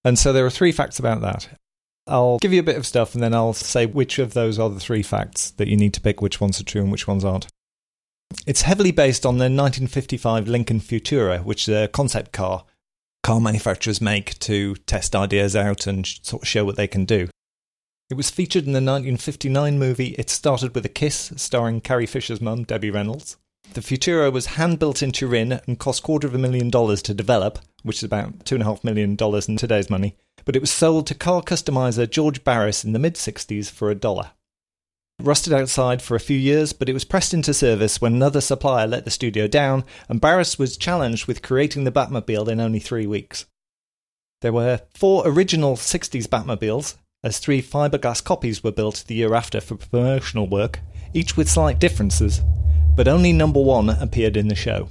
And 0.04 0.18
so 0.18 0.32
there 0.32 0.46
are 0.46 0.50
three 0.52 0.72
facts 0.72 0.98
about 0.98 1.22
that. 1.22 1.50
I'll 2.08 2.38
give 2.38 2.54
you 2.54 2.60
a 2.60 2.64
bit 2.64 2.78
of 2.78 2.86
stuff 2.86 3.16
and 3.16 3.24
then 3.24 3.34
I'll 3.34 3.54
say 3.54 3.86
which 3.86 4.20
of 4.20 4.34
those 4.34 4.60
are 4.60 4.70
the 4.70 4.80
three 4.80 5.02
facts 5.02 5.52
that 5.52 5.68
you 5.68 5.76
need 5.76 5.94
to 5.96 6.02
pick 6.02 6.22
which 6.22 6.40
ones 6.40 6.62
are 6.62 6.64
true 6.64 6.82
and 6.82 6.92
which 6.92 7.08
ones 7.08 7.26
aren't. 7.26 7.48
It's 8.46 8.64
heavily 8.64 8.92
based 8.92 9.26
on 9.26 9.36
the 9.36 9.46
1955 9.46 10.48
Lincoln 10.48 10.80
Futura, 10.80 11.44
which 11.44 11.68
is 11.68 11.76
a 11.76 11.88
concept 11.88 12.32
car 12.32 12.66
car 13.24 13.40
manufacturers 13.40 14.00
make 14.00 14.38
to 14.38 14.76
test 14.86 15.16
ideas 15.16 15.56
out 15.56 15.88
and 15.88 16.06
sort 16.06 16.44
of 16.44 16.48
show 16.48 16.64
what 16.64 16.76
they 16.76 16.88
can 16.88 17.06
do. 17.06 17.28
It 18.08 18.14
was 18.14 18.30
featured 18.30 18.68
in 18.68 18.74
the 18.74 18.78
1959 18.78 19.80
movie 19.80 20.10
It 20.20 20.30
Started 20.30 20.76
with 20.76 20.86
a 20.86 20.90
Kiss, 20.90 21.34
starring 21.36 21.82
Carrie 21.82 22.06
Fisher's 22.06 22.40
mum, 22.40 22.66
Debbie 22.66 22.92
Reynolds. 22.92 23.38
The 23.74 23.82
Futura 23.82 24.32
was 24.32 24.46
hand 24.46 24.78
built 24.78 25.02
in 25.02 25.12
Turin 25.12 25.60
and 25.66 25.80
cost 25.80 26.04
quarter 26.04 26.28
of 26.28 26.36
a 26.36 26.38
million 26.38 26.70
dollars 26.70 27.02
to 27.02 27.16
develop, 27.16 27.58
which 27.82 27.98
is 27.98 28.04
about 28.04 28.46
two 28.46 28.54
and 28.54 28.62
a 28.62 28.66
half 28.66 28.84
million 28.84 29.16
dollars 29.16 29.50
in 29.50 29.58
today's 29.58 29.90
money. 29.90 30.16
But 30.46 30.56
it 30.56 30.62
was 30.62 30.72
sold 30.72 31.08
to 31.08 31.16
car 31.16 31.42
customizer 31.42 32.10
George 32.10 32.44
Barris 32.44 32.84
in 32.84 32.94
the 32.94 33.00
mid 33.00 33.16
60s 33.16 33.70
for 33.70 33.90
a 33.90 33.96
dollar. 33.96 34.32
Rusted 35.22 35.54
outside 35.54 36.02
for 36.02 36.16
a 36.16 36.20
few 36.20 36.38
years, 36.38 36.74
but 36.74 36.90
it 36.90 36.94
was 36.94 37.06
pressed 37.06 37.34
into 37.34 37.54
service 37.54 38.02
when 38.02 38.14
another 38.14 38.42
supplier 38.42 38.86
let 38.86 39.06
the 39.06 39.12
studio 39.12 39.48
down, 39.48 39.84
and 40.10 40.22
Barris 40.22 40.60
was 40.60 40.78
challenged 40.78 41.26
with 41.26 41.42
creating 41.42 41.84
the 41.84 41.92
Batmobile 41.92 42.50
in 42.50 42.60
only 42.60 42.80
three 42.80 43.08
weeks. 43.08 43.46
There 44.42 44.54
were 44.54 44.82
four 44.94 45.24
original 45.26 45.78
60s 45.78 46.28
Batmobiles, 46.28 46.96
as 47.24 47.40
three 47.40 47.62
fiberglass 47.62 48.24
copies 48.24 48.64
were 48.64 48.72
built 48.72 49.06
the 49.08 49.16
year 49.16 49.34
after 49.34 49.62
for 49.62 49.78
promotional 49.78 50.48
work, 50.48 50.80
each 51.14 51.38
with 51.38 51.50
slight 51.50 51.80
differences, 51.80 52.42
but 52.96 53.08
only 53.08 53.34
number 53.34 53.62
one 53.62 53.90
appeared 53.90 54.38
in 54.38 54.50
the 54.50 54.54
show. 54.54 54.90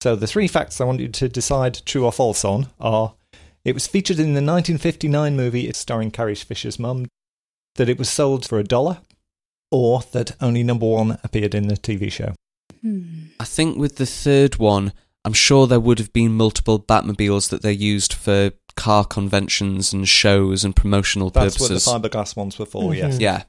So 0.00 0.14
the 0.14 0.26
three 0.28 0.46
facts 0.46 0.80
I 0.80 0.84
want 0.84 1.00
you 1.00 1.08
to 1.08 1.28
decide 1.28 1.82
true 1.84 2.04
or 2.04 2.12
false 2.12 2.44
on 2.44 2.68
are 2.78 3.14
it 3.66 3.74
was 3.74 3.86
featured 3.86 4.18
in 4.18 4.34
the 4.34 4.40
1959 4.42 5.36
movie 5.36 5.72
starring 5.72 6.10
Carrie 6.10 6.34
Fisher's 6.36 6.78
mum, 6.78 7.06
that 7.74 7.88
it 7.88 7.98
was 7.98 8.08
sold 8.08 8.46
for 8.46 8.58
a 8.58 8.64
dollar, 8.64 8.98
or 9.70 10.02
that 10.12 10.36
only 10.40 10.62
number 10.62 10.86
one 10.86 11.18
appeared 11.24 11.54
in 11.54 11.68
the 11.68 11.74
TV 11.76 12.10
show. 12.10 12.34
Hmm. 12.80 13.24
I 13.40 13.44
think 13.44 13.76
with 13.76 13.96
the 13.96 14.06
third 14.06 14.56
one, 14.56 14.92
I'm 15.24 15.32
sure 15.32 15.66
there 15.66 15.80
would 15.80 15.98
have 15.98 16.12
been 16.12 16.32
multiple 16.34 16.78
Batmobiles 16.78 17.48
that 17.50 17.62
they 17.62 17.72
used 17.72 18.12
for 18.12 18.52
car 18.76 19.04
conventions 19.04 19.92
and 19.92 20.08
shows 20.08 20.64
and 20.64 20.76
promotional 20.76 21.30
That's 21.30 21.56
purposes. 21.56 21.86
what 21.86 22.02
the 22.02 22.08
fiberglass 22.08 22.36
ones 22.36 22.58
were 22.58 22.66
for, 22.66 22.92
Mhm. 22.92 22.96
yes. 22.96 23.18
yeah. 23.18 23.42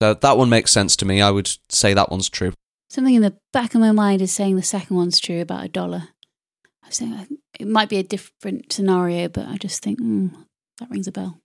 So 0.00 0.14
that 0.14 0.38
one 0.38 0.48
makes 0.50 0.70
sense 0.70 0.94
to 0.96 1.04
me. 1.06 1.20
I 1.20 1.30
would 1.30 1.50
say 1.70 1.94
that 1.94 2.10
one's 2.10 2.28
true. 2.28 2.52
Something 2.88 3.14
in 3.16 3.22
the 3.22 3.34
back 3.52 3.74
of 3.74 3.80
my 3.80 3.90
mind 3.90 4.22
is 4.22 4.30
saying 4.32 4.54
the 4.54 4.62
second 4.62 4.96
one's 4.96 5.18
true 5.18 5.40
about 5.40 5.64
a 5.64 5.68
dollar. 5.68 6.10
I 6.86 6.88
was 6.88 6.96
saying 6.96 7.26
it 7.58 7.66
might 7.68 7.88
be 7.88 7.98
a 7.98 8.02
different 8.02 8.72
scenario, 8.72 9.28
but 9.28 9.46
I 9.48 9.56
just 9.56 9.82
think 9.82 10.00
mm, 10.00 10.32
that 10.78 10.88
rings 10.90 11.06
a 11.08 11.12
bell. 11.12 11.38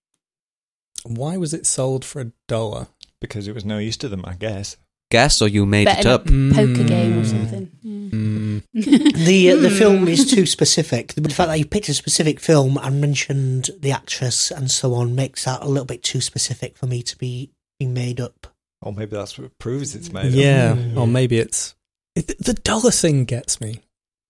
Why 1.04 1.38
was 1.38 1.54
it 1.54 1.66
sold 1.66 2.06
for 2.06 2.22
a 2.22 2.32
dollar? 2.48 2.88
Because 3.20 3.48
it 3.48 3.56
was 3.56 3.66
no 3.66 3.78
use 3.80 3.98
to 3.98 4.10
them, 4.10 4.24
I 4.26 4.34
guess. 4.36 4.78
Guess 5.10 5.42
or 5.42 5.48
you 5.48 5.66
made 5.66 5.86
Bet 5.86 6.00
it 6.00 6.06
in 6.06 6.12
a 6.12 6.16
up? 6.16 6.26
poker 6.26 6.84
game 6.88 7.18
or 7.18 7.24
Mm. 7.24 7.26
something. 7.30 7.72
Mm. 7.84 8.62
Mm. 8.74 9.26
The 9.26 9.52
uh, 9.52 9.56
the 9.58 9.70
film 9.82 10.08
is 10.08 10.30
too 10.30 10.46
specific. 10.46 11.14
The 11.16 11.30
fact 11.30 11.50
that 11.50 11.60
you 11.60 11.66
picked 11.66 11.90
a 11.90 11.94
specific 11.94 12.40
film 12.40 12.78
and 12.78 13.02
mentioned 13.02 13.72
the 13.80 13.92
actress 13.92 14.52
and 14.52 14.72
so 14.72 14.94
on 14.94 15.14
makes 15.16 15.46
that 15.46 15.62
a 15.64 15.68
little 15.68 15.86
bit 15.86 16.04
too 16.04 16.22
specific 16.22 16.78
for 16.78 16.86
me 16.88 17.02
to 17.04 17.18
be 17.18 17.52
being 17.80 17.94
made 17.94 18.22
up. 18.22 18.48
Or 18.82 18.94
maybe 18.94 19.16
that's 19.18 19.38
what 19.38 19.58
proves 19.60 19.96
it's 19.96 20.12
made 20.14 20.28
up. 20.28 20.34
Yeah, 20.34 20.76
Mm. 20.76 20.98
or 20.98 21.08
maybe 21.08 21.40
it's 21.40 21.76
it, 22.16 22.38
the 22.40 22.54
dollar 22.54 22.92
thing 22.92 23.26
gets 23.26 23.60
me 23.60 23.82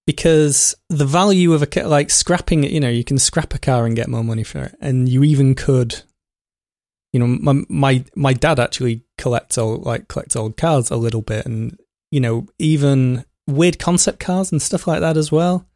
because 0.05 0.75
the 0.89 1.05
value 1.05 1.53
of 1.53 1.61
a 1.61 1.67
ca- 1.67 1.87
like 1.87 2.09
scrapping 2.09 2.63
it. 2.63 2.71
You 2.71 2.79
know, 2.79 2.89
you 2.89 3.03
can 3.03 3.17
scrap 3.17 3.53
a 3.53 3.59
car 3.59 3.85
and 3.85 3.95
get 3.95 4.09
more 4.09 4.23
money 4.23 4.43
for 4.43 4.63
it, 4.63 4.75
and 4.81 5.07
you 5.07 5.23
even 5.23 5.55
could. 5.55 6.01
You 7.13 7.19
know, 7.19 7.27
my 7.27 7.63
my 7.69 8.05
my 8.15 8.33
dad 8.33 8.59
actually 8.59 9.03
collects 9.17 9.57
old 9.57 9.85
like 9.85 10.07
collects 10.07 10.35
old 10.35 10.57
cars 10.57 10.91
a 10.91 10.95
little 10.95 11.21
bit, 11.21 11.45
and 11.45 11.77
you 12.11 12.19
know, 12.19 12.47
even 12.57 13.25
weird 13.47 13.79
concept 13.79 14.19
cars 14.19 14.51
and 14.51 14.61
stuff 14.61 14.87
like 14.87 15.01
that 15.01 15.17
as 15.17 15.31
well. 15.31 15.67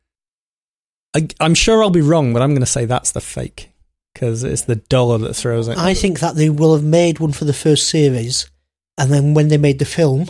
I, 1.15 1.27
I'm 1.39 1.55
sure 1.55 1.81
I'll 1.81 1.89
be 1.89 2.01
wrong, 2.01 2.33
but 2.33 2.41
I'm 2.41 2.51
going 2.51 2.59
to 2.59 2.65
say 2.65 2.85
that's 2.85 3.11
the 3.11 3.21
fake 3.21 3.71
because 4.13 4.43
it's 4.43 4.63
the 4.63 4.75
dollar 4.75 5.17
that 5.19 5.33
throws 5.33 5.67
it. 5.67 5.77
I 5.77 5.93
think 5.93 6.19
that 6.19 6.35
they 6.35 6.49
will 6.49 6.73
have 6.73 6.83
made 6.83 7.19
one 7.19 7.31
for 7.31 7.45
the 7.45 7.53
first 7.53 7.89
series, 7.89 8.49
and 8.97 9.11
then 9.11 9.33
when 9.33 9.49
they 9.49 9.57
made 9.57 9.79
the 9.79 9.85
film, 9.85 10.29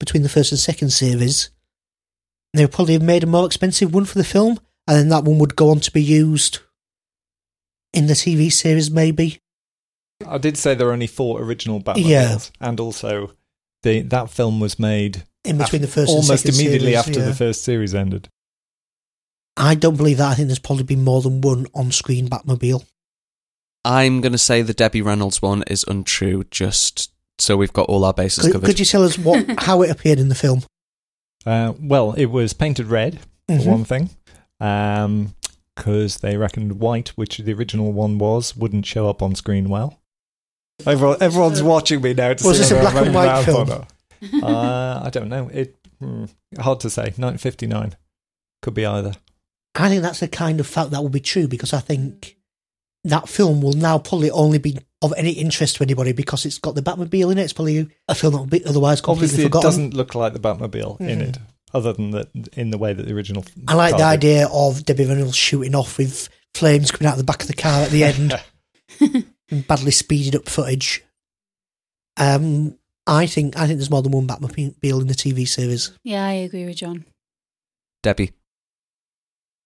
between 0.00 0.22
the 0.22 0.28
first 0.28 0.52
and 0.52 0.58
second 0.58 0.90
series, 0.90 1.50
they 2.58 2.64
would 2.64 2.72
probably 2.72 2.94
have 2.94 3.02
made 3.02 3.22
a 3.24 3.26
more 3.26 3.46
expensive 3.46 3.92
one 3.94 4.04
for 4.04 4.18
the 4.18 4.24
film, 4.24 4.58
and 4.86 4.96
then 4.98 5.08
that 5.10 5.24
one 5.24 5.38
would 5.38 5.56
go 5.56 5.70
on 5.70 5.80
to 5.80 5.90
be 5.90 6.02
used 6.02 6.58
in 7.92 8.06
the 8.06 8.14
TV 8.14 8.52
series, 8.52 8.90
maybe. 8.90 9.38
I 10.26 10.38
did 10.38 10.56
say 10.56 10.74
there 10.74 10.88
are 10.88 10.92
only 10.92 11.06
four 11.06 11.40
original 11.42 11.80
Batmobiles, 11.80 12.04
Yeah. 12.06 12.38
and 12.60 12.80
also 12.80 13.32
the 13.82 14.02
that 14.02 14.30
film 14.30 14.60
was 14.60 14.78
made 14.78 15.24
In 15.44 15.58
between 15.58 15.82
af- 15.82 15.88
the 15.90 15.92
first 15.94 16.10
almost 16.10 16.28
second 16.44 16.54
immediately 16.54 16.92
series, 16.92 16.96
after 17.08 17.18
yeah. 17.20 17.26
the 17.26 17.34
first 17.34 17.62
series 17.64 17.94
ended. 17.94 18.28
I 19.56 19.74
don't 19.74 19.96
believe 19.96 20.18
that. 20.18 20.30
I 20.30 20.34
think 20.34 20.48
there's 20.48 20.58
probably 20.58 20.84
been 20.84 21.04
more 21.04 21.22
than 21.22 21.40
one 21.40 21.66
on-screen 21.74 22.28
Batmobile. 22.28 22.84
I'm 23.84 24.20
going 24.20 24.32
to 24.32 24.38
say 24.38 24.62
the 24.62 24.74
Debbie 24.74 25.02
Reynolds 25.02 25.42
one 25.42 25.62
is 25.68 25.84
untrue, 25.86 26.44
just 26.50 27.12
so 27.38 27.56
we've 27.56 27.72
got 27.72 27.88
all 27.88 28.04
our 28.04 28.14
bases 28.14 28.44
Could, 28.44 28.52
covered. 28.52 28.66
could 28.66 28.78
you 28.80 28.86
tell 28.86 29.04
us 29.04 29.18
what 29.18 29.44
how 29.60 29.82
it 29.82 29.90
appeared 29.90 30.18
in 30.18 30.28
the 30.28 30.34
film? 30.34 30.62
Uh, 31.46 31.74
well, 31.80 32.12
it 32.14 32.26
was 32.26 32.52
painted 32.52 32.86
red 32.86 33.20
for 33.48 33.54
Mhm. 33.56 33.66
one 33.66 33.84
thing, 33.84 34.10
because 35.76 36.18
they 36.18 36.36
reckoned 36.36 36.80
white, 36.80 37.08
which 37.10 37.38
the 37.38 37.52
original 37.52 37.92
one 37.92 38.18
was, 38.18 38.56
wouldn't 38.56 38.86
show 38.86 39.08
up 39.08 39.22
on 39.22 39.34
screen 39.34 39.68
well. 39.68 40.00
Everyone, 40.86 41.18
everyone's 41.20 41.62
watching 41.62 42.00
me 42.02 42.14
now 42.14 42.32
to 42.34 42.46
Was 42.46 42.56
see 42.56 42.62
this 42.62 42.70
a 42.72 42.80
black 42.80 42.94
and 42.94 43.14
white 43.14 43.44
film? 43.44 43.86
Uh, 44.42 45.02
I 45.04 45.10
don't 45.10 45.28
know. 45.28 45.50
It 45.52 45.76
hmm, 46.00 46.24
hard 46.58 46.80
to 46.80 46.88
say. 46.88 47.12
1959 47.18 47.94
could 48.62 48.72
be 48.72 48.86
either. 48.86 49.12
I 49.74 49.90
think 49.90 50.00
that's 50.02 50.20
the 50.20 50.28
kind 50.28 50.60
of 50.60 50.66
fact 50.66 50.92
that 50.92 51.02
will 51.02 51.10
be 51.10 51.20
true 51.20 51.46
because 51.46 51.74
I 51.74 51.80
think 51.80 52.36
that 53.04 53.28
film 53.28 53.60
will 53.60 53.74
now 53.74 53.98
probably 53.98 54.30
only 54.30 54.56
be 54.56 54.78
of 55.04 55.12
any 55.16 55.30
interest 55.32 55.76
to 55.76 55.82
anybody 55.84 56.12
because 56.12 56.44
it's 56.46 56.58
got 56.58 56.74
the 56.74 56.82
Batmobile 56.82 57.30
in 57.32 57.38
it. 57.38 57.42
It's 57.44 57.52
probably 57.52 57.88
a 58.08 58.14
film 58.14 58.32
that 58.32 58.38
will 58.38 58.46
be 58.46 58.64
otherwise 58.64 59.00
completely 59.00 59.44
Obviously, 59.44 59.58
it 59.58 59.62
doesn't 59.62 59.94
look 59.94 60.14
like 60.14 60.32
the 60.32 60.38
Batmobile 60.40 61.00
in 61.00 61.18
Mhm. 61.20 61.28
it, 61.28 61.38
other 61.72 61.92
than 61.92 62.10
that 62.12 62.28
in 62.54 62.70
the 62.70 62.78
way 62.78 62.92
that 62.92 63.06
the 63.06 63.12
original. 63.14 63.44
I 63.68 63.74
like 63.74 63.92
the 63.92 63.98
did. 63.98 64.04
idea 64.04 64.48
of 64.48 64.84
Debbie 64.84 65.06
Reynolds 65.06 65.36
shooting 65.36 65.74
off 65.74 65.98
with 65.98 66.28
flames 66.54 66.90
coming 66.90 67.06
out 67.08 67.14
of 67.14 67.18
the 67.18 67.24
back 67.24 67.42
of 67.42 67.48
the 67.48 67.54
car 67.54 67.82
at 67.82 67.90
the 67.90 68.04
end, 68.04 68.40
and 69.50 69.66
badly 69.66 69.90
speeded 69.90 70.34
up 70.36 70.48
footage. 70.48 71.02
Um, 72.16 72.78
I 73.06 73.26
think 73.26 73.56
I 73.56 73.66
think 73.66 73.78
there's 73.78 73.90
more 73.90 74.02
than 74.02 74.12
one 74.12 74.26
Batmobile 74.26 75.00
in 75.00 75.06
the 75.08 75.14
TV 75.14 75.46
series. 75.46 75.90
Yeah, 76.04 76.24
I 76.24 76.32
agree 76.32 76.64
with 76.64 76.76
John. 76.76 77.04
Debbie. 78.02 78.32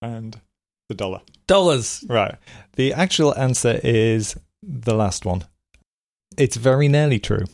And 0.00 0.40
the 0.88 0.94
dollar. 0.94 1.20
Dollars. 1.46 2.04
Right. 2.08 2.36
The 2.76 2.94
actual 2.94 3.36
answer 3.36 3.80
is 3.82 4.36
the 4.62 4.94
last 4.94 5.24
one. 5.24 5.44
It's 6.36 6.56
very 6.56 6.88
nearly 6.88 7.18
true. 7.18 7.44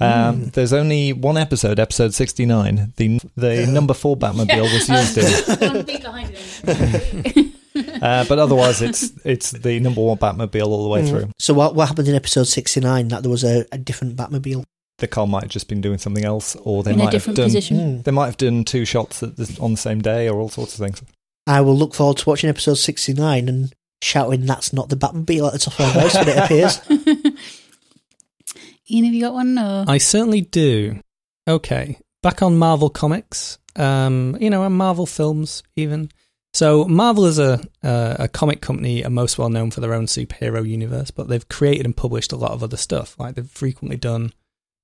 Um, 0.00 0.46
There's 0.50 0.72
only 0.72 1.12
one 1.12 1.36
episode, 1.36 1.80
episode 1.80 2.14
69. 2.14 2.92
The 2.96 3.20
the 3.36 3.66
number 3.66 3.94
four 3.94 4.16
Batmobile 4.16 4.62
was 4.62 4.88
used 4.88 5.18
in. 5.18 5.68
One 5.74 5.84
feet 5.84 6.02
behind 6.02 6.30
him. 6.30 7.54
Uh, 8.02 8.24
but 8.24 8.40
otherwise, 8.40 8.82
it's 8.82 9.12
it's 9.24 9.52
the 9.52 9.78
number 9.78 10.00
one 10.00 10.16
Batmobile 10.18 10.66
all 10.66 10.82
the 10.82 10.88
way 10.88 11.02
Mm. 11.02 11.08
through. 11.10 11.30
So 11.38 11.54
what 11.54 11.76
what 11.76 11.86
happened 11.86 12.08
in 12.08 12.16
episode 12.16 12.44
sixty 12.48 12.80
nine? 12.80 13.06
That 13.08 13.22
there 13.22 13.30
was 13.30 13.44
a, 13.44 13.66
a 13.70 13.78
different 13.78 14.16
Batmobile. 14.16 14.64
The 14.98 15.06
car 15.06 15.28
might 15.28 15.44
have 15.44 15.50
just 15.52 15.68
been 15.68 15.80
doing 15.80 15.98
something 15.98 16.24
else, 16.24 16.56
or 16.56 16.82
they 16.82 16.92
In 16.92 17.00
a 17.00 17.04
might 17.04 17.12
have 17.12 17.24
done 17.26 17.34
position. 17.46 17.76
Mm. 17.78 18.04
they 18.04 18.10
might 18.10 18.26
have 18.26 18.36
done 18.36 18.64
two 18.64 18.84
shots 18.84 19.22
at 19.22 19.36
the, 19.36 19.56
on 19.60 19.72
the 19.72 19.76
same 19.76 20.00
day, 20.00 20.28
or 20.28 20.40
all 20.40 20.48
sorts 20.48 20.74
of 20.76 20.84
things. 20.84 21.02
I 21.46 21.60
will 21.60 21.76
look 21.76 21.94
forward 21.94 22.16
to 22.18 22.28
watching 22.28 22.50
episode 22.50 22.74
sixty 22.78 23.14
nine 23.14 23.48
and 23.48 23.72
shouting 24.00 24.46
that's 24.46 24.72
not 24.72 24.88
the 24.88 24.96
Batmobile 24.96 25.48
at 25.48 25.52
the 25.52 25.58
top 25.58 25.80
of 25.80 25.94
my 25.94 26.02
voice 26.02 26.14
when 26.14 26.28
it 26.28 26.38
appears. 26.38 26.80
Ian, 28.90 29.04
have 29.04 29.14
you 29.14 29.20
got 29.20 29.34
one? 29.34 29.54
No. 29.54 29.84
I 29.86 29.98
certainly 29.98 30.40
do. 30.40 31.00
Okay, 31.46 31.98
back 32.22 32.42
on 32.42 32.58
Marvel 32.58 32.90
Comics, 32.90 33.58
um, 33.76 34.36
you 34.40 34.50
know, 34.50 34.64
and 34.64 34.74
Marvel 34.74 35.06
films 35.06 35.62
even. 35.76 36.10
So 36.54 36.86
Marvel 36.86 37.26
is 37.26 37.38
a 37.38 37.60
uh, 37.82 38.16
a 38.18 38.28
comic 38.28 38.60
company, 38.60 39.04
are 39.04 39.10
most 39.10 39.38
well 39.38 39.50
known 39.50 39.70
for 39.70 39.80
their 39.80 39.94
own 39.94 40.06
superhero 40.06 40.66
universe, 40.66 41.10
but 41.10 41.28
they've 41.28 41.48
created 41.48 41.86
and 41.86 41.96
published 41.96 42.32
a 42.32 42.36
lot 42.36 42.52
of 42.52 42.62
other 42.62 42.76
stuff. 42.76 43.18
Like 43.18 43.34
they've 43.34 43.50
frequently 43.50 43.96
done 43.96 44.32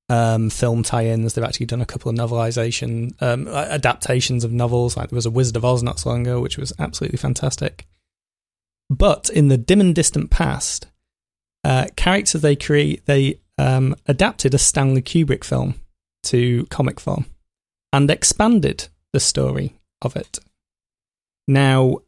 um, 0.09 0.51
film 0.51 0.83
tie-ins. 0.83 1.35
They've 1.35 1.45
actually 1.45 1.67
done 1.67 1.81
a 1.81 1.87
couple 1.87 2.11
of 2.11 2.17
novelization 2.17 3.21
um, 3.23 3.49
adaptations 3.49 4.45
of 4.45 4.53
novels. 4.53 4.97
Like 4.97 5.11
there 5.11 5.17
was 5.17 5.27
a 5.27 5.31
Wizard 5.31 5.57
of 5.57 5.65
Oz 5.65 5.83
not 5.83 5.99
so 5.99 6.11
long 6.11 6.23
ago, 6.23 6.41
which 6.41 6.59
was 6.59 6.73
absolutely 6.79 7.19
fantastic. 7.19 7.87
But 8.91 9.31
in 9.31 9.49
the 9.49 9.59
dim 9.59 9.81
and 9.81 9.95
distant 9.95 10.31
past, 10.31 10.87
uh, 11.65 11.87
characters 11.97 12.43
they 12.43 12.57
create 12.57 13.07
they 13.07 13.41
um, 13.59 13.95
adapted 14.07 14.55
a 14.55 14.59
Stanley 14.59 15.03
Kubrick 15.03 15.45
film 15.45 15.81
to 16.25 16.67
comic 16.67 17.01
form 17.01 17.27
and 17.93 18.11
expanded 18.11 18.89
the 19.13 19.21
story 19.21 19.79
of 20.03 20.17
it. 20.17 20.39
Now, 21.47 21.99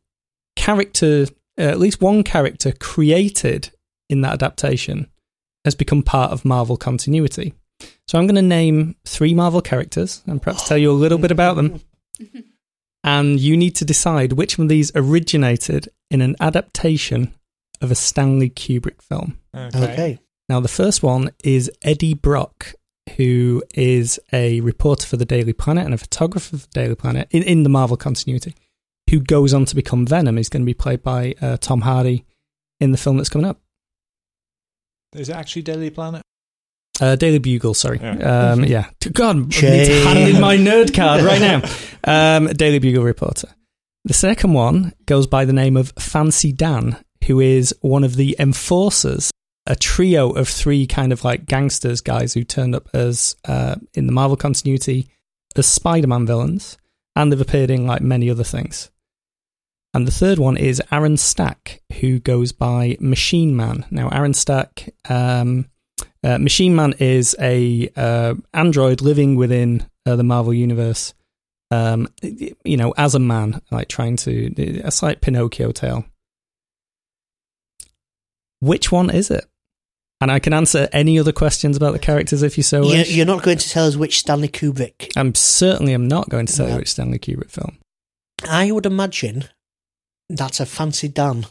character, 0.56 1.26
uh, 1.58 1.62
at 1.62 1.78
least 1.78 2.00
one 2.00 2.22
character 2.22 2.72
created 2.72 3.70
in 4.08 4.22
that 4.22 4.34
adaptation 4.34 5.08
has 5.64 5.74
become 5.74 6.02
part 6.02 6.32
of 6.32 6.44
Marvel 6.44 6.76
continuity. 6.76 7.54
So 8.08 8.18
I'm 8.18 8.26
going 8.26 8.36
to 8.36 8.42
name 8.42 8.96
three 9.04 9.34
Marvel 9.34 9.60
characters 9.60 10.22
and 10.26 10.40
perhaps 10.40 10.66
tell 10.66 10.78
you 10.78 10.90
a 10.90 10.92
little 10.92 11.18
bit 11.18 11.30
about 11.30 11.56
them. 11.56 11.80
And 13.06 13.38
you 13.38 13.56
need 13.56 13.76
to 13.76 13.84
decide 13.84 14.32
which 14.32 14.58
one 14.58 14.64
of 14.64 14.68
these 14.68 14.90
originated 14.96 15.88
in 16.10 16.20
an 16.20 16.34
adaptation 16.40 17.32
of 17.80 17.92
a 17.92 17.94
Stanley 17.94 18.50
Kubrick 18.50 19.00
film. 19.00 19.38
okay. 19.54 20.18
Now, 20.48 20.60
the 20.60 20.68
first 20.68 21.02
one 21.02 21.30
is 21.44 21.70
Eddie 21.82 22.14
Brock, 22.14 22.74
who 23.16 23.62
is 23.74 24.18
a 24.32 24.60
reporter 24.60 25.06
for 25.06 25.16
the 25.16 25.24
Daily 25.24 25.52
Planet 25.52 25.84
and 25.84 25.94
a 25.94 25.98
photographer 25.98 26.56
for 26.56 26.66
the 26.66 26.72
Daily 26.72 26.94
Planet 26.96 27.28
in, 27.30 27.42
in 27.44 27.62
the 27.62 27.68
Marvel 27.68 27.96
continuity, 27.96 28.54
who 29.10 29.20
goes 29.20 29.54
on 29.54 29.64
to 29.66 29.76
become 29.76 30.04
Venom. 30.06 30.36
He's 30.36 30.48
going 30.48 30.62
to 30.62 30.66
be 30.66 30.74
played 30.74 31.02
by 31.02 31.34
uh, 31.40 31.56
Tom 31.58 31.82
Hardy 31.82 32.24
in 32.80 32.90
the 32.90 32.98
film 32.98 33.16
that's 33.16 33.28
coming 33.28 33.46
up. 33.46 33.60
Is 35.14 35.28
it 35.28 35.36
actually 35.36 35.62
Daily 35.62 35.90
Planet? 35.90 36.22
Uh, 37.00 37.16
Daily 37.16 37.38
Bugle, 37.38 37.74
sorry. 37.74 37.98
Yeah. 38.00 38.50
Um, 38.52 38.64
yeah. 38.64 38.88
God, 39.12 39.36
I 39.36 39.38
need 39.40 39.50
to 39.52 39.58
Shame. 39.60 40.06
hand 40.06 40.18
in 40.34 40.40
my 40.40 40.56
nerd 40.56 40.94
card 40.94 41.22
right 41.22 41.40
now. 41.40 41.62
Um, 42.04 42.46
Daily 42.48 42.78
Bugle 42.78 43.04
reporter. 43.04 43.48
The 44.04 44.14
second 44.14 44.52
one 44.52 44.94
goes 45.04 45.26
by 45.26 45.44
the 45.44 45.52
name 45.52 45.76
of 45.76 45.92
Fancy 45.98 46.52
Dan, 46.52 46.96
who 47.26 47.40
is 47.40 47.74
one 47.80 48.04
of 48.04 48.16
the 48.16 48.36
enforcers, 48.38 49.30
a 49.66 49.74
trio 49.74 50.30
of 50.30 50.48
three 50.48 50.86
kind 50.86 51.12
of 51.12 51.24
like 51.24 51.46
gangsters 51.46 52.00
guys 52.00 52.32
who 52.32 52.44
turned 52.44 52.74
up 52.74 52.88
as 52.94 53.34
uh, 53.46 53.74
in 53.94 54.06
the 54.06 54.12
Marvel 54.12 54.36
continuity 54.36 55.08
as 55.56 55.66
Spider-Man 55.66 56.24
villains, 56.24 56.78
and 57.16 57.32
they've 57.32 57.40
appeared 57.40 57.70
in 57.70 57.86
like 57.86 58.00
many 58.00 58.30
other 58.30 58.44
things. 58.44 58.90
And 59.92 60.06
the 60.06 60.12
third 60.12 60.38
one 60.38 60.56
is 60.56 60.82
Aaron 60.92 61.16
Stack, 61.16 61.82
who 62.00 62.20
goes 62.20 62.52
by 62.52 62.96
Machine 63.00 63.56
Man. 63.56 63.86
Now, 63.90 64.08
Aaron 64.10 64.34
Stack, 64.34 64.94
um, 65.08 65.66
uh, 66.26 66.38
Machine 66.38 66.74
Man 66.74 66.92
is 66.98 67.36
a 67.40 67.88
uh, 67.96 68.34
android 68.52 69.00
living 69.00 69.36
within 69.36 69.86
uh, 70.04 70.16
the 70.16 70.24
Marvel 70.24 70.52
universe. 70.52 71.14
Um, 71.70 72.08
you 72.22 72.76
know, 72.76 72.92
as 72.96 73.14
a 73.14 73.20
man, 73.20 73.60
like 73.70 73.88
trying 73.88 74.16
to 74.18 74.82
a 74.84 74.90
slight 74.90 75.20
Pinocchio 75.20 75.70
tale. 75.72 76.04
Which 78.60 78.90
one 78.90 79.10
is 79.10 79.30
it? 79.30 79.44
And 80.20 80.30
I 80.30 80.38
can 80.38 80.52
answer 80.52 80.88
any 80.92 81.18
other 81.18 81.32
questions 81.32 81.76
about 81.76 81.92
the 81.92 81.98
characters 81.98 82.42
if 82.42 82.56
you 82.56 82.62
so 82.62 82.82
You, 82.82 82.98
wish. 82.98 83.14
you're 83.14 83.26
not 83.26 83.42
going 83.42 83.58
to 83.58 83.68
tell 83.68 83.86
us 83.86 83.96
which 83.96 84.18
Stanley 84.18 84.48
Kubrick. 84.48 85.12
I'm 85.16 85.34
certainly 85.34 85.92
am 85.92 86.08
not 86.08 86.28
going 86.28 86.46
to 86.46 86.56
tell 86.56 86.68
you 86.68 86.76
which 86.76 86.90
Stanley 86.90 87.18
Kubrick 87.18 87.50
film. 87.50 87.78
I 88.48 88.72
would 88.72 88.86
imagine 88.86 89.44
that's 90.28 90.58
a 90.58 90.66
fancy 90.66 91.08
Dan 91.08 91.46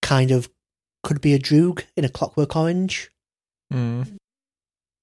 kind 0.00 0.30
of 0.30 0.48
could 1.02 1.20
be 1.20 1.34
a 1.34 1.38
Droog 1.38 1.84
in 1.96 2.04
a 2.04 2.08
Clockwork 2.08 2.56
Orange. 2.56 3.10
Mm. 3.72 4.16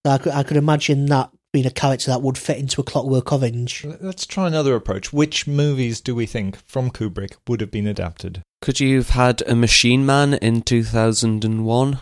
I 0.05 0.17
could 0.17 0.33
I 0.33 0.43
could 0.43 0.57
imagine 0.57 1.05
that 1.07 1.29
being 1.51 1.65
a 1.65 1.71
character 1.71 2.09
that 2.11 2.21
would 2.21 2.37
fit 2.37 2.57
into 2.57 2.81
a 2.81 2.83
Clockwork 2.83 3.31
Orange. 3.31 3.85
Let's 4.01 4.25
try 4.25 4.47
another 4.47 4.75
approach. 4.75 5.13
Which 5.13 5.45
movies 5.47 6.01
do 6.01 6.15
we 6.15 6.25
think 6.25 6.57
from 6.65 6.89
Kubrick 6.89 7.35
would 7.47 7.61
have 7.61 7.69
been 7.71 7.85
adapted? 7.87 8.41
Could 8.61 8.79
you 8.79 8.97
have 8.97 9.09
had 9.09 9.43
a 9.47 9.55
Machine 9.55 10.05
Man 10.05 10.33
in 10.35 10.61
2001? 10.63 11.99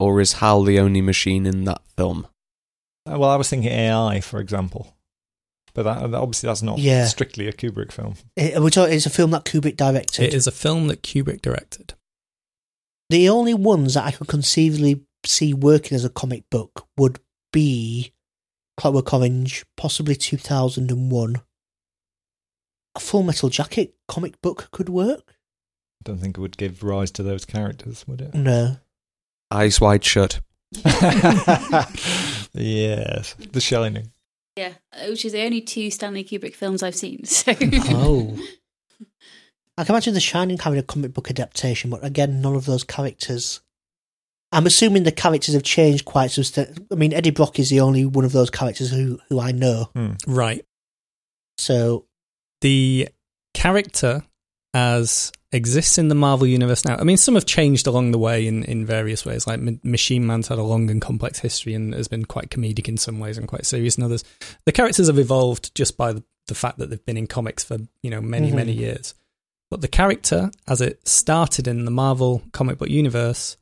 Or 0.00 0.20
is 0.20 0.34
Hal 0.34 0.64
the 0.64 0.80
only 0.80 1.00
machine 1.00 1.46
in 1.46 1.64
that 1.64 1.80
film? 1.96 2.26
Uh, 3.08 3.16
well, 3.18 3.30
I 3.30 3.36
was 3.36 3.48
thinking 3.48 3.70
AI, 3.70 4.20
for 4.20 4.40
example. 4.40 4.96
But 5.72 5.84
that, 5.84 6.10
that- 6.10 6.20
obviously, 6.20 6.48
that's 6.48 6.62
not 6.62 6.78
Yeah. 6.78 7.06
strictly 7.06 7.46
a 7.46 7.52
Kubrick 7.52 7.92
film. 7.92 8.16
It, 8.36 8.54
it's 8.56 9.06
a 9.06 9.10
film 9.10 9.30
that 9.30 9.44
Kubrick 9.44 9.76
directed. 9.76 10.24
It 10.24 10.34
is 10.34 10.48
a 10.48 10.52
film 10.52 10.88
that 10.88 11.02
Kubrick 11.02 11.42
directed. 11.42 11.94
The 13.08 13.28
only 13.28 13.54
ones 13.54 13.94
that 13.94 14.04
I 14.04 14.10
could 14.10 14.26
conceivably 14.26 15.02
see 15.26 15.52
working 15.54 15.94
as 15.94 16.04
a 16.04 16.10
comic 16.10 16.48
book 16.50 16.86
would 16.96 17.18
be 17.52 18.12
Clockwork 18.76 19.12
Orange, 19.14 19.64
possibly 19.76 20.14
2001. 20.16 21.36
A 22.96 23.00
Full 23.00 23.22
Metal 23.22 23.48
Jacket 23.48 23.94
comic 24.08 24.40
book 24.42 24.68
could 24.70 24.88
work. 24.88 25.22
I 25.28 26.02
don't 26.04 26.18
think 26.18 26.36
it 26.38 26.40
would 26.40 26.56
give 26.56 26.82
rise 26.82 27.10
to 27.12 27.22
those 27.22 27.44
characters, 27.44 28.04
would 28.06 28.20
it? 28.20 28.34
No. 28.34 28.76
Eyes 29.50 29.80
wide 29.80 30.04
shut. 30.04 30.40
yes, 32.52 33.34
The 33.52 33.60
Shining. 33.60 34.10
Yeah, 34.56 34.74
which 35.08 35.24
is 35.24 35.32
the 35.32 35.42
only 35.42 35.60
two 35.60 35.90
Stanley 35.90 36.22
Kubrick 36.24 36.54
films 36.54 36.82
I've 36.82 36.94
seen. 36.94 37.24
So 37.26 37.52
Oh. 37.60 38.38
I 39.76 39.82
can 39.84 39.94
imagine 39.94 40.14
The 40.14 40.20
Shining 40.20 40.58
having 40.58 40.78
a 40.78 40.82
comic 40.84 41.12
book 41.12 41.30
adaptation, 41.30 41.90
but 41.90 42.04
again, 42.04 42.40
none 42.40 42.54
of 42.54 42.64
those 42.66 42.84
characters. 42.84 43.60
I'm 44.54 44.66
assuming 44.66 45.02
the 45.02 45.12
characters 45.12 45.54
have 45.54 45.62
changed 45.64 46.04
quite 46.04 46.30
substantially. 46.30 46.86
I 46.90 46.94
mean, 46.94 47.12
Eddie 47.12 47.30
Brock 47.30 47.58
is 47.58 47.70
the 47.70 47.80
only 47.80 48.04
one 48.04 48.24
of 48.24 48.32
those 48.32 48.50
characters 48.50 48.90
who, 48.90 49.18
who 49.28 49.40
I 49.40 49.52
know. 49.52 49.90
Right. 50.26 50.64
So, 51.58 52.06
the 52.60 53.08
character 53.52 54.22
as 54.72 55.30
exists 55.52 55.98
in 55.98 56.08
the 56.08 56.14
Marvel 56.16 56.46
universe 56.48 56.84
now. 56.84 56.96
I 56.96 57.04
mean, 57.04 57.16
some 57.16 57.34
have 57.36 57.46
changed 57.46 57.86
along 57.86 58.10
the 58.10 58.18
way 58.18 58.46
in, 58.46 58.64
in 58.64 58.84
various 58.84 59.24
ways. 59.24 59.46
Like 59.46 59.60
M- 59.60 59.80
Machine 59.84 60.26
Man's 60.26 60.48
had 60.48 60.58
a 60.58 60.62
long 60.64 60.90
and 60.90 61.00
complex 61.00 61.38
history 61.38 61.74
and 61.74 61.94
has 61.94 62.08
been 62.08 62.24
quite 62.24 62.50
comedic 62.50 62.88
in 62.88 62.96
some 62.96 63.20
ways 63.20 63.38
and 63.38 63.46
quite 63.46 63.64
serious 63.66 63.96
in 63.96 64.02
others. 64.02 64.24
The 64.66 64.72
characters 64.72 65.06
have 65.06 65.18
evolved 65.18 65.72
just 65.76 65.96
by 65.96 66.12
the, 66.12 66.24
the 66.48 66.56
fact 66.56 66.78
that 66.78 66.90
they've 66.90 67.04
been 67.06 67.16
in 67.16 67.28
comics 67.28 67.62
for 67.62 67.78
you 68.02 68.10
know 68.10 68.20
many 68.20 68.50
Mhm. 68.50 68.54
many 68.56 68.72
years. 68.72 69.14
But 69.70 69.80
the 69.80 69.88
character, 69.88 70.50
as 70.66 70.80
it 70.80 71.06
started 71.06 71.68
in 71.68 71.84
the 71.84 71.90
Marvel 71.92 72.42
comic 72.52 72.78
book 72.78 72.90
universe, 72.90 73.56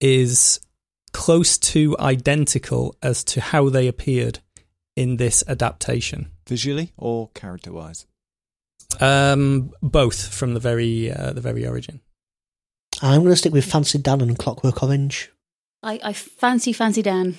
is 0.00 0.60
close 1.12 1.56
to 1.58 1.96
identical 1.98 2.94
as 3.02 3.24
to 3.24 3.40
how 3.40 3.68
they 3.68 3.88
appeared 3.88 4.40
in 4.96 5.16
this 5.16 5.42
adaptation. 5.48 6.30
Visually 6.48 6.92
or 6.96 7.30
character 7.34 7.72
wise? 7.72 8.06
Um, 9.00 9.72
both 9.82 10.32
from 10.32 10.54
the 10.54 10.60
very 10.60 11.10
uh, 11.10 11.32
the 11.32 11.40
very 11.40 11.66
origin. 11.66 12.00
I'm 13.02 13.20
going 13.22 13.32
to 13.32 13.36
stick 13.36 13.52
with 13.52 13.64
Fancy 13.64 13.98
Dan 13.98 14.20
and 14.20 14.38
Clockwork 14.38 14.82
Orange. 14.82 15.30
I, 15.82 16.00
I 16.02 16.12
fancy 16.12 16.72
fancy 16.72 17.02
Dan, 17.02 17.36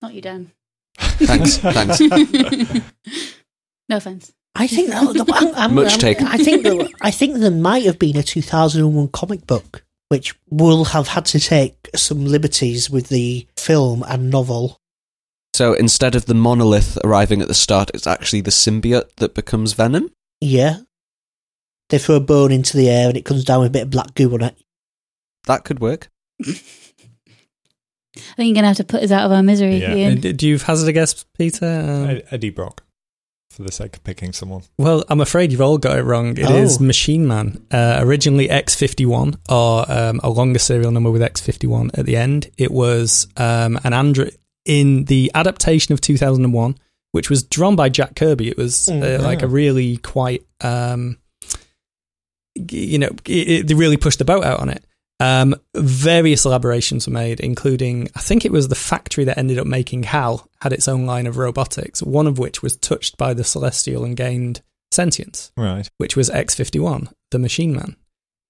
not 0.00 0.14
you, 0.14 0.20
Dan. 0.20 0.52
Thanks, 0.98 1.56
thanks. 1.58 2.00
no 3.88 3.96
offense. 3.96 4.32
I 4.54 4.66
think 4.66 4.90
that, 4.90 5.26
I'm, 5.32 5.54
I'm, 5.54 5.74
Much 5.74 5.92
I'm- 5.92 5.98
taken. 5.98 6.26
I 6.26 6.36
think 6.36 6.62
there, 6.62 6.86
I 7.00 7.10
think 7.10 7.38
there 7.38 7.50
might 7.50 7.84
have 7.86 7.98
been 7.98 8.16
a 8.16 8.22
2001 8.22 9.08
comic 9.08 9.46
book 9.46 9.84
which 10.12 10.34
will 10.50 10.84
have 10.84 11.08
had 11.08 11.24
to 11.24 11.40
take 11.40 11.88
some 11.96 12.26
liberties 12.26 12.90
with 12.90 13.08
the 13.08 13.46
film 13.56 14.04
and 14.06 14.28
novel. 14.30 14.76
So 15.54 15.72
instead 15.72 16.14
of 16.14 16.26
the 16.26 16.34
monolith 16.34 16.98
arriving 17.02 17.40
at 17.40 17.48
the 17.48 17.54
start, 17.54 17.90
it's 17.94 18.06
actually 18.06 18.42
the 18.42 18.50
symbiote 18.50 19.14
that 19.16 19.34
becomes 19.34 19.72
Venom. 19.72 20.10
Yeah. 20.38 20.80
They 21.88 21.96
throw 21.96 22.16
a 22.16 22.20
bone 22.20 22.52
into 22.52 22.76
the 22.76 22.90
air 22.90 23.08
and 23.08 23.16
it 23.16 23.24
comes 23.24 23.42
down 23.42 23.60
with 23.60 23.68
a 23.68 23.72
bit 23.72 23.82
of 23.84 23.90
black 23.90 24.14
goo 24.14 24.34
on 24.34 24.42
it. 24.42 24.54
That 25.46 25.64
could 25.64 25.80
work. 25.80 26.10
I 26.44 26.52
think 28.36 28.48
you're 28.48 28.54
going 28.54 28.64
to 28.64 28.68
have 28.68 28.76
to 28.76 28.84
put 28.84 29.02
us 29.02 29.10
out 29.10 29.24
of 29.24 29.32
our 29.32 29.42
misery, 29.42 29.76
Yeah. 29.76 29.94
Ian. 29.94 30.18
Uh, 30.18 30.32
Do 30.36 30.46
you 30.46 30.58
hazard 30.58 30.90
a 30.90 30.92
guess, 30.92 31.24
Peter? 31.38 31.64
Um, 32.10 32.20
Eddie 32.30 32.50
Brock, 32.50 32.84
for 33.52 33.62
the 33.62 33.70
sake 33.72 33.96
of 33.96 34.02
picking 34.04 34.32
someone. 34.32 34.62
Well, 34.78 35.04
I'm 35.08 35.20
afraid 35.20 35.52
you've 35.52 35.60
all 35.60 35.78
got 35.78 35.98
it 35.98 36.02
wrong. 36.02 36.36
It 36.38 36.50
is 36.50 36.78
Oh. 36.80 36.84
Machine 36.84 37.26
Man. 37.28 37.64
Uh, 37.70 37.98
originally 38.00 38.48
X51, 38.48 39.36
or 39.50 39.90
um, 39.92 40.20
a 40.24 40.30
longer 40.30 40.58
serial 40.58 40.90
number 40.90 41.10
with 41.10 41.22
X51 41.22 41.98
at 41.98 42.06
the 42.06 42.16
end. 42.16 42.50
It 42.58 42.70
was 42.70 43.28
um, 43.36 43.78
an 43.84 43.92
android 43.92 44.36
in 44.64 45.04
the 45.04 45.30
adaptation 45.34 45.92
of 45.92 46.00
2001, 46.00 46.78
which 47.12 47.28
was 47.28 47.42
drawn 47.42 47.76
by 47.76 47.88
Jack 47.88 48.16
Kirby. 48.16 48.48
It 48.48 48.56
was 48.56 48.88
uh, 48.88 48.92
Mm. 48.92 49.22
like 49.22 49.42
a 49.42 49.48
really 49.48 49.96
quite, 49.98 50.44
um, 50.60 51.18
you 52.54 52.98
know, 52.98 53.08
it, 53.26 53.48
it, 53.48 53.66
they 53.68 53.74
really 53.74 53.96
pushed 53.96 54.18
the 54.18 54.24
boat 54.24 54.44
out 54.44 54.60
on 54.60 54.68
it. 54.68 54.84
Um, 55.22 55.54
various 55.76 56.44
elaborations 56.44 57.06
were 57.06 57.12
made, 57.12 57.38
including 57.38 58.08
I 58.16 58.20
think 58.20 58.44
it 58.44 58.50
was 58.50 58.66
the 58.68 58.74
factory 58.74 59.24
that 59.24 59.38
ended 59.38 59.58
up 59.58 59.66
making 59.66 60.02
HAL 60.02 60.48
had 60.60 60.72
its 60.72 60.88
own 60.88 61.06
line 61.06 61.26
of 61.28 61.36
robotics, 61.36 62.02
one 62.02 62.26
of 62.26 62.38
which 62.38 62.62
was 62.62 62.76
touched 62.76 63.16
by 63.16 63.32
the 63.32 63.44
Celestial 63.44 64.04
and 64.04 64.16
gained 64.16 64.62
sentience, 64.90 65.52
Right. 65.56 65.88
which 65.98 66.16
was 66.16 66.28
X51, 66.28 67.12
the 67.30 67.38
Machine 67.38 67.72
Man, 67.72 67.94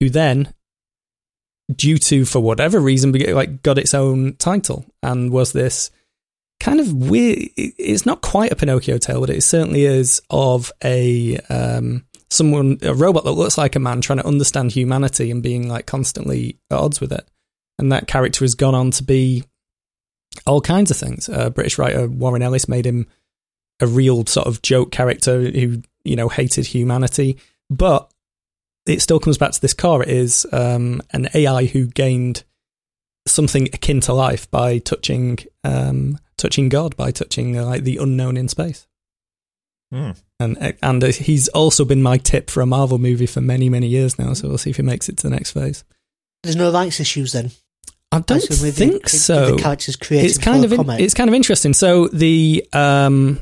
who 0.01 0.09
then, 0.09 0.55
due 1.75 1.99
to 1.99 2.25
for 2.25 2.41
whatever 2.41 2.81
reason, 2.81 3.13
like 3.13 3.63
got 3.63 3.79
its 3.79 3.93
own 3.95 4.35
title 4.37 4.87
and 5.03 5.31
was 5.31 5.53
this 5.53 5.91
kind 6.59 6.81
of 6.81 6.93
weird. 6.93 7.51
It's 7.57 8.07
not 8.07 8.23
quite 8.23 8.51
a 8.53 8.57
Pinocchio 8.57 8.97
tale, 8.99 9.21
but 9.21 9.31
it 9.31 9.43
certainly 9.43 9.85
is 9.85 10.23
of 10.31 10.73
a 10.83 11.39
um, 11.51 12.05
someone, 12.33 12.79
a 12.83 12.95
robot 12.95 13.25
that 13.25 13.33
looks 13.33 13.59
like 13.59 13.77
a 13.77 13.81
man 13.81 14.01
trying 14.01 14.19
to 14.19 14.27
understand 14.27 14.73
humanity 14.73 15.31
and 15.31 15.43
being 15.43 15.69
like 15.69 15.87
constantly 15.87 16.59
at 16.71 16.79
odds 16.79 17.01
with 17.01 17.13
it. 17.13 17.29
And 17.79 17.93
that 17.93 18.07
character 18.07 18.45
has 18.45 18.55
gone 18.55 18.75
on 18.75 18.91
to 18.93 19.05
be 19.05 19.45
all 20.47 20.61
kinds 20.61 20.91
of 20.91 20.97
things. 20.97 21.29
Uh, 21.29 21.51
British 21.51 21.79
writer 21.79 22.09
Warren 22.09 22.43
Ellis 22.43 22.69
made 22.69 22.87
him 22.87 23.07
a 23.81 23.87
real 23.87 24.25
sort 24.27 24.47
of 24.47 24.63
joke 24.63 24.91
character 24.91 25.43
who 25.43 25.83
you 26.05 26.17
know 26.17 26.29
hated 26.29 26.67
humanity, 26.67 27.39
but 27.69 28.11
it 28.87 29.03
still 29.03 29.21
comes 29.21 29.39
back 29.39 29.53
to 29.53 29.61
this 29.61 29.75
core. 29.75 30.03
It 30.03 30.09
is 30.09 30.47
um, 30.53 31.03
an 31.13 31.29
AI 31.35 31.67
who 31.67 31.87
gained 31.87 32.45
something 33.27 33.69
akin 33.73 34.01
to 34.01 34.13
life 34.13 34.51
by 34.51 34.79
touching 34.79 35.39
um, 35.65 36.19
touching 36.37 36.69
God, 36.69 36.97
by 36.97 37.11
touching 37.11 37.59
uh, 37.59 37.65
like 37.65 37.85
the 37.85 37.99
unknown 37.99 38.37
in 38.37 38.49
space. 38.49 38.87
Hmm. 39.93 40.11
And 40.41 40.75
and 40.83 41.05
uh, 41.05 41.09
he's 41.09 41.49
also 41.49 41.85
been 41.85 42.03
my 42.03 42.17
tip 42.17 42.49
for 42.51 42.63
a 42.63 42.67
Marvel 42.67 42.99
movie 42.99 43.27
for 43.27 43.41
many 43.43 43.69
many 43.69 43.87
years 43.89 44.19
now. 44.19 44.33
So 44.33 44.49
we'll 44.49 44.59
see 44.59 44.71
if 44.71 44.77
he 44.77 44.83
makes 44.83 45.09
it 45.09 45.19
to 45.19 45.25
the 45.29 45.35
next 45.35 45.51
phase. 45.51 45.85
There's 46.43 46.57
no 46.57 46.73
rights 46.73 46.99
issues 46.99 47.33
then. 47.33 47.51
I 48.11 48.21
don't 48.21 48.41
So 48.41 48.55
think 48.71 49.03
the- 49.05 49.09
so. 49.11 49.55
The 49.57 49.63
characters 49.63 49.97
created 49.97 50.31
it's 50.31 50.39
kind 50.39 50.65
of 50.65 50.73
in- 50.73 50.89
it's 51.01 51.15
kind 51.15 51.29
of 51.29 51.35
interesting. 51.35 51.73
So 51.75 52.09
the 52.09 52.67
um, 52.73 53.41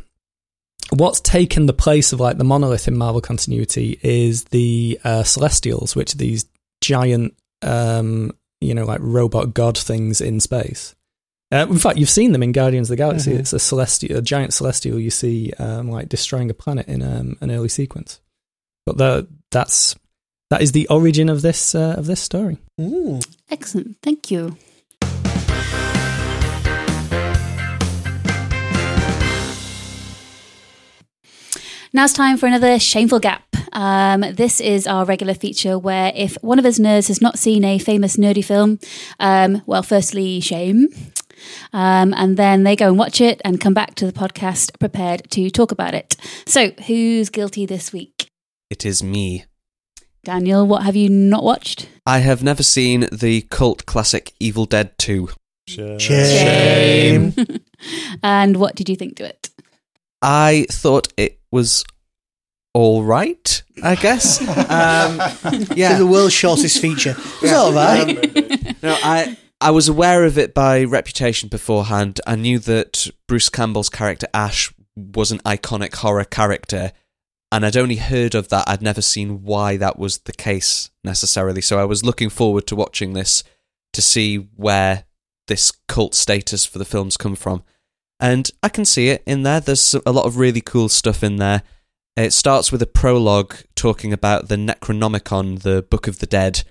what's 0.91 1.21
taken 1.21 1.67
the 1.67 1.73
place 1.73 2.13
of 2.13 2.21
like 2.21 2.37
the 2.39 2.45
monolith 2.45 2.89
in 2.89 2.97
Marvel 2.97 3.21
continuity 3.21 3.99
is 4.03 4.45
the 4.45 4.99
uh, 5.05 5.23
Celestials, 5.23 5.95
which 5.97 6.15
are 6.15 6.19
these 6.19 6.47
giant, 6.81 7.35
um, 7.63 8.33
you 8.61 8.75
know, 8.75 8.85
like 8.85 9.01
robot 9.03 9.55
god 9.55 9.79
things 9.79 10.21
in 10.21 10.41
space. 10.41 10.95
Uh, 11.53 11.67
in 11.69 11.79
fact, 11.79 11.99
you've 11.99 12.09
seen 12.11 12.31
them 12.33 12.43
in 12.45 12.53
Guardians 12.53 12.89
of 12.89 12.97
the 12.97 13.03
Galaxy. 13.03 13.33
Mhm. 13.33 13.41
It's 13.41 13.53
a 13.53 13.59
celestial, 13.59 14.19
a 14.19 14.23
giant 14.23 14.55
celestial 14.55 15.01
you 15.01 15.11
see 15.11 15.53
um, 15.59 15.91
like 15.91 16.09
destroying 16.09 16.49
a 16.49 16.55
planet 16.55 16.87
in 16.87 17.03
um, 17.03 17.37
an 17.41 17.51
early 17.51 17.69
sequence. 17.69 18.21
But 18.87 18.99
the, 18.99 19.29
that's 19.51 19.97
that 20.51 20.63
is 20.63 20.73
the 20.73 20.87
origin 20.89 21.29
of 21.29 21.43
this 21.43 21.75
uh, 21.75 21.95
of 21.99 22.07
this 22.07 22.21
story. 22.21 22.59
Ooh. 22.81 23.21
Excellent. 23.51 23.97
Thank 24.03 24.31
you. 24.31 24.57
Now 31.93 32.05
it's 32.05 32.13
time 32.13 32.37
for 32.37 32.47
another 32.47 32.79
shameful 32.79 33.19
gap. 33.19 33.43
Um, 33.73 34.21
this 34.35 34.61
is 34.61 34.87
our 34.87 35.05
regular 35.05 35.35
feature 35.35 35.79
where 35.79 36.13
if 36.15 36.37
one 36.41 36.59
of 36.59 36.65
us 36.65 36.79
nerds 36.79 37.09
has 37.09 37.21
not 37.21 37.39
seen 37.39 37.65
a 37.65 37.79
famous 37.79 38.17
nerdy 38.17 38.45
film, 38.45 38.79
um, 39.19 39.63
well, 39.67 39.83
firstly, 39.83 40.41
shame. 40.41 40.89
Um, 41.73 42.15
and 42.15 42.37
then 42.37 42.65
they 42.65 42.77
go 42.77 42.89
and 42.89 42.99
watch 42.99 43.21
it 43.21 43.41
and 43.45 43.61
come 43.61 43.75
back 43.75 43.95
to 43.97 44.07
the 44.07 44.13
podcast 44.13 44.79
prepared 44.79 45.31
to 45.31 45.51
talk 45.51 45.73
about 45.73 45.95
it. 45.95 46.17
So, 46.47 46.71
who's 46.87 47.31
guilty 47.31 47.67
this 47.67 47.93
week? 47.93 48.29
It 48.71 48.85
is 48.87 49.03
me. 49.03 49.45
Daniel, 50.23 50.67
what 50.67 50.83
have 50.83 50.97
you 50.97 51.09
not 51.09 51.43
watched? 51.43 51.89
I 52.05 52.19
have 52.19 52.43
never 52.43 52.63
seen 52.63 53.09
the 53.11 53.43
cult 53.43 53.87
classic 53.87 54.35
Evil 54.39 54.67
Dead 54.67 54.93
2. 54.99 55.31
Shame. 55.67 57.35
and 58.23 58.57
what 58.57 58.75
did 58.75 58.89
you 58.89 58.97
think 58.97 59.17
to 59.17 59.25
it? 59.25 59.51
I 60.23 60.67
thought 60.71 61.09
it 61.17 61.41
was 61.51 61.85
all 62.75 63.03
right, 63.03 63.63
I 63.83 63.95
guess. 63.95 64.41
um, 64.49 65.19
yeah. 65.75 65.99
the 65.99 66.07
world's 66.07 66.35
shortest 66.35 66.81
feature. 66.81 67.17
It's 67.43 67.53
all 67.53 67.73
right. 67.73 68.27
No, 68.83 68.97
I 69.03 69.37
I 69.61 69.71
was 69.71 69.89
aware 69.89 70.25
of 70.25 70.39
it 70.39 70.55
by 70.55 70.85
reputation 70.85 71.49
beforehand. 71.51 72.21
I 72.27 72.35
knew 72.35 72.59
that 72.61 73.09
Bruce 73.29 73.51
Campbell's 73.51 73.91
character 73.91 74.27
Ash 74.33 74.73
was 74.97 75.31
an 75.31 75.41
iconic 75.41 75.95
horror 75.97 76.25
character, 76.25 76.93
and 77.53 77.67
I'd 77.67 77.77
only 77.77 77.97
heard 77.97 78.35
of 78.35 78.49
that. 78.49 78.67
I'd 78.67 78.81
never 78.81 79.03
seen 79.03 79.43
why 79.43 79.77
that 79.77 79.99
was 79.99 80.19
the 80.19 80.33
case 80.33 80.91
necessarily. 81.05 81.61
So 81.61 81.79
I 81.79 81.85
was 81.85 82.05
looking 82.05 82.31
forward 82.31 82.67
to 82.69 82.77
watching 82.77 83.13
this 83.13 83.45
to 83.93 84.01
see 84.01 84.37
where 84.37 85.05
this 85.47 85.73
cult 85.89 86.15
status 86.15 86.65
for 86.65 86.79
the 86.79 86.85
films 86.85 87.19
come 87.19 87.37
from. 87.37 87.63
And 88.19 88.51
I 88.63 88.69
can 88.71 88.85
see 88.85 89.09
it 89.09 89.23
in 89.27 89.43
there. 89.43 89.61
There's 89.61 89.95
a 90.07 90.13
lot 90.13 90.27
of 90.27 90.39
really 90.39 90.61
cool 90.61 90.89
stuff 90.89 91.23
in 91.23 91.37
there. 91.37 91.63
It 92.17 92.33
starts 92.33 92.73
with 92.73 92.83
a 92.83 92.87
prologue 92.87 93.57
talking 93.75 94.13
about 94.13 94.49
the 94.49 94.57
Necronomicon, 94.57 95.63
the 95.63 95.83
Book 95.83 96.07
of 96.07 96.19
the 96.19 96.27
Dead, 96.27 96.65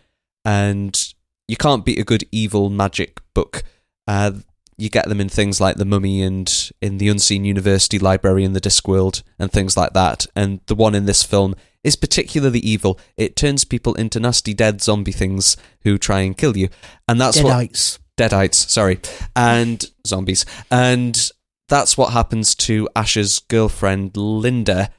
and 0.46 1.14
you 1.50 1.58
can't 1.58 1.84
beat 1.84 2.00
a 2.00 2.04
good 2.04 2.24
evil 2.32 2.70
magic 2.70 3.20
book. 3.34 3.64
Uh, 4.08 4.34
you 4.78 4.90
get 4.90 5.10
them 5.10 5.20
in 5.20 5.28
things 5.28 5.60
like 5.60 5.78
The 5.78 5.86
Mummy 5.86 6.22
and 6.22 6.72
in 6.80 7.00
the 7.00 7.10
Unseen 7.10 7.44
University 7.44 7.98
Library 7.98 8.44
in 8.44 8.54
the 8.54 8.62
Discworld 8.62 9.24
and 9.40 9.52
things 9.52 9.76
like 9.76 9.94
that. 9.94 10.28
And 10.36 10.62
the 10.68 10.76
one 10.76 10.94
in 10.94 11.06
this 11.06 11.24
film 11.24 11.56
is 11.84 11.96
particularly 11.96 12.60
evil. 12.60 13.00
It 13.18 13.36
turns 13.36 13.66
people 13.66 13.96
into 13.96 14.20
nasty 14.20 14.54
dead 14.54 14.82
zombie 14.82 15.12
things 15.12 15.58
who 15.82 15.98
try 15.98 16.22
and 16.22 16.38
kill 16.38 16.56
you. 16.56 16.70
And 17.08 17.20
that's 17.20 17.42
what 17.42 17.52
Deadites. 17.52 18.00
Deadites, 18.16 18.70
sorry, 18.70 19.00
and 19.36 19.84
zombies. 20.06 20.46
And 20.70 21.32
that's 21.68 21.98
what 21.98 22.14
happens 22.14 22.54
to 22.56 22.88
Ash's 22.96 23.40
girlfriend, 23.40 24.16
Linda, 24.16 24.92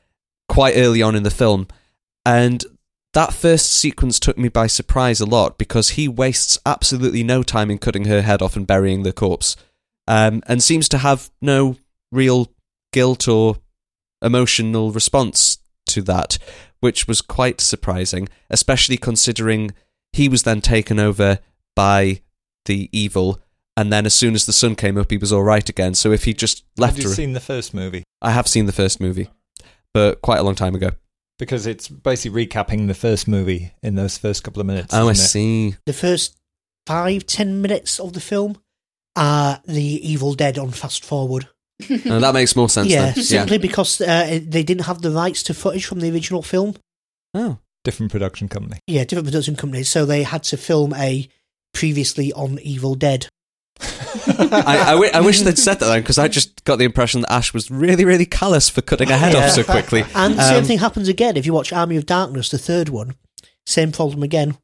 quite 0.49 0.77
early 0.77 1.01
on 1.01 1.15
in 1.15 1.23
the 1.23 1.31
film. 1.31 1.69
And 2.27 2.65
that 3.13 3.33
first 3.33 3.73
sequence 3.73 4.21
took 4.21 4.39
me 4.39 4.49
by 4.49 4.67
surprise 4.67 5.21
a 5.21 5.27
lot 5.27 5.59
because 5.59 5.91
he 5.91 6.07
wastes 6.07 6.59
absolutely 6.65 7.25
no 7.25 7.43
time 7.43 7.71
in 7.71 7.79
cutting 7.79 8.05
her 8.05 8.23
head 8.23 8.41
off 8.41 8.57
and 8.57 8.67
burying 8.67 9.03
the 9.03 9.13
corpse, 9.13 9.57
um, 10.07 10.43
and 10.47 10.63
seems 10.63 10.89
to 10.91 10.99
have 10.99 11.31
no 11.41 11.77
real 12.13 12.53
guilt 12.93 13.29
or 13.29 13.57
emotional 14.23 14.93
response 14.93 15.59
to 15.87 16.03
that, 16.03 16.39
which 16.81 17.09
was 17.09 17.21
quite 17.21 17.61
surprising, 17.61 18.29
especially 18.49 18.97
considering 18.97 19.73
he 20.13 20.29
was 20.29 20.43
then 20.43 20.61
taken 20.61 20.99
over 20.99 21.39
by 21.75 22.23
the 22.67 22.89
evil. 22.93 23.41
And 23.77 23.93
then, 23.93 24.05
as 24.05 24.15
soon 24.15 24.35
as 24.35 24.47
the 24.47 24.53
sun 24.53 24.75
came 24.75 24.99
up, 24.99 25.11
he 25.11 25.17
was 25.17 25.33
all 25.33 25.43
right 25.43 25.67
again. 25.69 25.95
So, 25.95 26.13
if 26.13 26.25
he 26.25 26.35
just 26.35 26.65
left 26.77 26.97
Have 26.97 27.05
you 27.05 27.09
her, 27.09 27.15
seen 27.15 27.33
the 27.33 27.41
first 27.41 27.73
movie? 27.73 28.05
I 28.21 28.33
have 28.33 28.47
seen 28.47 28.67
the 28.67 28.73
first 28.73 29.01
movie, 29.01 29.31
but 29.95 30.21
quite 30.21 30.39
a 30.39 30.43
long 30.43 30.55
time 30.55 30.75
ago. 30.75 30.91
Because 31.41 31.67
it's 31.67 31.89
basically 31.89 32.47
recapping 32.47 32.87
the 32.87 32.95
first 32.95 33.27
movie 33.27 33.73
in 33.83 33.97
those 33.97 34.17
first 34.17 34.45
couple 34.45 34.61
of 34.61 34.67
minutes. 34.67 34.95
Oh, 34.95 35.09
I 35.09 35.15
see. 35.15 35.75
The 35.87 35.93
first 35.93 36.37
five, 36.87 37.27
ten 37.27 37.61
minutes 37.61 37.99
of 37.99 38.13
the 38.13 38.21
film 38.21 38.57
are 39.17 39.61
the 39.67 39.83
Evil 39.83 40.35
Dead 40.35 40.59
on 40.59 40.71
fast 40.71 41.05
forward. 41.05 41.49
No, 42.05 42.21
that 42.21 42.35
makes 42.35 42.55
more 42.55 42.69
sense. 42.69 42.89
yeah, 42.89 43.13
then. 43.13 43.25
simply 43.25 43.59
because 43.59 44.01
uh, 44.03 44.39
they 44.47 44.63
didn't 44.63 44.85
have 44.85 45.01
the 45.01 45.11
rights 45.11 45.43
to 45.45 45.55
footage 45.55 45.87
from 45.87 46.01
the 46.01 46.13
original 46.13 46.43
film. 46.43 46.77
Oh, 47.33 47.59
Different 47.83 48.13
production 48.13 48.49
company. 48.49 48.79
Yeah, 48.87 49.05
different 49.05 49.27
production 49.27 49.57
companies, 49.57 49.89
so 49.89 50.05
they 50.05 50.23
had 50.23 50.43
to 50.45 50.57
film 50.59 50.93
a 50.95 51.29
previously 51.73 52.33
on 52.33 52.59
Evil 52.59 52.95
Dead. 52.95 53.27
I, 54.27 54.85
I, 54.89 54.91
wi- 54.93 55.11
I 55.15 55.21
wish 55.21 55.41
they'd 55.41 55.59
said 55.59 55.79
that 55.81 55.87
then 55.87 56.01
because 56.03 56.19
I 56.19 56.29
just 56.29 56.65
got 56.65 56.77
the 56.77 56.85
impression 56.85 57.23
that 57.23 57.33
Ash 57.33 57.53
was 57.55 57.71
really, 57.71 58.05
really 58.05 58.27
callous 58.27 58.69
for 58.69 58.83
cutting 58.83 59.11
a 59.11 59.17
head 59.17 59.33
Yeah. 59.33 59.47
off 59.47 59.51
so 59.53 59.65
quickly. 59.65 60.05
And 60.15 60.35
the 60.37 60.43
same 60.49 60.59
Um, 60.59 60.65
thing 60.65 60.79
happens 60.79 61.09
again 61.09 61.37
if 61.37 61.47
you 61.47 61.53
watch 61.53 61.73
Army 61.73 61.97
of 61.97 62.07
Darkness, 62.07 62.49
the 62.51 62.59
third 62.59 62.89
one. 62.89 63.15
Same 63.67 63.93
problem 63.93 64.23
again. 64.23 64.57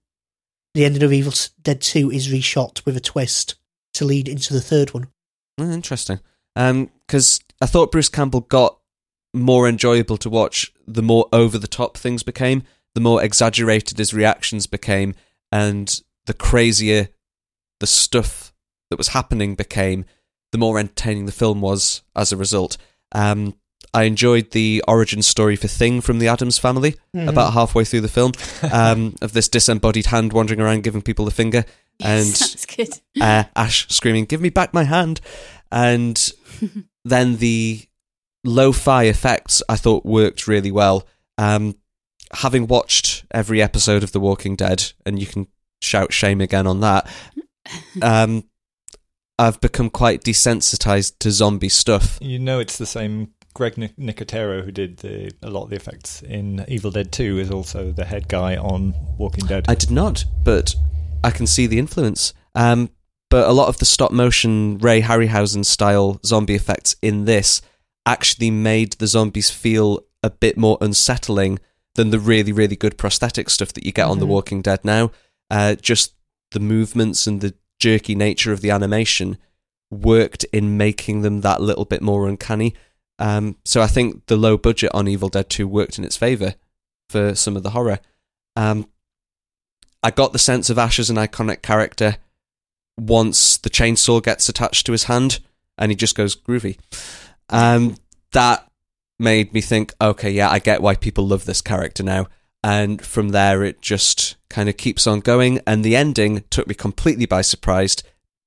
The 0.74 0.84
ending 0.84 1.02
of 1.02 1.12
Evil 1.12 1.32
Dead 1.62 1.80
2 1.80 2.10
is 2.10 2.28
reshot 2.28 2.84
with 2.84 2.96
a 2.96 3.00
twist 3.00 3.54
to 3.94 4.04
lead 4.04 4.28
into 4.28 4.52
the 4.52 4.60
third 4.60 4.92
one. 4.92 5.06
Oh, 5.58 5.70
interesting. 5.70 6.20
Because 6.54 7.40
I 7.60 7.66
thought 7.66 7.92
Bruce 7.92 8.08
Campbell 8.10 8.40
got 8.42 8.78
more 9.32 9.68
enjoyable 9.68 10.16
to 10.18 10.30
watch 10.30 10.72
the 10.86 11.02
more 11.02 11.28
over 11.32 11.58
the 11.58 11.66
top 11.68 11.96
things 11.96 12.22
became, 12.22 12.62
the 12.94 13.00
more 13.00 13.22
exaggerated 13.22 13.98
his 13.98 14.12
reactions 14.14 14.66
became, 14.66 15.14
and 15.52 16.00
the 16.26 16.34
crazier 16.34 17.08
the 17.80 17.86
stuff 17.86 18.52
that 18.90 18.98
was 18.98 19.08
happening 19.08 19.54
became, 19.54 20.04
the 20.52 20.58
more 20.58 20.78
entertaining 20.78 21.26
the 21.26 21.32
film 21.32 21.60
was 21.60 22.02
as 22.14 22.32
a 22.32 22.36
result. 22.36 22.76
Um, 23.12 23.54
I 23.94 24.02
enjoyed 24.04 24.50
the 24.50 24.82
origin 24.86 25.22
story 25.22 25.56
for 25.56 25.68
Thing 25.68 26.00
from 26.00 26.18
the 26.18 26.28
Addams 26.28 26.58
family 26.58 26.96
Mhm. 27.14 27.28
about 27.28 27.52
halfway 27.54 27.84
through 27.84 28.02
the 28.02 28.08
film 28.08 28.32
um, 28.72 29.14
of 29.22 29.32
this 29.32 29.48
disembodied 29.48 30.06
hand 30.06 30.32
wandering 30.32 30.60
around 30.60 30.82
giving 30.82 31.02
people 31.02 31.24
the 31.24 31.30
finger. 31.30 31.64
Yes, 31.98 32.08
and 32.08 32.28
that's 32.50 32.66
good. 32.66 33.00
uh, 33.22 33.44
Ash 33.54 33.86
screaming, 33.88 34.26
"Give 34.26 34.40
me 34.40 34.50
back 34.50 34.74
my 34.74 34.84
hand!" 34.84 35.20
And 35.72 36.30
then 37.04 37.36
the 37.38 37.86
lo-fi 38.44 39.04
effects 39.04 39.62
I 39.68 39.76
thought 39.76 40.04
worked 40.04 40.46
really 40.46 40.70
well. 40.72 41.06
Um, 41.38 41.76
having 42.34 42.66
watched 42.66 43.24
every 43.30 43.62
episode 43.62 44.02
of 44.02 44.12
The 44.12 44.20
Walking 44.20 44.56
Dead, 44.56 44.92
and 45.06 45.18
you 45.18 45.26
can 45.26 45.46
shout 45.80 46.12
shame 46.12 46.40
again 46.42 46.66
on 46.66 46.80
that. 46.80 47.08
Um, 48.02 48.44
I've 49.38 49.60
become 49.60 49.90
quite 49.90 50.22
desensitized 50.24 51.18
to 51.20 51.30
zombie 51.30 51.68
stuff. 51.68 52.18
You 52.20 52.38
know, 52.38 52.58
it's 52.58 52.78
the 52.78 52.86
same. 52.86 53.32
Greg 53.54 53.78
Nic- 53.78 53.96
Nicotero, 53.96 54.62
who 54.64 54.70
did 54.70 54.98
the, 54.98 55.32
a 55.42 55.48
lot 55.48 55.64
of 55.64 55.70
the 55.70 55.76
effects 55.76 56.20
in 56.22 56.64
Evil 56.68 56.90
Dead 56.90 57.10
2, 57.10 57.38
is 57.38 57.50
also 57.50 57.90
the 57.90 58.04
head 58.04 58.28
guy 58.28 58.56
on 58.56 58.94
Walking 59.18 59.46
Dead. 59.46 59.64
I 59.68 59.74
did 59.74 59.90
not, 59.90 60.24
but 60.44 60.74
I 61.24 61.30
can 61.30 61.46
see 61.46 61.66
the 61.66 61.78
influence. 61.78 62.34
Um, 62.54 62.90
but 63.30 63.48
a 63.48 63.52
lot 63.52 63.68
of 63.68 63.78
the 63.78 63.86
stop 63.86 64.12
motion 64.12 64.76
Ray 64.78 65.00
Harryhausen 65.02 65.64
style 65.64 66.20
zombie 66.24 66.54
effects 66.54 66.96
in 67.02 67.24
this 67.24 67.60
actually 68.04 68.50
made 68.50 68.92
the 68.94 69.06
zombies 69.06 69.50
feel 69.50 70.00
a 70.22 70.30
bit 70.30 70.56
more 70.58 70.76
unsettling 70.82 71.58
than 71.94 72.10
the 72.10 72.18
really, 72.20 72.52
really 72.52 72.76
good 72.76 72.98
prosthetic 72.98 73.48
stuff 73.50 73.72
that 73.72 73.84
you 73.86 73.92
get 73.92 74.06
on 74.06 74.18
The 74.18 74.26
Mhm. 74.26 74.30
Walking 74.30 74.62
Dead 74.62 74.84
now. 74.84 75.10
Uh, 75.50 75.74
just 75.76 76.12
the 76.50 76.60
movements 76.60 77.26
and 77.26 77.40
the 77.40 77.54
jerky 77.78 78.14
nature 78.14 78.52
of 78.52 78.60
the 78.60 78.70
animation 78.70 79.38
worked 79.90 80.44
in 80.44 80.76
making 80.76 81.22
them 81.22 81.42
that 81.42 81.60
little 81.60 81.84
bit 81.84 82.02
more 82.02 82.28
uncanny. 82.28 82.74
Um, 83.18 83.56
so 83.64 83.80
I 83.80 83.86
think 83.86 84.26
the 84.26 84.36
low 84.36 84.56
budget 84.56 84.90
on 84.92 85.08
Evil 85.08 85.28
Dead 85.28 85.48
2 85.48 85.66
worked 85.66 85.98
in 85.98 86.04
its 86.04 86.16
favour 86.16 86.54
for 87.08 87.34
some 87.34 87.56
of 87.56 87.62
the 87.62 87.70
horror. 87.70 88.00
Um, 88.56 88.88
I 90.02 90.10
got 90.10 90.32
the 90.32 90.38
sense 90.38 90.70
of 90.70 90.78
Ash 90.78 90.98
as 90.98 91.10
an 91.10 91.16
iconic 91.16 91.62
character 91.62 92.16
once 92.98 93.56
the 93.58 93.70
chainsaw 93.70 94.22
gets 94.22 94.48
attached 94.48 94.86
to 94.86 94.92
his 94.92 95.04
hand 95.04 95.40
and 95.78 95.90
he 95.90 95.96
just 95.96 96.14
goes 96.14 96.34
groovy. 96.34 96.78
Um, 97.50 97.96
that 98.32 98.70
made 99.18 99.52
me 99.52 99.60
think, 99.60 99.94
okay, 100.00 100.30
yeah, 100.30 100.50
I 100.50 100.58
get 100.58 100.82
why 100.82 100.94
people 100.94 101.26
love 101.26 101.44
this 101.44 101.60
character 101.60 102.02
now. 102.02 102.26
And 102.66 103.00
from 103.00 103.28
there, 103.28 103.62
it 103.62 103.80
just 103.80 104.34
kind 104.50 104.68
of 104.68 104.76
keeps 104.76 105.06
on 105.06 105.20
going. 105.20 105.60
And 105.68 105.84
the 105.84 105.94
ending 105.94 106.42
took 106.50 106.66
me 106.66 106.74
completely 106.74 107.24
by 107.24 107.42
surprise. 107.42 107.96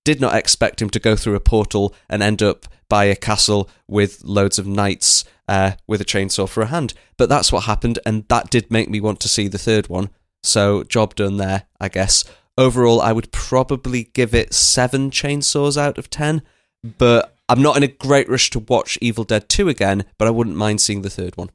Did 0.04 0.20
not 0.20 0.36
expect 0.36 0.82
him 0.82 0.90
to 0.90 1.00
go 1.00 1.16
through 1.16 1.36
a 1.36 1.40
portal 1.40 1.96
and 2.10 2.22
end 2.22 2.44
up 2.44 2.66
by 2.90 3.06
a 3.06 3.16
castle 3.16 3.70
with 3.88 4.22
loads 4.26 4.60
of 4.60 4.68
knights 4.68 5.24
uh, 5.48 5.72
with 5.88 6.02
a 6.02 6.06
chainsaw 6.06 6.50
for 6.50 6.62
a 6.62 6.66
hand. 6.66 6.94
But 7.16 7.30
that's 7.30 7.54
what 7.54 7.64
happened, 7.64 7.98
and 8.06 8.28
that 8.28 8.50
did 8.50 8.70
make 8.70 8.90
me 8.90 9.00
want 9.00 9.22
to 9.22 9.30
see 9.30 9.48
the 9.48 9.58
third 9.58 9.88
one. 9.88 10.10
So, 10.44 10.84
job 10.84 11.16
done 11.16 11.38
there, 11.38 11.64
I 11.80 11.88
guess. 11.88 12.26
Overall, 12.58 13.02
I 13.02 13.14
would 13.14 13.32
probably 13.32 14.10
give 14.12 14.36
it 14.36 14.54
seven 14.54 15.12
chainsaws 15.12 15.78
out 15.78 15.98
of 15.98 16.10
ten, 16.10 16.42
but 16.84 17.38
I'm 17.48 17.62
not 17.62 17.78
in 17.78 17.84
a 17.84 17.88
great 17.88 18.28
rush 18.28 18.50
to 18.50 18.60
watch 18.60 18.98
Evil 19.02 19.24
Dead 19.24 19.48
2 19.48 19.70
again, 19.70 20.04
but 20.18 20.28
I 20.28 20.32
wouldn't 20.32 20.58
mind 20.58 20.82
seeing 20.82 21.04
the 21.04 21.10
third 21.10 21.38
one. 21.38 21.52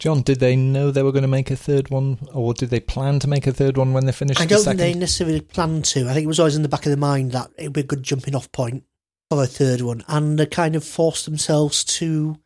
John, 0.00 0.22
did 0.22 0.40
they 0.40 0.56
know 0.56 0.90
they 0.90 1.02
were 1.04 1.12
going 1.12 1.22
to 1.22 1.28
make 1.28 1.50
a 1.50 1.56
third 1.56 1.88
one, 1.88 2.18
or 2.32 2.52
did 2.52 2.70
they 2.70 2.80
plan 2.80 3.20
to 3.20 3.28
make 3.28 3.46
a 3.46 3.52
third 3.52 3.76
one 3.76 3.92
when 3.92 4.06
they 4.06 4.12
finished 4.12 4.40
I 4.40 4.46
don't 4.46 4.60
second? 4.60 4.78
think 4.78 4.94
they 4.94 4.98
necessarily 4.98 5.40
planned 5.40 5.84
to. 5.86 6.08
I 6.08 6.12
think 6.14 6.24
it 6.24 6.28
was 6.28 6.40
always 6.40 6.56
in 6.56 6.62
the 6.62 6.68
back 6.68 6.80
of 6.84 6.90
their 6.90 6.96
mind 6.96 7.32
that 7.32 7.50
it 7.56 7.64
would 7.64 7.72
be 7.72 7.80
a 7.80 7.84
good 7.84 8.02
jumping 8.02 8.34
off 8.34 8.50
point 8.52 8.84
for 9.30 9.42
a 9.42 9.46
third 9.46 9.80
one, 9.82 10.04
and 10.08 10.38
they 10.38 10.46
kind 10.46 10.74
of 10.76 10.84
forced 10.84 11.24
themselves 11.26 11.84
to 11.84 12.36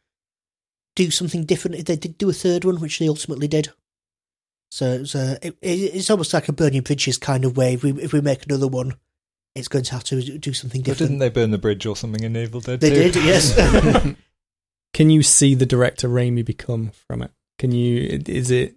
do 0.95 1.11
something 1.11 1.45
different 1.45 1.77
if 1.77 1.85
they 1.87 1.97
did 1.97 2.19
do 2.19 2.29
a 2.29 2.33
third 2.35 2.65
one, 2.65 2.81
which 2.81 2.99
they 2.99 3.09
ultimately 3.09 3.49
did. 3.49 3.71
So 4.71 4.93
it 4.93 5.01
was 5.01 5.15
a, 5.15 5.39
it, 5.43 5.57
it- 5.63 5.95
it's 5.95 6.11
almost 6.11 6.35
like 6.35 6.49
a 6.49 6.53
burning 6.53 6.83
bridges 6.83 7.17
kind 7.17 7.45
of 7.47 7.57
way. 7.57 7.75
If 7.75 7.83
we, 7.83 7.93
if 7.93 8.13
we 8.13 8.21
make 8.21 8.45
another 8.45 8.69
one, 8.69 8.95
it's 9.55 9.69
going 9.69 9.85
to 9.85 9.93
have 9.93 10.05
to 10.05 10.21
do 10.39 10.53
something 10.53 10.83
But 10.83 10.87
different. 10.87 11.09
didn't 11.13 11.19
they 11.21 11.31
burn 11.31 11.51
the 11.51 11.59
bridge 11.59 11.87
or 11.87 11.97
something 11.97 12.23
in 12.23 12.37
Evil 12.37 12.61
Dead? 12.61 12.81
They 12.81 12.91
2? 12.91 12.95
did, 13.13 13.15
yes. 13.25 13.55
Can 14.93 15.11
you 15.11 15.23
see 15.23 15.55
the 15.55 15.67
director 15.67 16.09
Raimi 16.09 16.45
become 16.45 16.91
from 17.09 17.23
it? 17.23 17.31
Can 17.59 17.73
you? 17.73 18.23
Is 18.27 18.51
it 18.51 18.77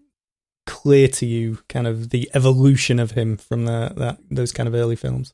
clear 0.66 1.08
to 1.08 1.26
you, 1.26 1.60
kind 1.70 1.88
of 1.88 2.10
the 2.10 2.30
evolution 2.34 3.00
of 3.00 3.12
him 3.12 3.38
from 3.38 3.66
the, 3.66 3.94
that 3.98 4.20
those 4.30 4.52
kind 4.52 4.68
of 4.68 4.76
early 4.76 4.96
films? 4.96 5.34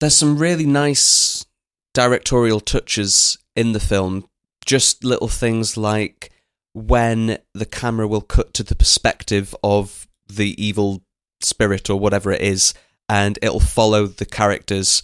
There's 0.00 0.16
some 0.16 0.38
really 0.38 0.66
nice 0.66 1.46
directorial 1.94 2.60
touches 2.60 3.38
in 3.54 3.72
the 3.72 3.80
film. 3.80 4.26
Just 4.64 5.04
little 5.04 5.28
things 5.28 5.76
like 5.76 6.30
when 6.74 7.38
the 7.54 7.66
camera 7.66 8.06
will 8.08 8.20
cut 8.20 8.54
to 8.54 8.62
the 8.62 8.74
perspective 8.74 9.54
of 9.62 10.06
the 10.26 10.62
evil 10.62 11.02
spirit 11.40 11.90
or 11.90 11.98
whatever 11.98 12.32
it 12.32 12.40
is, 12.40 12.74
and 13.08 13.38
it'll 13.42 13.60
follow 13.60 14.06
the 14.06 14.24
characters, 14.24 15.02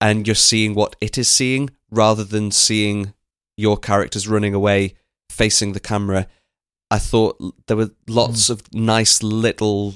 and 0.00 0.26
you're 0.26 0.36
seeing 0.36 0.74
what 0.74 0.96
it 1.00 1.18
is 1.18 1.28
seeing 1.28 1.70
rather 1.90 2.24
than 2.24 2.50
seeing 2.50 3.14
your 3.56 3.76
characters 3.76 4.28
running 4.28 4.54
away 4.54 4.94
facing 5.30 5.72
the 5.72 5.80
camera. 5.80 6.26
I 6.90 6.98
thought 6.98 7.38
there 7.66 7.76
were 7.76 7.90
lots 8.06 8.48
of 8.50 8.62
nice 8.72 9.22
little 9.22 9.94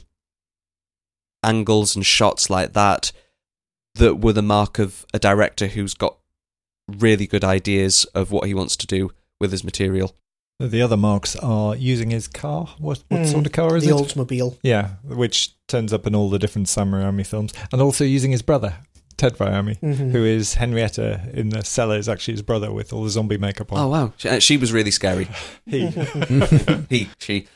angles 1.42 1.96
and 1.96 2.04
shots 2.04 2.50
like 2.50 2.72
that 2.74 3.12
that 3.94 4.16
were 4.16 4.32
the 4.32 4.42
mark 4.42 4.78
of 4.78 5.04
a 5.12 5.18
director 5.18 5.66
who's 5.66 5.94
got 5.94 6.16
really 6.88 7.26
good 7.26 7.44
ideas 7.44 8.04
of 8.14 8.30
what 8.30 8.46
he 8.46 8.54
wants 8.54 8.76
to 8.76 8.86
do 8.86 9.10
with 9.40 9.50
his 9.52 9.64
material. 9.64 10.14
The 10.60 10.82
other 10.82 10.96
marks 10.96 11.34
are 11.36 11.74
using 11.74 12.10
his 12.10 12.28
car. 12.28 12.68
What, 12.78 13.02
what 13.08 13.22
Mm, 13.22 13.26
sort 13.32 13.46
of 13.46 13.52
car 13.52 13.76
is 13.76 13.84
the 13.84 13.90
it? 13.90 13.94
Oldsmobile. 13.94 14.58
Yeah, 14.62 14.90
which 15.02 15.54
turns 15.66 15.92
up 15.92 16.06
in 16.06 16.14
all 16.14 16.30
the 16.30 16.38
different 16.38 16.68
Sam 16.68 16.92
Raimi 16.92 17.26
films, 17.26 17.52
and 17.72 17.82
also 17.82 18.04
using 18.04 18.30
his 18.30 18.42
brother 18.42 18.76
Ted 19.22 19.38
Raimi, 19.38 19.78
Mhm. 19.78 20.10
who 20.10 20.24
is 20.24 20.54
Henrietta 20.54 21.30
in 21.32 21.50
the 21.50 21.64
cellar, 21.64 21.96
is 21.96 22.08
actually 22.08 22.34
his 22.34 22.42
brother 22.42 22.72
with 22.72 22.92
all 22.92 23.04
the 23.04 23.10
zombie 23.10 23.38
makeup 23.38 23.72
on. 23.72 23.78
Oh 23.78 23.86
wow, 23.86 24.12
she, 24.16 24.28
uh, 24.28 24.40
she 24.40 24.56
was 24.56 24.72
really 24.72 24.90
scary. 24.90 25.28
He. 25.64 25.86
he, 26.90 27.08
she. 27.18 27.46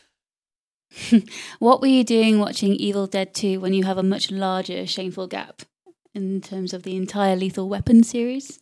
What 1.58 1.80
were 1.80 1.88
you 1.88 2.04
doing 2.04 2.38
watching 2.38 2.72
Evil 2.74 3.08
Dead 3.08 3.34
2 3.34 3.58
when 3.58 3.74
you 3.74 3.82
have 3.82 3.98
a 3.98 4.04
much 4.04 4.30
larger 4.30 4.86
shameful 4.86 5.26
gap 5.26 5.62
in 6.14 6.40
terms 6.40 6.72
of 6.72 6.84
the 6.84 6.94
entire 6.94 7.34
Lethal 7.34 7.68
Weapon 7.68 8.04
series? 8.04 8.60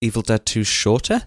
Evil 0.00 0.22
Dead 0.22 0.46
2 0.46 0.62
shorter? 0.62 1.22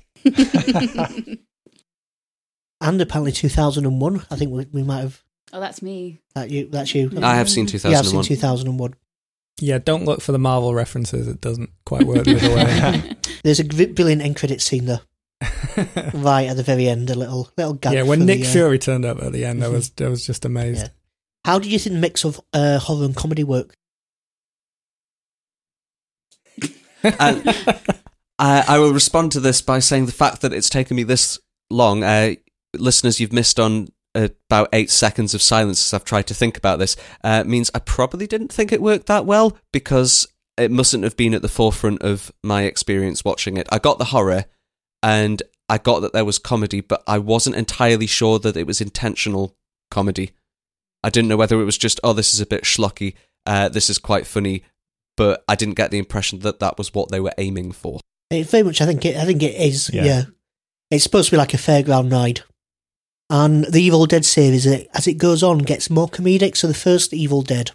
and 2.80 3.02
apparently 3.02 3.34
2001. 3.34 4.26
I 4.32 4.36
think 4.38 4.52
we, 4.52 4.66
we 4.72 4.84
might 4.84 5.02
have. 5.02 5.22
Oh, 5.52 5.60
that's 5.60 5.82
me. 5.82 6.22
That 6.36 6.50
you, 6.50 6.70
that's 6.70 6.96
you. 6.96 7.12
I 7.22 7.36
have 7.36 7.50
seen 7.50 7.68
Yeah, 7.68 8.00
I've 8.00 8.08
seen 8.08 8.24
2001. 8.24 8.96
2001. 9.60 9.70
Yeah, 9.70 9.80
don't 9.84 10.06
look 10.06 10.22
for 10.22 10.32
the 10.32 10.40
Marvel 10.40 10.74
references. 10.74 11.28
It 11.28 11.42
doesn't 11.42 11.72
quite 11.86 12.04
work 12.04 12.26
the 12.26 12.36
other 12.36 12.56
way. 12.56 13.16
There's 13.44 13.60
a 13.60 13.64
gr- 13.64 13.94
brilliant 13.94 14.22
end 14.22 14.36
credit 14.36 14.62
scene 14.62 14.86
there, 14.86 15.02
right 16.14 16.48
at 16.48 16.58
the 16.58 16.64
very 16.64 16.88
end. 16.88 17.10
A 17.10 17.16
little 17.16 17.50
little 17.58 17.74
gag. 17.74 17.94
yeah, 17.94 18.04
when 18.04 18.26
Nick 18.26 18.42
the, 18.42 18.48
uh, 18.48 18.52
Fury 18.52 18.80
turned 18.80 19.06
up 19.06 19.22
at 19.22 19.32
the 19.32 19.46
end, 19.46 19.64
I 19.64 19.68
was 19.68 19.92
I 20.00 20.08
was 20.08 20.26
just 20.26 20.46
amazed. 20.46 20.84
Yeah. 20.84 20.90
How 21.46 21.60
did 21.60 21.72
you 21.72 21.80
think 21.80 21.96
the 21.96 22.02
mix 22.02 22.26
of 22.26 22.40
uh, 22.54 22.80
horror 22.80 23.06
and 23.06 23.16
comedy 23.16 23.44
work? 23.44 23.74
And 27.02 27.44
I, 28.38 28.66
I 28.68 28.80
will 28.80 28.94
respond 28.94 29.32
to 29.34 29.40
this 29.40 29.62
by 29.62 29.80
saying 29.80 30.06
the 30.06 30.12
fact 30.12 30.42
that 30.42 30.54
it's 30.54 30.70
taken 30.70 30.98
me 30.98 31.04
this 31.04 31.40
long. 31.70 32.04
Uh, 32.04 32.36
listeners, 32.74 33.20
you've 33.20 33.34
missed 33.34 33.60
on 33.60 33.88
about 34.24 34.70
eight 34.74 34.90
seconds 34.90 35.34
of 35.34 35.42
silence 35.42 35.88
as 35.88 35.94
I've 35.94 36.06
tried 36.06 36.28
to 36.28 36.34
think 36.34 36.58
about 36.58 36.80
this. 36.80 36.96
Uh, 37.24 37.44
means 37.44 37.72
I 37.74 37.80
probably 37.80 38.28
didn't 38.28 38.52
think 38.54 38.72
it 38.72 38.82
worked 38.82 39.08
that 39.08 39.26
well 39.26 39.58
because 39.72 40.28
it 40.58 40.72
mustn't 40.72 41.04
have 41.04 41.18
been 41.18 41.34
at 41.34 41.42
the 41.42 41.48
forefront 41.48 42.02
of 42.02 42.32
my 42.44 42.64
experience 42.64 43.24
watching 43.24 43.58
it. 43.58 43.68
I 43.72 43.80
got 43.80 43.98
the 43.98 44.06
horror 44.06 44.46
and 45.02 45.42
I 45.70 45.78
got 45.78 46.02
that 46.02 46.14
there 46.14 46.26
was 46.26 46.40
comedy, 46.40 46.82
but 46.82 47.04
I 47.08 47.20
wasn't 47.20 47.56
entirely 47.56 48.08
sure 48.08 48.40
that 48.40 48.58
it 48.58 48.68
was 48.68 48.82
intentional 48.82 49.56
comedy. 49.92 50.32
I 51.04 51.10
didn't 51.10 51.30
know 51.30 51.38
whether 51.38 51.62
it 51.62 51.66
was 51.66 51.78
just, 51.78 52.00
oh, 52.04 52.14
this 52.14 52.34
is 52.34 52.42
a 52.42 52.46
bit 52.46 52.64
schlocky, 52.64 53.14
uh, 53.46 53.70
this 53.70 53.90
is 53.90 53.98
quite 53.98 54.28
funny, 54.28 54.64
but 55.16 55.44
I 55.48 55.56
didn't 55.56 55.76
get 55.76 55.92
the 55.92 56.00
impression 56.00 56.40
that 56.40 56.60
that 56.60 56.78
was 56.78 56.94
what 56.94 57.10
they 57.10 57.20
were 57.20 57.34
aiming 57.38 57.72
for. 57.72 58.00
It 58.30 58.48
very 58.48 58.64
much. 58.64 58.82
I 58.82 58.86
think 58.86 59.06
it. 59.06 59.16
I 59.16 59.26
think 59.26 59.42
it 59.42 59.56
is. 59.56 59.90
Yeah. 59.94 60.04
Yeah. 60.04 60.24
It's 60.92 61.04
supposed 61.04 61.30
to 61.30 61.34
be 61.34 61.38
like 61.38 61.54
a 61.54 61.58
fairground 61.58 62.12
ride, 62.12 62.42
and 63.30 63.66
the 63.66 63.82
Evil 63.82 64.06
Dead 64.06 64.26
series, 64.26 64.66
as 64.66 65.08
it 65.08 65.16
goes 65.18 65.44
on, 65.44 65.60
gets 65.60 65.90
more 65.90 66.08
comedic. 66.08 66.58
So 66.58 66.68
the 66.68 66.74
first 66.74 67.14
Evil 67.14 67.42
Dead 67.42 67.72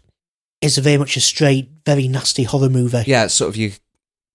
is 0.61 0.79
very 0.79 0.97
much 0.99 1.17
a 1.17 1.21
straight, 1.21 1.69
very 1.87 2.09
nasty 2.09 2.43
horror 2.45 2.69
movie. 2.71 3.05
Yeah, 3.07 3.25
it's 3.25 3.35
sort 3.35 3.49
of 3.51 3.57
your 3.57 3.71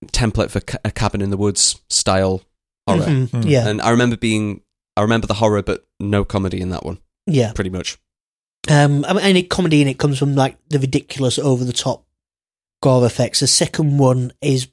template 0.08 0.50
for 0.52 0.62
a 0.86 0.92
cabin 0.92 1.22
in 1.22 1.30
the 1.30 1.38
woods 1.38 1.82
style 1.90 2.42
horror. 2.88 3.02
Mhm, 3.06 3.46
Yeah, 3.50 3.68
And 3.68 3.82
I 3.82 3.90
remember 3.90 4.16
being, 4.18 4.62
I 4.96 5.02
remember 5.02 5.28
the 5.28 5.34
horror, 5.36 5.62
but 5.62 5.86
no 6.00 6.24
comedy 6.24 6.62
in 6.62 6.70
that 6.70 6.86
one. 6.86 7.00
yeah. 7.28 7.52
Pretty 7.54 7.70
much. 7.70 7.98
Um, 8.70 9.04
I 9.06 9.14
mean, 9.14 9.24
any 9.24 9.44
comedy 9.44 9.82
in 9.82 9.88
it 9.88 9.98
comes 9.98 10.20
from 10.20 10.36
like 10.36 10.58
the 10.70 10.80
ridiculous, 10.80 11.40
over 11.40 11.64
the 11.64 11.74
top 11.74 12.06
gore 12.82 13.06
effects. 13.06 13.40
The 13.40 13.48
second 13.48 13.98
one 13.98 14.32
is 14.42 14.68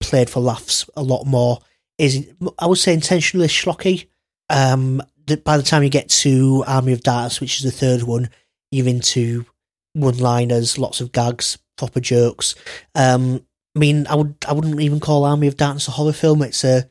played 0.00 0.28
for 0.30 0.40
laughs 0.40 0.88
a 0.96 1.02
lot 1.02 1.24
more. 1.26 1.60
Is 1.98 2.26
I 2.58 2.66
would 2.66 2.78
say 2.78 2.92
intentionally 2.92 3.46
schlocky. 3.48 4.08
Um, 4.48 4.98
that 4.98 5.19
by 5.36 5.56
the 5.56 5.62
time 5.62 5.82
you 5.82 5.90
get 5.90 6.08
to 6.08 6.64
Army 6.66 6.92
of 6.92 7.02
Darkness, 7.02 7.40
which 7.40 7.58
is 7.58 7.64
the 7.64 7.70
third 7.70 8.02
one, 8.02 8.30
you're 8.70 8.88
into 8.88 9.46
one-liners, 9.94 10.78
lots 10.78 11.00
of 11.00 11.12
gags, 11.12 11.58
proper 11.76 12.00
jokes. 12.00 12.54
Um, 12.94 13.44
I 13.74 13.78
mean, 13.78 14.06
I 14.08 14.14
would 14.16 14.34
I 14.46 14.52
wouldn't 14.52 14.80
even 14.80 15.00
call 15.00 15.24
Army 15.24 15.46
of 15.46 15.56
Darkness 15.56 15.88
a 15.88 15.92
horror 15.92 16.12
film. 16.12 16.42
It's 16.42 16.64
a 16.64 16.88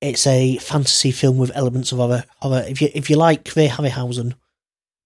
it's 0.00 0.26
a 0.26 0.58
fantasy 0.58 1.10
film 1.10 1.38
with 1.38 1.56
elements 1.56 1.92
of 1.92 1.98
horror. 1.98 2.24
horror. 2.40 2.64
If 2.68 2.82
you 2.82 2.90
if 2.94 3.08
you 3.10 3.16
like 3.16 3.50
Ray 3.56 3.68
Harryhausen, 3.68 4.34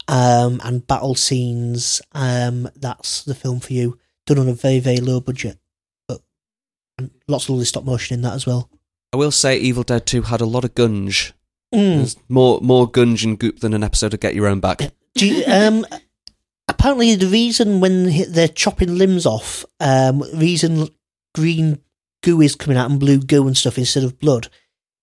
um, 0.08 0.60
and 0.64 0.86
battle 0.86 1.14
scenes, 1.14 2.02
um, 2.12 2.68
that's 2.76 3.22
the 3.24 3.34
film 3.34 3.60
for 3.60 3.72
you. 3.72 3.98
Done 4.26 4.38
on 4.38 4.48
a 4.48 4.54
very 4.54 4.78
very 4.78 4.98
low 4.98 5.20
budget, 5.20 5.58
but 6.08 6.20
lots 7.28 7.44
of 7.44 7.50
lovely 7.50 7.64
stop 7.64 7.84
motion 7.84 8.14
in 8.14 8.22
that 8.22 8.34
as 8.34 8.46
well. 8.46 8.70
I 9.12 9.18
will 9.18 9.30
say 9.30 9.58
Evil 9.58 9.82
Dead 9.82 10.06
2 10.06 10.22
had 10.22 10.40
a 10.40 10.46
lot 10.46 10.64
of 10.64 10.74
gunge. 10.74 11.32
Mm. 11.72 11.96
There's 11.96 12.16
more 12.28 12.60
more 12.60 12.90
gunge 12.90 13.24
and 13.24 13.38
goop 13.38 13.60
than 13.60 13.74
an 13.74 13.82
episode 13.82 14.14
of 14.14 14.20
Get 14.20 14.34
Your 14.34 14.46
Own 14.46 14.60
Back. 14.60 14.80
Do 15.14 15.26
you, 15.26 15.44
um, 15.46 15.86
apparently, 16.68 17.14
the 17.16 17.26
reason 17.26 17.80
when 17.80 18.10
they're 18.30 18.48
chopping 18.48 18.96
limbs 18.98 19.26
off, 19.26 19.64
um, 19.80 20.22
reason 20.34 20.88
green 21.34 21.80
goo 22.22 22.40
is 22.40 22.54
coming 22.54 22.76
out 22.76 22.90
and 22.90 23.00
blue 23.00 23.18
goo 23.18 23.46
and 23.46 23.56
stuff 23.56 23.78
instead 23.78 24.04
of 24.04 24.18
blood, 24.18 24.48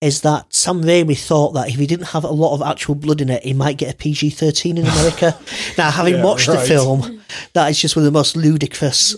is 0.01 0.21
that 0.21 0.53
Sam 0.53 0.81
Raimi 0.83 1.17
thought 1.17 1.51
that 1.53 1.69
if 1.69 1.75
he 1.75 1.87
didn't 1.87 2.07
have 2.07 2.23
a 2.23 2.29
lot 2.31 2.53
of 2.53 2.61
actual 2.61 2.95
blood 2.95 3.21
in 3.21 3.29
it, 3.29 3.43
he 3.43 3.53
might 3.53 3.77
get 3.77 3.93
a 3.93 3.97
PG 3.97 4.29
thirteen 4.31 4.77
in 4.77 4.85
America. 4.85 5.37
now, 5.77 5.91
having 5.91 6.15
Yeah, 6.15 6.23
watched 6.23 6.47
the 6.47 6.59
film, 6.59 7.21
that 7.53 7.69
is 7.69 7.79
just 7.79 7.95
one 7.95 8.01
of 8.05 8.11
the 8.11 8.17
most 8.17 8.35
ludicrous 8.35 9.15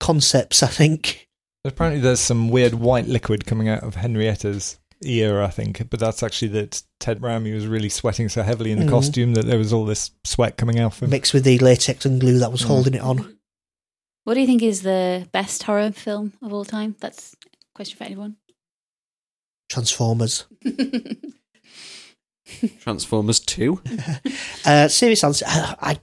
concepts. 0.00 0.62
I 0.62 0.68
think. 0.68 1.28
Apparently, 1.64 2.00
there's 2.00 2.20
some 2.20 2.48
weird 2.48 2.74
white 2.74 3.06
liquid 3.06 3.44
coming 3.44 3.68
out 3.68 3.82
of 3.82 3.96
Henrietta's 3.96 4.78
ear, 5.02 5.40
I 5.42 5.48
think, 5.48 5.88
but 5.90 6.00
that's 6.00 6.22
actually 6.22 6.48
that 6.48 6.82
Ted 7.00 7.20
Raimi 7.20 7.54
was 7.54 7.66
really 7.66 7.88
sweating 7.88 8.28
so 8.28 8.42
heavily 8.42 8.72
in 8.72 8.78
the 8.78 8.84
Mm. 8.86 8.90
costume 8.90 9.34
that 9.34 9.46
there 9.46 9.58
was 9.58 9.72
all 9.72 9.84
this 9.84 10.10
sweat 10.24 10.56
coming 10.56 10.78
out 10.78 10.92
of 10.94 11.00
him. 11.02 11.10
Mixed 11.10 11.32
with 11.34 11.44
the 11.44 11.58
latex 11.58 12.04
and 12.04 12.20
glue 12.20 12.38
that 12.38 12.52
was 12.52 12.62
holding 12.62 12.94
it 12.94 13.00
on. 13.02 13.36
What 14.24 14.34
do 14.34 14.40
you 14.40 14.46
think 14.46 14.62
is 14.62 14.82
the 14.82 15.26
best 15.32 15.62
horror 15.62 15.90
film 15.92 16.32
of 16.42 16.52
all 16.52 16.64
time? 16.64 16.96
That's 17.00 17.34
a 17.44 17.46
question 17.74 17.96
for 17.96 18.04
anyone. 18.04 18.36
Transformers. 19.68 20.44
Transformers 22.80 23.40
2. 23.40 23.80
Uh, 24.64 24.86
serious 24.88 25.24
answer. 25.24 25.46
I, 25.48 25.98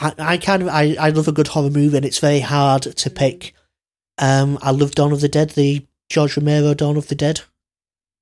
I, 0.00 0.12
I 0.18 0.36
kind 0.38 0.62
of, 0.62 0.68
I, 0.68 0.96
I 0.98 1.10
love 1.10 1.28
a 1.28 1.32
good 1.32 1.46
horror 1.48 1.70
movie, 1.70 1.96
and 1.96 2.04
it's 2.06 2.18
very 2.18 2.40
hard 2.40 2.82
to 2.82 3.10
pick. 3.10 3.54
Um, 4.18 4.58
I 4.60 4.72
love 4.72 4.92
Dawn 4.96 5.12
of 5.12 5.20
the 5.20 5.28
Dead, 5.28 5.50
the 5.50 5.86
George 6.10 6.36
Romero 6.36 6.74
Dawn 6.74 6.96
of 6.96 7.06
the 7.06 7.14
Dead. 7.14 7.42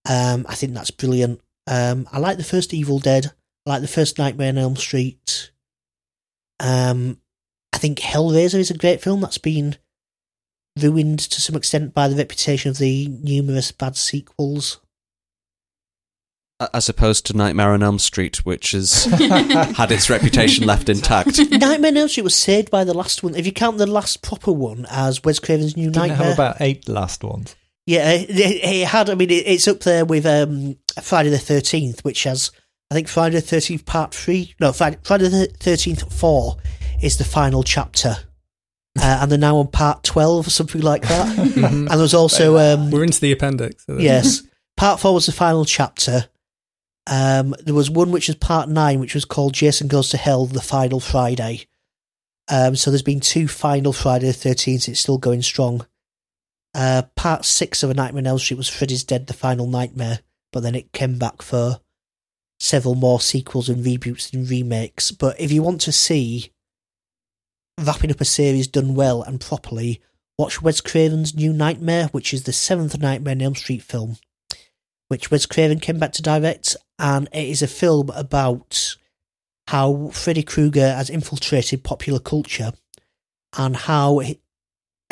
Um, 0.09 0.47
I 0.49 0.55
think 0.55 0.73
that's 0.75 0.91
brilliant. 0.91 1.41
Um, 1.67 2.09
I 2.13 2.19
like 2.19 2.37
the 2.39 2.45
first 2.45 2.73
Evil 2.73 2.99
Dead. 2.99 3.33
I 3.67 3.71
like 3.71 3.83
the 3.83 3.89
first 3.89 4.19
Nightmare 4.19 4.51
on 4.51 4.59
Elm 4.59 4.77
Street. 4.77 5.51
Um, 6.61 7.21
I 7.73 7.79
think 7.79 7.99
Hellraiser 7.99 8.59
is 8.59 8.71
a 8.71 8.79
great 8.79 9.03
film 9.03 9.21
that's 9.21 9.39
been 9.39 9.77
ruined 10.79 11.19
to 11.19 11.41
some 11.41 11.57
extent 11.57 11.95
by 11.95 12.09
the 12.09 12.17
reputation 12.17 12.71
of 12.71 12.79
the 12.79 13.09
numerous 13.09 13.73
bad 13.73 13.97
sequels. 13.97 14.81
As 16.73 16.89
opposed 16.89 17.27
to 17.27 17.37
Nightmare 17.37 17.73
on 17.73 17.83
Elm 17.83 17.99
Street, 17.99 18.47
which 18.47 18.71
has 18.71 19.05
had 19.05 19.93
its 19.93 20.09
reputation 20.09 20.67
left 20.67 20.89
intact. 20.89 21.39
Nightmare 21.51 21.91
on 21.91 21.97
Elm 21.99 22.09
Street 22.09 22.23
was 22.23 22.35
saved 22.35 22.71
by 22.71 22.85
the 22.85 22.95
last 22.95 23.23
one. 23.23 23.35
If 23.35 23.45
you 23.45 23.53
count 23.53 23.77
the 23.77 23.87
last 23.87 24.23
proper 24.23 24.53
one 24.53 24.87
as 24.89 25.23
Wes 25.23 25.39
Craven's 25.39 25.77
New 25.77 25.91
Didn't 25.91 25.97
it 26.05 26.09
Nightmare, 26.09 26.29
have 26.29 26.35
about 26.35 26.57
eight 26.61 26.89
last 26.89 27.23
ones? 27.25 27.57
Yeah, 27.87 28.11
it, 28.11 28.27
it 28.31 28.89
had. 28.89 29.09
I 29.09 29.15
mean, 29.15 29.31
it, 29.31 29.47
it's 29.47 29.69
up 29.69 29.81
there 29.81 30.05
with 30.05 30.27
um, 30.27 30.77
Friday 31.01 31.31
the 31.31 31.39
Thirteenth, 31.39 32.05
which 32.05 32.25
has 32.25 32.51
I 32.91 32.95
think 32.95 33.07
Friday 33.07 33.37
the 33.37 33.41
Thirteenth 33.43 33.87
Part 33.87 34.13
Three. 34.13 34.55
No, 34.61 34.73
Friday, 34.73 34.99
Friday 35.05 35.29
the 35.29 35.47
Thirteenth 35.61 36.13
Four 36.13 36.57
is 37.01 37.17
the 37.17 37.25
final 37.25 37.63
chapter, 37.63 38.17
uh, 39.01 39.19
and 39.23 39.31
they're 39.31 39.39
now 39.39 39.59
on 39.59 39.69
Part 39.69 40.03
Twelve 40.03 40.49
or 40.49 40.51
something 40.51 40.81
like 40.81 41.03
that. 41.03 41.39
and 41.57 41.89
there's 41.89 42.15
also 42.15 42.57
um, 42.59 42.91
We're 42.91 43.05
into 43.05 43.21
the 43.21 43.31
appendix. 43.33 43.87
so 43.87 43.99
yes, 43.99 44.43
Part 44.77 44.99
Four 44.99 45.15
was 45.15 45.27
the 45.27 45.33
final 45.33 45.65
chapter. 45.65 46.27
Um, 47.09 47.55
there 47.65 47.75
was 47.75 47.89
one 47.89 48.11
which 48.11 48.27
was 48.27 48.35
Part 48.35 48.69
Nine, 48.69 48.99
which 48.99 49.15
was 49.15 49.25
called 49.25 49.55
Jason 49.55 49.87
Goes 49.87 50.09
to 50.09 50.17
Hell: 50.17 50.47
The 50.47 50.61
Final 50.61 50.99
Friday. 50.99 51.67
Um, 52.49 52.75
so 52.75 52.91
there's 52.91 53.03
been 53.03 53.21
two 53.21 53.47
final 53.47 53.93
Friday 53.93 54.27
the 54.27 54.33
Thirteenth. 54.33 54.89
It's 54.89 55.01
still 55.01 55.19
going 55.19 55.43
strong. 55.43 55.87
Uh, 56.77 57.01
part 57.17 57.47
six 57.47 57.83
of 57.83 57.89
A 57.89 57.95
Nightmare 57.95 58.21
on 58.21 58.27
Elm 58.27 58.39
Street 58.39 58.59
was 58.59 58.69
Freddy's 58.69 59.03
Dead: 59.03 59.27
The 59.29 59.33
Final 59.33 59.67
Nightmare, 59.67 60.21
but 60.53 60.61
then 60.61 60.75
it 60.75 60.93
came 60.93 61.19
back 61.19 61.41
for 61.41 61.81
several 62.61 62.95
more 62.95 63.19
sequels 63.19 63.71
and 63.71 63.83
reboots 63.83 64.31
and 64.35 64.49
remakes. 64.49 65.11
But 65.11 65.41
if 65.41 65.51
you 65.51 65.63
want 65.63 65.81
to 65.83 65.93
see 65.93 66.53
wrapping 67.83 68.11
up 68.11 68.21
a 68.21 68.27
series 68.27 68.67
done 68.67 68.95
well 68.95 69.23
and 69.23 69.41
properly, 69.41 70.03
watch 70.37 70.61
Wes 70.61 70.83
Craven's 70.83 71.35
New 71.35 71.55
Nightmare, 71.55 72.09
which 72.13 72.35
is 72.35 72.43
the 72.43 72.53
seventh 72.53 72.99
Nightmare 73.01 73.33
on 73.33 73.41
Elm 73.41 73.55
Street 73.55 73.83
film, 73.83 74.19
which 75.09 75.31
Wes 75.31 75.47
Craven 75.47 75.81
came 75.81 75.99
back 75.99 76.13
to 76.13 76.23
direct, 76.23 76.77
and 76.99 77.27
it 77.33 77.49
is 77.49 77.63
a 77.63 77.67
film 77.67 78.11
about 78.11 78.97
how 79.69 80.09
Freddy 80.09 80.43
Krueger 80.43 80.93
has 80.93 81.09
infiltrated 81.09 81.85
popular 81.85 82.21
culture 82.21 82.73
and 83.57 83.77
how 83.77 84.21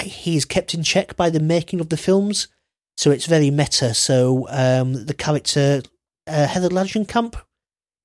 he, 0.03 0.37
is 0.37 0.45
kept 0.45 0.75
in 0.75 0.83
check 0.83 1.17
by 1.17 1.31
the 1.31 1.41
making 1.41 1.81
of 1.81 1.89
the 1.89 1.97
films. 1.97 2.49
So 2.97 3.11
it's 3.11 3.27
very 3.27 3.51
meta. 3.51 3.95
So 3.95 4.47
um, 4.51 5.07
the 5.07 5.15
character 5.15 5.83
uh, 6.27 6.47
Heather 6.47 6.69
Langenkamp, 6.69 7.35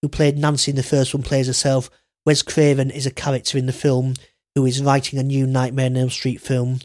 who 0.02 0.10
played 0.10 0.38
Nancy 0.38 0.72
in 0.72 0.78
the 0.78 0.84
first 0.84 1.14
one, 1.14 1.24
plays 1.24 1.48
herself. 1.48 1.90
Wes 2.26 2.42
Craven 2.42 2.92
is 2.92 3.06
a 3.06 3.12
character 3.12 3.58
in 3.58 3.66
the 3.66 3.74
film 3.74 4.16
who 4.56 4.66
is 4.66 4.82
writing 4.82 5.20
a 5.20 5.24
new 5.24 5.48
Nightmare 5.48 5.88
on 5.88 5.98
Elm 5.98 6.10
Street 6.10 6.42
film. 6.42 6.80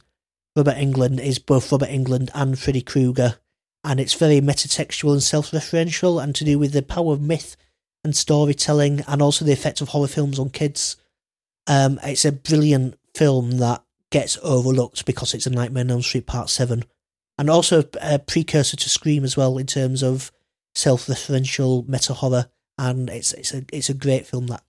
Robert 0.56 0.76
Englund 0.76 1.20
is 1.20 1.38
both 1.38 1.70
Robert 1.72 1.88
Englund 1.88 2.30
and 2.34 2.58
Freddy 2.58 2.82
Krueger, 2.82 3.38
and 3.82 3.98
it's 3.98 4.14
very 4.14 4.40
metatextual 4.40 5.12
and 5.12 5.22
self-referential, 5.22 6.22
and 6.22 6.34
to 6.34 6.44
do 6.44 6.58
with 6.58 6.72
the 6.72 6.82
power 6.82 7.12
of 7.12 7.20
myth 7.20 7.56
and 8.04 8.14
storytelling, 8.14 9.02
and 9.08 9.20
also 9.20 9.44
the 9.44 9.52
effect 9.52 9.80
of 9.80 9.88
horror 9.88 10.06
films 10.06 10.38
on 10.38 10.50
kids. 10.50 10.96
Um, 11.66 11.98
it's 12.04 12.24
a 12.24 12.32
brilliant 12.32 12.98
film 13.14 13.58
that 13.58 13.83
gets 14.14 14.38
overlooked 14.42 15.04
because 15.04 15.34
it's 15.34 15.46
a 15.46 15.50
Nightmare 15.50 15.82
on 15.82 15.90
Elm 15.90 16.02
Street 16.02 16.26
Part 16.26 16.48
Seven, 16.48 16.84
and 17.36 17.50
also 17.50 17.82
a 18.00 18.18
precursor 18.20 18.76
to 18.76 18.88
Scream 18.88 19.24
as 19.24 19.36
well 19.36 19.58
in 19.58 19.66
terms 19.66 20.02
of 20.04 20.30
self-referential 20.76 21.86
meta 21.88 22.14
horror. 22.14 22.46
And 22.78 23.10
it's 23.10 23.32
it's 23.32 23.52
a 23.52 23.64
it's 23.72 23.90
a 23.90 23.94
great 23.94 24.26
film 24.26 24.46
that 24.48 24.62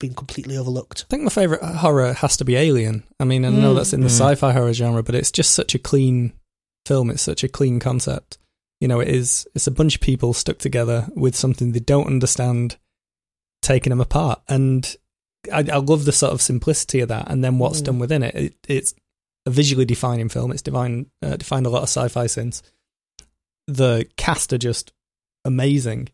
been 0.00 0.14
completely 0.14 0.56
overlooked. 0.56 1.04
I 1.04 1.08
think 1.10 1.22
my 1.22 1.30
favourite 1.30 1.62
horror 1.76 2.12
has 2.14 2.36
to 2.38 2.44
be 2.44 2.56
Alien. 2.56 3.02
I 3.20 3.24
mean, 3.24 3.44
I 3.44 3.50
know 3.50 3.72
Mm. 3.72 3.76
that's 3.76 3.92
in 3.92 4.00
the 4.00 4.06
Mm. 4.08 4.18
sci-fi 4.18 4.52
horror 4.52 4.72
genre, 4.72 5.02
but 5.02 5.14
it's 5.14 5.30
just 5.30 5.52
such 5.52 5.74
a 5.74 5.78
clean 5.78 6.32
film. 6.86 7.10
It's 7.10 7.22
such 7.22 7.44
a 7.44 7.48
clean 7.48 7.78
concept. 7.80 8.38
You 8.80 8.88
know, 8.88 9.00
it 9.00 9.08
is. 9.08 9.46
It's 9.54 9.66
a 9.66 9.70
bunch 9.72 9.94
of 9.96 10.00
people 10.00 10.32
stuck 10.32 10.58
together 10.58 11.08
with 11.14 11.36
something 11.36 11.72
they 11.72 11.80
don't 11.80 12.06
understand, 12.06 12.78
taking 13.62 13.90
them 13.90 14.00
apart, 14.00 14.40
and 14.48 14.96
I, 15.52 15.64
I 15.72 15.76
love 15.78 16.04
the 16.04 16.12
sort 16.12 16.32
of 16.32 16.42
simplicity 16.42 17.00
of 17.00 17.08
that. 17.08 17.30
And 17.30 17.42
then 17.42 17.58
what's 17.58 17.80
Mm. 17.80 17.84
done 17.84 17.98
within 17.98 18.22
it. 18.22 18.34
it 18.34 18.54
it's 18.68 18.94
a 19.46 19.50
visually 19.50 19.84
defining 19.84 20.28
film. 20.28 20.52
It's 20.52 20.62
divine, 20.62 21.06
uh, 21.22 21.36
defined 21.36 21.66
a 21.66 21.70
lot 21.70 21.82
of 21.82 21.88
sci-fi 21.88 22.26
since. 22.26 22.62
The 23.66 24.06
cast 24.16 24.52
are 24.52 24.58
just 24.58 24.92
amazing. 25.44 26.08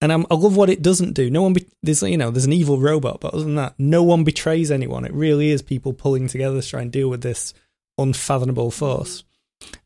And 0.00 0.12
I'm, 0.12 0.26
I 0.30 0.34
love 0.34 0.56
what 0.56 0.70
it 0.70 0.82
doesn't 0.82 1.12
do. 1.12 1.30
No 1.30 1.42
one, 1.42 1.52
be, 1.52 1.66
there's 1.82 2.02
you 2.02 2.16
know, 2.16 2.30
there's 2.30 2.44
an 2.44 2.52
evil 2.52 2.78
robot, 2.78 3.20
but 3.20 3.34
other 3.34 3.44
than 3.44 3.54
that, 3.56 3.74
no 3.78 4.02
one 4.02 4.24
betrays 4.24 4.70
anyone. 4.70 5.04
It 5.04 5.12
really 5.12 5.50
is 5.50 5.62
people 5.62 5.92
pulling 5.92 6.26
together 6.28 6.60
to 6.60 6.66
try 6.68 6.80
and 6.82 6.90
deal 6.90 7.08
with 7.08 7.22
this 7.22 7.54
unfathomable 7.98 8.70
force. 8.70 9.22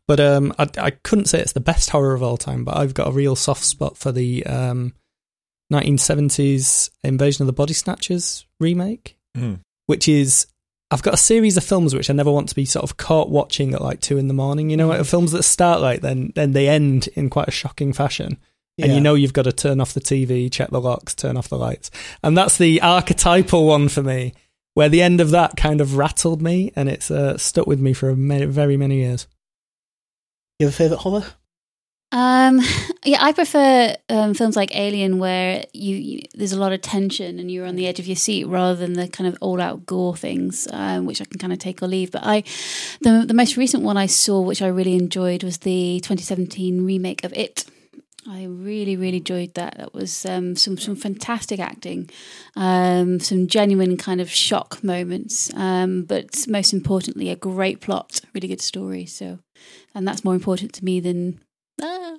But 0.09 0.21
um, 0.21 0.55
I, 0.59 0.69
I 0.79 0.91
couldn't 0.91 1.27
say 1.27 1.41
it's 1.41 1.53
the 1.53 1.61
best 1.61 1.91
horror 1.91 2.15
of 2.15 2.23
all 2.23 2.37
time, 2.39 2.65
but 2.65 2.77
I've 2.77 2.95
got 2.95 3.09
a 3.09 3.13
real 3.13 3.37
soft 3.37 3.65
spot 3.65 3.99
for 3.99 4.11
the 4.13 4.47
um, 4.47 4.95
1970s 5.73 6.91
Invasion 7.03 7.43
of 7.43 7.47
the 7.47 7.53
Body 7.53 7.75
Snatchers 7.75 8.47
remake, 8.61 9.17
Mm. 9.37 9.61
which 9.87 10.09
is 10.09 10.47
I've 10.91 11.03
got 11.03 11.15
a 11.15 11.19
series 11.19 11.57
of 11.57 11.65
films 11.65 11.95
which 11.95 12.09
I 12.09 12.13
never 12.15 12.31
want 12.31 12.49
to 12.49 12.55
be 12.55 12.65
sort 12.65 12.85
of 12.85 12.97
caught 12.97 13.29
watching 13.29 13.75
at 13.75 13.83
like 13.83 14.01
two 14.01 14.19
in 14.19 14.29
the 14.29 14.35
morning. 14.35 14.71
You 14.71 14.77
know, 14.77 14.87
like 14.89 15.05
films 15.05 15.33
that 15.33 15.43
start 15.43 15.81
like 15.81 16.01
then 16.01 16.33
then 16.35 16.53
they 16.53 16.69
end 16.69 17.09
in 17.15 17.29
quite 17.29 17.49
a 17.49 17.53
shocking 17.53 17.93
fashion. 17.93 18.39
And 18.79 18.93
you 18.93 19.01
know 19.01 19.15
you've 19.15 19.33
got 19.33 19.45
to 19.45 19.53
turn 19.53 19.81
off 19.81 19.95
the 19.95 20.01
TV, 20.01 20.53
check 20.53 20.69
the 20.71 20.81
locks, 20.83 21.15
turn 21.15 21.39
off 21.39 21.49
the 21.49 21.57
lights. 21.59 21.91
And 22.23 22.37
that's 22.37 22.59
the 22.59 22.83
archetypal 22.83 23.65
one 23.67 23.89
for 23.89 24.03
me, 24.03 24.35
where 24.75 24.91
the 24.91 25.01
end 25.01 25.21
of 25.23 25.31
that 25.31 25.57
kind 25.57 25.81
of 25.81 25.97
rattled 25.97 26.43
me 26.43 26.73
and 26.77 26.89
it's 26.89 27.11
uh, 27.11 27.39
stuck 27.39 27.67
with 27.67 27.81
me 27.81 27.95
for 27.95 28.11
a 28.11 28.15
very 28.15 28.77
many 28.77 28.97
years. 28.99 29.27
You 30.59 30.67
have 30.67 30.75
a 30.75 30.77
favourite 30.77 31.01
horror? 31.01 31.25
Um, 32.13 32.61
yeah, 33.05 33.19
I 33.21 33.33
prefer 33.33 33.97
um, 34.09 34.35
films 34.35 34.57
like 34.57 34.75
Alien, 34.75 35.19
where 35.19 35.65
you, 35.73 35.97
you 35.97 36.23
there's 36.35 36.53
a 36.53 36.61
lot 36.61 36.73
of 36.73 36.81
tension 36.81 37.39
and 37.39 37.51
you're 37.51 37.67
on 37.67 37.77
the 37.77 37.87
edge 37.87 37.99
of 37.99 38.07
your 38.07 38.17
seat, 38.17 38.45
rather 38.47 38.75
than 38.75 38.95
the 38.95 39.09
kind 39.09 39.29
of 39.29 39.37
all-out 39.41 39.87
gore 39.87 40.17
things, 40.17 40.69
um, 40.73 41.07
which 41.07 41.21
I 41.21 41.25
can 41.25 41.39
kind 41.39 41.53
of 41.53 41.59
take 41.59 41.83
or 41.83 41.89
leave. 41.89 42.13
But 42.13 42.23
I, 42.25 42.43
the 43.01 43.25
the 43.27 43.35
most 43.35 43.57
recent 43.57 43.83
one 43.83 43.97
I 43.97 44.07
saw, 44.07 44.41
which 44.41 44.63
I 44.63 44.69
really 44.69 44.95
enjoyed, 44.95 45.43
was 45.43 45.59
the 45.59 46.01
2017 46.01 46.85
remake 46.85 47.25
of 47.25 47.33
It. 47.33 47.65
I 48.29 48.45
really, 48.45 48.97
really 48.97 49.19
enjoyed 49.19 49.55
that. 49.55 49.77
That 49.77 49.95
was 49.95 50.27
um, 50.27 50.57
some 50.57 50.77
some 50.79 50.97
fantastic 50.97 51.61
acting, 51.61 52.11
um, 52.57 53.21
some 53.21 53.47
genuine 53.47 53.97
kind 53.97 54.21
of 54.21 54.29
shock 54.29 54.83
moments, 54.83 55.53
um, 55.55 56.03
but 56.03 56.47
most 56.49 56.73
importantly, 56.73 57.31
a 57.31 57.37
great 57.37 57.81
plot, 57.81 58.21
really 58.35 58.49
good 58.49 58.61
story. 58.61 59.07
So, 59.07 59.39
and 59.95 60.09
that's 60.09 60.25
more 60.25 60.35
important 60.35 60.73
to 60.75 60.85
me 60.85 60.99
than 60.99 61.41
ah. 61.83 62.17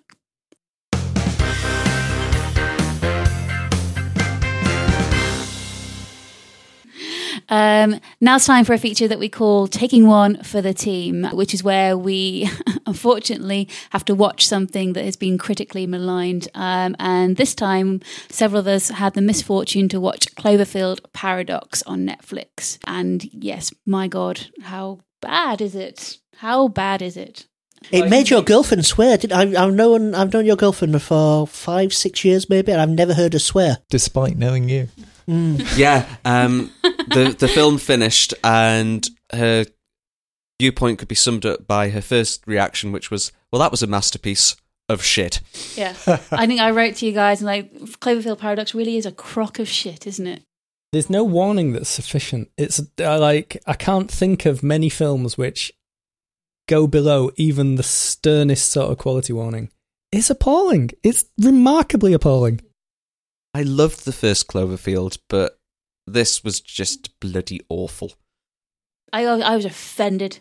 Um, 7.50 8.02
now 8.20 8.36
it's 8.36 8.46
time 8.46 8.66
for 8.66 8.74
a 8.74 8.78
feature 8.78 9.08
that 9.08 9.20
we 9.20 9.30
call 9.30 9.68
Taking 9.68 10.08
One 10.08 10.44
for 10.44 10.62
the 10.62 10.74
Team, 10.74 11.24
which 11.32 11.54
is 11.54 11.64
where 11.64 11.98
we 11.98 12.50
unfortunately 12.86 13.70
have 13.92 14.04
to 14.06 14.16
watch 14.16 14.46
something 14.46 14.94
that 14.94 15.06
has 15.06 15.16
been 15.16 15.38
critically 15.38 15.88
maligned. 15.88 16.50
Um, 16.54 16.96
and 17.00 17.38
this 17.38 17.56
time, 17.56 18.02
several 18.30 18.60
of 18.60 18.68
us 18.68 18.90
had 18.90 19.14
the 19.14 19.22
misfortune 19.22 19.88
to 19.90 20.00
watch 20.00 20.36
Cloverfield 20.36 21.00
Paradox 21.14 21.84
on 21.84 22.06
Netflix. 22.06 22.80
And 22.86 23.24
yes, 23.34 23.74
my 23.86 24.08
God, 24.08 24.48
how 24.64 25.00
bad 25.22 25.62
is 25.62 25.76
it? 25.76 26.18
How 26.38 26.68
bad 26.68 27.02
is 27.02 27.16
it? 27.16 27.48
It 27.92 28.10
made 28.10 28.30
your 28.30 28.42
girlfriend 28.42 28.86
swear. 28.86 29.18
Did 29.18 29.32
I? 29.32 29.42
I've 29.42 29.74
known 29.74 30.16
I've 30.16 30.34
known 30.34 30.46
your 30.46 30.56
girlfriend 30.56 31.02
for 31.02 31.48
five, 31.48 31.94
six 31.94 32.24
years, 32.26 32.50
maybe, 32.50 32.72
and 32.72 32.82
I've 32.82 32.90
never 32.90 33.14
heard 33.14 33.34
her 33.34 33.40
swear. 33.40 33.80
Despite 33.90 34.38
knowing 34.38 34.70
you. 34.70 34.90
Yeah, 35.28 36.08
um, 36.24 36.72
the 36.84 37.36
the 37.38 37.48
film 37.48 37.78
finished, 37.78 38.34
and 38.44 39.08
her 39.34 39.66
viewpoint 40.60 41.00
could 41.00 41.08
be 41.08 41.16
summed 41.16 41.46
up 41.46 41.68
by 41.68 41.90
her 41.90 42.02
first 42.02 42.46
reaction, 42.48 42.92
which 42.92 43.12
was, 43.12 43.32
"Well, 43.52 43.60
that 43.60 43.72
was 43.72 43.84
a 43.84 43.88
masterpiece 43.88 44.56
of 44.88 45.04
shit." 45.04 45.42
Yeah. 45.76 45.96
I 46.32 46.48
think 46.48 46.62
I 46.62 46.72
wrote 46.72 46.96
to 46.98 47.06
you 47.06 47.12
guys 47.12 47.42
and 47.42 47.48
like 47.48 47.74
Cloverfield 48.00 48.40
Paradox 48.40 48.74
really 48.74 48.98
is 48.98 49.06
a 49.06 49.12
crock 49.12 49.60
of 49.60 49.68
shit, 49.68 50.08
isn't 50.08 50.28
it? 50.28 50.44
There's 50.94 51.10
no 51.10 51.26
warning 51.26 51.74
that's 51.74 51.90
sufficient. 51.90 52.50
It's 52.58 52.80
uh, 53.00 53.20
like 53.20 53.62
I 53.66 53.74
can't 53.74 54.10
think 54.10 54.46
of 54.46 54.64
many 54.64 54.88
films 54.88 55.38
which 55.38 55.74
go 56.68 56.88
below 56.88 57.32
even 57.36 57.76
the 57.76 57.84
sternest 57.84 58.72
sort 58.72 58.92
of 58.92 58.98
quality 58.98 59.34
warning. 59.34 59.72
It's 60.12 60.30
appalling. 60.30 60.92
It's 61.04 61.26
remarkably 61.38 62.14
appalling. 62.14 62.62
I 63.54 63.64
loved 63.64 64.06
the 64.06 64.14
first 64.14 64.48
Cloverfield, 64.48 65.18
but 65.30 65.60
this 66.06 66.44
was 66.44 66.62
just 66.62 67.20
bloody 67.20 67.62
awful. 67.70 68.14
I 69.12 69.26
I 69.26 69.56
was 69.56 69.66
offended. 69.66 70.40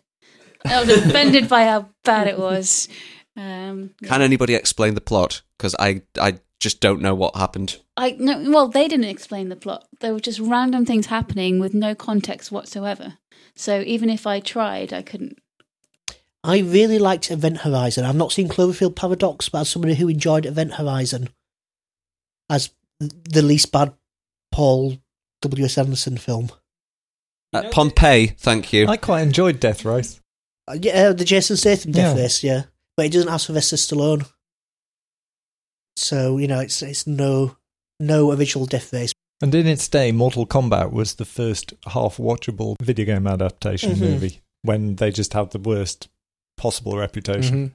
I 0.64 0.80
was 0.80 0.90
offended 0.90 1.48
by 1.48 1.64
how 1.64 1.90
bad 2.04 2.26
it 2.28 2.38
was. 2.38 2.88
Um. 3.36 3.90
Can 4.04 4.22
anybody 4.22 4.54
explain 4.54 4.94
the 4.94 5.00
plot? 5.00 5.42
Because 5.56 5.74
I 5.78 6.02
I 6.20 6.40
just 6.60 6.80
don't 6.80 7.02
know 7.02 7.14
what 7.14 7.36
happened. 7.36 7.80
I 7.96 8.16
no, 8.18 8.50
well, 8.50 8.68
they 8.68 8.88
didn't 8.88 9.06
explain 9.06 9.48
the 9.48 9.56
plot. 9.56 9.86
There 10.00 10.12
were 10.12 10.20
just 10.20 10.40
random 10.40 10.84
things 10.84 11.06
happening 11.06 11.58
with 11.58 11.74
no 11.74 11.94
context 11.94 12.50
whatsoever. 12.50 13.18
So 13.54 13.80
even 13.80 14.10
if 14.10 14.26
I 14.26 14.40
tried, 14.40 14.92
I 14.92 15.02
couldn't. 15.02 15.38
I 16.46 16.58
really 16.60 16.98
liked 17.00 17.30
Event 17.30 17.58
Horizon. 17.58 18.04
I've 18.04 18.14
not 18.14 18.30
seen 18.32 18.48
Cloverfield 18.48 18.94
Paradox, 18.94 19.48
but 19.48 19.62
as 19.62 19.68
somebody 19.68 19.94
who 19.96 20.08
enjoyed 20.08 20.46
Event 20.46 20.74
Horizon 20.74 21.28
as 22.48 22.70
the 23.00 23.42
least 23.42 23.72
bad 23.72 23.92
Paul 24.52 24.98
W. 25.42 25.64
S. 25.64 25.76
Anderson 25.76 26.16
film. 26.16 26.50
Uh, 27.52 27.68
Pompeii, 27.70 28.28
thank 28.38 28.72
you. 28.72 28.86
I 28.86 28.96
quite 28.96 29.22
enjoyed 29.22 29.58
Death 29.60 29.84
Race. 29.84 30.20
Uh, 30.68 30.76
yeah, 30.80 31.10
the 31.12 31.24
Jason 31.24 31.56
Statham 31.56 31.92
Death 31.92 32.16
Yeah. 32.16 32.22
Race, 32.22 32.42
yeah. 32.44 32.62
But 32.96 33.06
it 33.06 33.12
doesn't 33.12 33.28
have 33.30 33.40
Sylvester 33.40 33.76
Stallone. 33.76 34.26
So, 35.96 36.38
you 36.38 36.46
know, 36.46 36.60
it's 36.60 36.82
it's 36.82 37.06
no 37.06 37.56
no 38.00 38.32
original 38.32 38.66
Death 38.66 38.92
Race. 38.92 39.12
And 39.42 39.54
in 39.54 39.66
its 39.66 39.88
day, 39.88 40.12
Mortal 40.12 40.46
Kombat 40.46 40.92
was 40.92 41.14
the 41.14 41.24
first 41.24 41.72
half 41.88 42.16
watchable 42.18 42.76
video 42.82 43.06
game 43.06 43.26
adaptation 43.26 43.92
Mhm. 43.94 44.00
movie 44.00 44.40
when 44.62 44.96
they 44.96 45.10
just 45.10 45.32
had 45.32 45.50
the 45.50 45.58
worst 45.58 46.08
possible 46.56 46.96
reputation. 46.96 47.68
Mhm. 47.68 47.72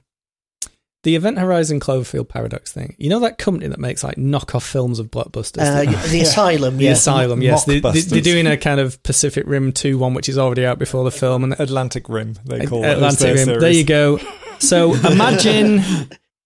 The 1.04 1.16
Event 1.16 1.36
Horizon 1.38 1.80
Cloverfield 1.80 2.28
Paradox 2.28 2.70
thing. 2.70 2.94
You 2.96 3.10
know 3.10 3.18
that 3.20 3.36
company 3.36 3.66
that 3.66 3.80
makes 3.80 4.04
like 4.04 4.14
knockoff 4.16 4.62
films 4.62 5.00
of 5.00 5.10
blockbusters? 5.10 5.58
Uh, 5.62 5.84
They- 5.84 6.08
the 6.10 6.20
Asylum, 6.28 6.76
The 6.76 6.84
yeah. 6.84 6.92
Asylum, 6.92 7.42
yes. 7.42 7.64
They, 7.64 7.80
they, 7.80 7.88
Mockbusters. 7.90 8.08
they're 8.10 8.20
doing 8.20 8.46
a 8.46 8.56
kind 8.56 8.78
of 8.78 9.02
Pacific 9.02 9.42
Rim 9.48 9.72
2 9.72 9.98
one, 9.98 10.14
which 10.14 10.28
is 10.28 10.38
already 10.38 10.64
out 10.64 10.78
before 10.78 11.02
the 11.02 11.10
film. 11.10 11.42
And 11.42 11.54
Atlantic 11.58 12.08
Rim, 12.08 12.34
they 12.44 12.66
call 12.66 12.84
it. 12.84 12.86
as 12.86 12.94
Atlantic 12.94 13.34
Rim. 13.34 13.44
series. 13.46 13.60
There 13.60 13.72
you 13.72 13.82
go. 13.84 14.20
So 14.60 14.94
imagine, 15.10 15.82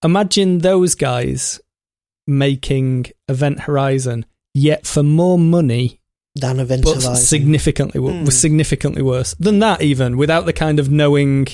imagine 0.03 0.59
those 0.61 0.95
guys 0.95 1.61
making 2.27 3.07
Event 3.29 3.61
Horizon, 3.61 4.25
yet 4.55 4.87
for 4.87 5.03
more 5.03 5.39
money, 5.39 6.01
than 6.35 6.61
Event 6.61 6.83
but 6.85 6.95
Horizon. 6.95 7.17
significantly, 7.17 8.01
wo- 8.01 8.13
Hmm. 8.13 8.27
significantly 8.27 9.03
worse 9.03 9.35
than 9.39 9.59
that. 9.61 9.83
Even 9.83 10.17
without 10.17 10.47
the 10.47 10.53
kind 10.53 10.79
of 10.79 10.91
knowing 10.91 11.47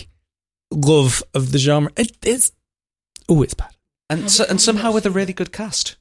love 0.73 1.23
of 1.35 1.53
the 1.53 1.59
genre, 1.59 1.91
it, 1.97 2.17
it's 2.23 2.53
oh, 3.29 3.43
it's 3.43 3.55
bad. 3.55 3.75
And 4.11 4.31
so, 4.31 4.45
and 4.49 4.61
somehow 4.61 4.93
with 4.93 5.07
a 5.07 5.11
really 5.11 5.33
good 5.33 5.53
cast. 5.53 5.97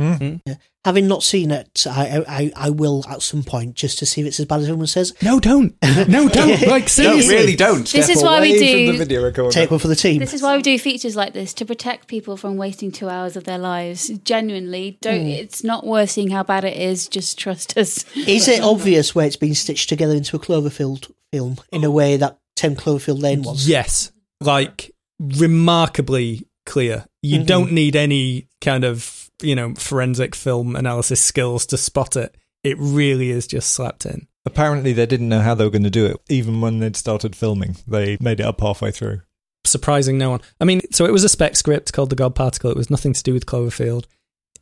Mm. 0.00 0.42
Yeah. 0.44 0.56
Having 0.84 1.08
not 1.08 1.22
seen 1.22 1.50
it, 1.50 1.84
I, 1.88 2.22
I 2.28 2.52
I 2.54 2.70
will 2.70 3.02
at 3.08 3.22
some 3.22 3.42
point 3.42 3.74
just 3.74 3.98
to 4.00 4.06
see 4.06 4.20
if 4.20 4.26
it's 4.26 4.38
as 4.38 4.46
bad 4.46 4.60
as 4.60 4.66
everyone 4.66 4.86
says. 4.86 5.14
No, 5.22 5.40
don't. 5.40 5.74
No, 6.06 6.28
don't. 6.28 6.60
Like 6.66 6.82
No, 6.82 6.86
seriously, 6.88 7.34
really 7.34 7.56
don't. 7.56 7.90
This 7.90 8.10
is 8.10 8.22
why 8.22 8.40
we 8.42 8.52
do- 8.58 8.92
the 8.92 8.98
video 8.98 9.24
recorder. 9.24 9.50
Take 9.50 9.70
one 9.70 9.80
for 9.80 9.88
the 9.88 9.96
team. 9.96 10.18
This 10.18 10.34
is 10.34 10.42
why 10.42 10.54
we 10.54 10.62
do 10.62 10.78
features 10.78 11.16
like 11.16 11.32
this 11.32 11.54
to 11.54 11.64
protect 11.64 12.08
people 12.08 12.36
from 12.36 12.56
wasting 12.58 12.92
two 12.92 13.08
hours 13.08 13.36
of 13.36 13.44
their 13.44 13.58
lives. 13.58 14.08
Genuinely, 14.22 14.98
don't. 15.00 15.22
Hmm. 15.22 15.28
It's 15.28 15.64
not 15.64 15.86
worth 15.86 16.10
seeing 16.10 16.30
how 16.30 16.42
bad 16.42 16.64
it 16.64 16.76
is. 16.76 17.08
Just 17.08 17.38
trust 17.38 17.76
us. 17.78 18.04
Is 18.14 18.46
it 18.46 18.60
obvious 18.62 19.14
where 19.14 19.26
it's 19.26 19.36
been 19.36 19.54
stitched 19.54 19.88
together 19.88 20.14
into 20.14 20.36
a 20.36 20.38
Cloverfield 20.38 21.10
film 21.32 21.56
in 21.72 21.84
a 21.84 21.90
way 21.90 22.18
that 22.18 22.38
Ten 22.56 22.74
Cloverfield 22.74 23.22
Lane 23.22 23.42
was? 23.42 23.68
Yes, 23.68 24.10
like 24.40 24.90
remarkably 25.20 26.46
clear. 26.64 27.06
You 27.22 27.40
Mhm. 27.40 27.46
don't 27.46 27.72
need 27.72 27.96
any 27.96 28.48
kind 28.60 28.84
of 28.84 29.30
you 29.42 29.54
know 29.54 29.74
forensic 29.74 30.34
film 30.34 30.74
analysis 30.76 31.20
skills 31.20 31.66
to 31.66 31.76
spot 31.76 32.16
it. 32.16 32.34
It 32.64 32.76
really 32.78 33.30
is 33.30 33.46
just 33.46 33.70
slapped 33.72 34.06
in. 34.06 34.26
Apparently, 34.44 34.92
they 34.92 35.06
didn't 35.06 35.28
know 35.28 35.40
how 35.40 35.54
they 35.54 35.64
were 35.64 35.70
going 35.70 35.82
to 35.84 35.90
do 35.90 36.06
it, 36.06 36.16
even 36.28 36.60
when 36.60 36.78
they'd 36.78 36.96
started 36.96 37.34
filming. 37.36 37.76
They 37.86 38.16
made 38.20 38.40
it 38.40 38.46
up 38.46 38.60
halfway 38.60 38.90
through. 38.92 39.20
Surprising 39.64 40.16
no 40.18 40.30
one. 40.30 40.40
I 40.60 40.64
mean, 40.64 40.80
so 40.92 41.04
it 41.04 41.12
was 41.12 41.24
a 41.24 41.28
spec 41.28 41.56
script 41.56 41.92
called 41.92 42.10
The 42.10 42.16
God 42.16 42.34
Particle. 42.36 42.70
It 42.70 42.76
was 42.76 42.88
nothing 42.90 43.12
to 43.12 43.22
do 43.22 43.32
with 43.34 43.46
Cloverfield. 43.46 44.04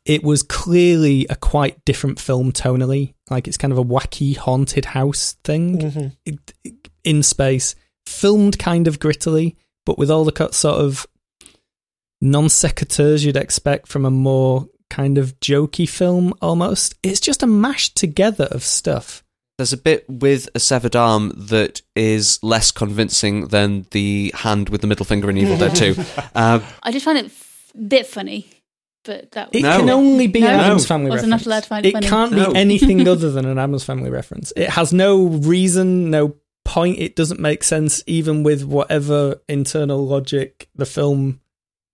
It 0.03 0.23
was 0.23 0.41
clearly 0.43 1.25
a 1.29 1.35
quite 1.35 1.83
different 1.85 2.19
film 2.19 2.51
tonally. 2.51 3.13
Like 3.29 3.47
it's 3.47 3.57
kind 3.57 3.71
of 3.71 3.77
a 3.79 3.83
wacky 3.83 4.35
haunted 4.35 4.85
house 4.85 5.35
thing. 5.43 5.79
Mhm. 5.79 6.11
in 7.03 7.21
space, 7.21 7.75
filmed 8.05 8.57
kind 8.59 8.87
of 8.87 8.99
grittily, 8.99 9.55
but 9.85 9.97
with 9.97 10.09
all 10.11 10.23
the 10.25 10.31
co- 10.31 10.51
sort 10.51 10.79
of 10.79 11.07
non 12.21 12.45
sequiturs 12.45 13.25
you'd 13.25 13.37
expect 13.37 13.87
from 13.87 14.05
a 14.05 14.11
more 14.11 14.67
kind 14.89 15.17
of 15.17 15.39
jokey 15.39 15.87
film 15.89 16.33
almost. 16.41 16.95
It's 17.03 17.19
just 17.19 17.43
a 17.43 17.47
mashed 17.47 17.95
together 17.97 18.47
of 18.51 18.63
stuff. 18.63 19.23
There's 19.57 19.73
a 19.73 19.77
bit 19.77 20.05
with 20.09 20.49
a 20.53 20.59
severed 20.59 20.95
arm 20.95 21.31
that 21.35 21.81
is 21.95 22.39
less 22.43 22.71
convincing 22.71 23.47
than 23.47 23.85
the 23.91 24.33
hand 24.35 24.67
with 24.69 24.81
the 24.81 24.87
middle 24.87 25.05
finger 25.05 25.29
in 25.29 25.37
Evil 25.37 25.57
Dead 25.57 25.75
2. 25.75 25.95
Uh, 26.35 26.59
I 26.83 26.91
just 26.91 27.05
find 27.05 27.17
it 27.17 27.31
a 27.73 27.77
bit 27.77 28.05
funny, 28.05 28.47
but 29.05 29.31
that 29.31 29.53
was 29.53 29.59
It 29.59 29.63
No. 29.63 29.77
can 29.79 29.89
only 29.89 30.27
be 30.27 30.41
No. 30.41 30.47
an 30.49 30.59
Addams 30.59 30.85
Family 30.85 31.09
Wasn't 31.09 31.31
reference. 31.31 31.45
not 31.45 31.49
allowed 31.53 31.63
to 31.63 31.69
find 31.69 31.85
it 31.85 31.89
it 31.89 31.93
funny. 31.93 32.07
can't 32.07 32.31
No. 32.33 32.51
be 32.51 32.59
anything 32.59 33.07
other 33.07 33.31
than 33.31 33.45
an 33.45 33.57
Addams 33.57 33.85
Family 33.85 34.09
reference. 34.09 34.51
It 34.57 34.69
has 34.69 34.91
no 34.91 35.23
reason, 35.27 36.09
no 36.09 36.35
point. 36.65 36.99
It 36.99 37.15
doesn't 37.15 37.39
make 37.39 37.63
sense, 37.63 38.03
even 38.05 38.43
with 38.43 38.63
whatever 38.63 39.41
internal 39.47 40.05
logic 40.05 40.67
the 40.75 40.85
film 40.85 41.39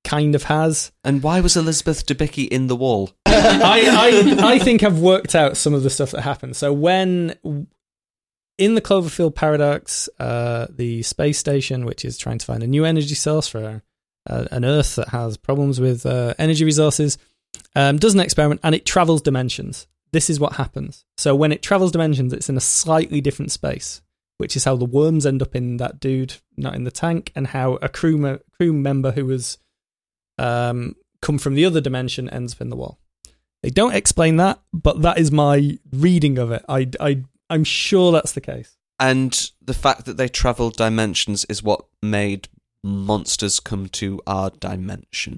kind 0.04 0.34
of 0.34 0.44
has. 0.44 0.92
and 1.04 1.22
why 1.22 1.42
was 1.42 1.56
Elizabeth 1.56 2.06
Debicki 2.08 2.48
in 2.48 2.66
the 2.66 2.76
wall? 2.76 3.12
I, 3.28 4.34
I 4.42 4.54
I 4.54 4.60
think 4.60 4.82
I've 4.82 5.00
worked 5.00 5.36
out 5.36 5.58
some 5.58 5.76
of 5.76 5.84
the 5.84 5.92
stuff 5.92 6.12
that 6.12 6.22
happened. 6.22 6.56
So 6.56 6.74
when 6.74 7.36
in 8.58 8.76
the 8.76 8.82
Cloverfield 8.82 9.36
paradox, 9.36 10.10
uh, 10.20 10.68
the 10.70 11.04
space 11.04 11.38
station, 11.38 11.86
which 11.86 12.04
is 12.04 12.18
trying 12.18 12.40
to 12.40 12.46
find 12.46 12.64
a 12.64 12.68
new 12.68 12.86
energy 12.86 13.16
source 13.16 13.48
for 13.48 13.82
uh, 14.30 14.46
an 14.52 14.66
Earth 14.66 14.96
that 14.96 15.10
has 15.10 15.38
problems 15.38 15.80
with 15.80 16.06
uh, 16.06 16.34
energy 16.38 16.66
resources, 16.66 17.18
um, 17.76 17.98
does 17.98 18.14
an 18.14 18.20
experiment 18.20 18.60
and 18.64 18.76
it 18.76 18.86
travels 18.86 19.22
dimensions. 19.22 19.88
This 20.12 20.30
is 20.30 20.40
what 20.40 20.54
happens. 20.54 21.06
So 21.18 21.36
when 21.36 21.52
it 21.52 21.62
travels 21.62 21.92
dimensions, 21.92 22.34
it's 22.34 22.50
in 22.50 22.58
a 22.58 22.62
slightly 22.62 23.22
different 23.22 23.52
space, 23.52 24.02
which 24.42 24.56
is 24.56 24.64
how 24.64 24.76
the 24.76 24.86
worms 24.86 25.28
end 25.28 25.40
up 25.40 25.56
in 25.56 25.78
that 25.78 26.00
dude, 26.00 26.34
not 26.58 26.74
in 26.74 26.84
the 26.84 26.90
tank, 26.90 27.32
and 27.36 27.46
how 27.46 27.76
a 27.76 27.88
crew 27.88 28.18
me- 28.18 28.40
crew 28.58 28.74
member 28.74 29.12
who 29.12 29.24
was 29.28 29.60
um, 30.40 30.96
come 31.22 31.38
from 31.38 31.54
the 31.54 31.64
other 31.64 31.80
dimension 31.80 32.28
ends 32.28 32.56
up 32.56 32.62
in 32.62 32.70
the 32.70 32.76
wall. 32.76 32.98
They 33.62 33.70
don't 33.70 33.94
explain 33.94 34.38
that, 34.38 34.60
but 34.74 35.04
that 35.04 35.20
is 35.20 35.32
my 35.32 35.78
reading 35.92 36.40
of 36.40 36.52
it. 36.52 36.66
I, 36.68 36.90
I, 37.00 37.24
I'm 37.52 37.64
sure 37.64 38.12
that's 38.12 38.32
the 38.32 38.42
case. 38.42 38.76
And 39.00 39.52
the 39.62 39.76
fact 39.76 40.06
that 40.06 40.18
they 40.18 40.28
travel 40.28 40.72
dimensions 40.72 41.46
is 41.46 41.62
what 41.62 41.86
made 42.02 42.50
monsters 42.84 43.60
come 43.60 43.90
to 43.90 44.20
our 44.26 44.50
dimension. 44.50 45.38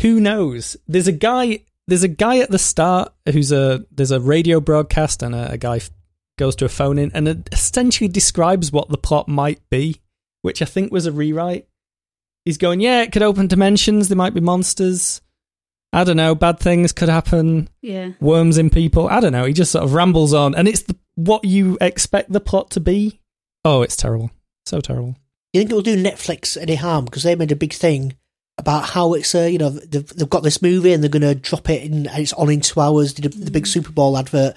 Who 0.00 0.18
knows? 0.18 0.78
There's 0.88 1.08
a 1.08 1.12
guy. 1.12 1.64
There's 1.86 2.02
a 2.02 2.08
guy 2.08 2.38
at 2.38 2.50
the 2.50 2.58
start 2.58 3.12
who's 3.30 3.52
a 3.52 3.84
there's 3.90 4.10
a 4.10 4.20
radio 4.20 4.60
broadcast, 4.60 5.22
and 5.22 5.34
a, 5.34 5.52
a 5.52 5.58
guy 5.58 5.80
goes 6.36 6.56
to 6.56 6.64
a 6.64 6.68
phone 6.68 6.98
in, 6.98 7.10
and 7.14 7.28
it 7.28 7.48
essentially 7.52 8.08
describes 8.08 8.72
what 8.72 8.88
the 8.88 8.98
plot 8.98 9.28
might 9.28 9.60
be, 9.70 10.00
which 10.42 10.62
I 10.62 10.64
think 10.64 10.92
was 10.92 11.06
a 11.06 11.12
rewrite. 11.12 11.66
He's 12.44 12.58
going, 12.58 12.80
yeah, 12.80 13.02
it 13.02 13.12
could 13.12 13.22
open 13.22 13.46
dimensions. 13.46 14.08
There 14.08 14.16
might 14.16 14.34
be 14.34 14.40
monsters. 14.40 15.22
I 15.92 16.04
don't 16.04 16.16
know. 16.16 16.34
Bad 16.34 16.58
things 16.58 16.92
could 16.92 17.08
happen. 17.08 17.68
Yeah. 17.80 18.10
Worms 18.20 18.58
in 18.58 18.68
people. 18.68 19.08
I 19.08 19.20
don't 19.20 19.32
know. 19.32 19.44
He 19.44 19.52
just 19.52 19.72
sort 19.72 19.84
of 19.84 19.94
rambles 19.94 20.34
on, 20.34 20.54
and 20.54 20.68
it's 20.68 20.82
the, 20.82 20.96
what 21.14 21.44
you 21.44 21.78
expect 21.80 22.32
the 22.32 22.40
plot 22.40 22.70
to 22.72 22.80
be. 22.80 23.20
Oh, 23.64 23.82
it's 23.82 23.96
terrible. 23.96 24.30
So 24.66 24.80
terrible. 24.80 25.16
You 25.52 25.60
think 25.60 25.70
it 25.70 25.74
will 25.74 25.82
do 25.82 26.02
Netflix 26.02 26.60
any 26.60 26.74
harm 26.74 27.04
because 27.04 27.22
they 27.22 27.36
made 27.36 27.52
a 27.52 27.56
big 27.56 27.72
thing 27.72 28.16
about 28.58 28.90
how 28.90 29.14
it's 29.14 29.34
uh, 29.34 29.42
you 29.42 29.58
know 29.58 29.70
they've, 29.70 30.06
they've 30.08 30.30
got 30.30 30.42
this 30.42 30.62
movie 30.62 30.92
and 30.92 31.02
they're 31.02 31.10
going 31.10 31.22
to 31.22 31.34
drop 31.34 31.68
it 31.70 31.82
in 31.82 32.06
and 32.06 32.18
it's 32.18 32.32
on 32.32 32.50
in 32.50 32.60
two 32.60 32.80
hours. 32.80 33.14
Did 33.14 33.26
a, 33.26 33.28
the 33.28 33.50
big 33.50 33.66
Super 33.66 33.92
Bowl 33.92 34.18
advert, 34.18 34.56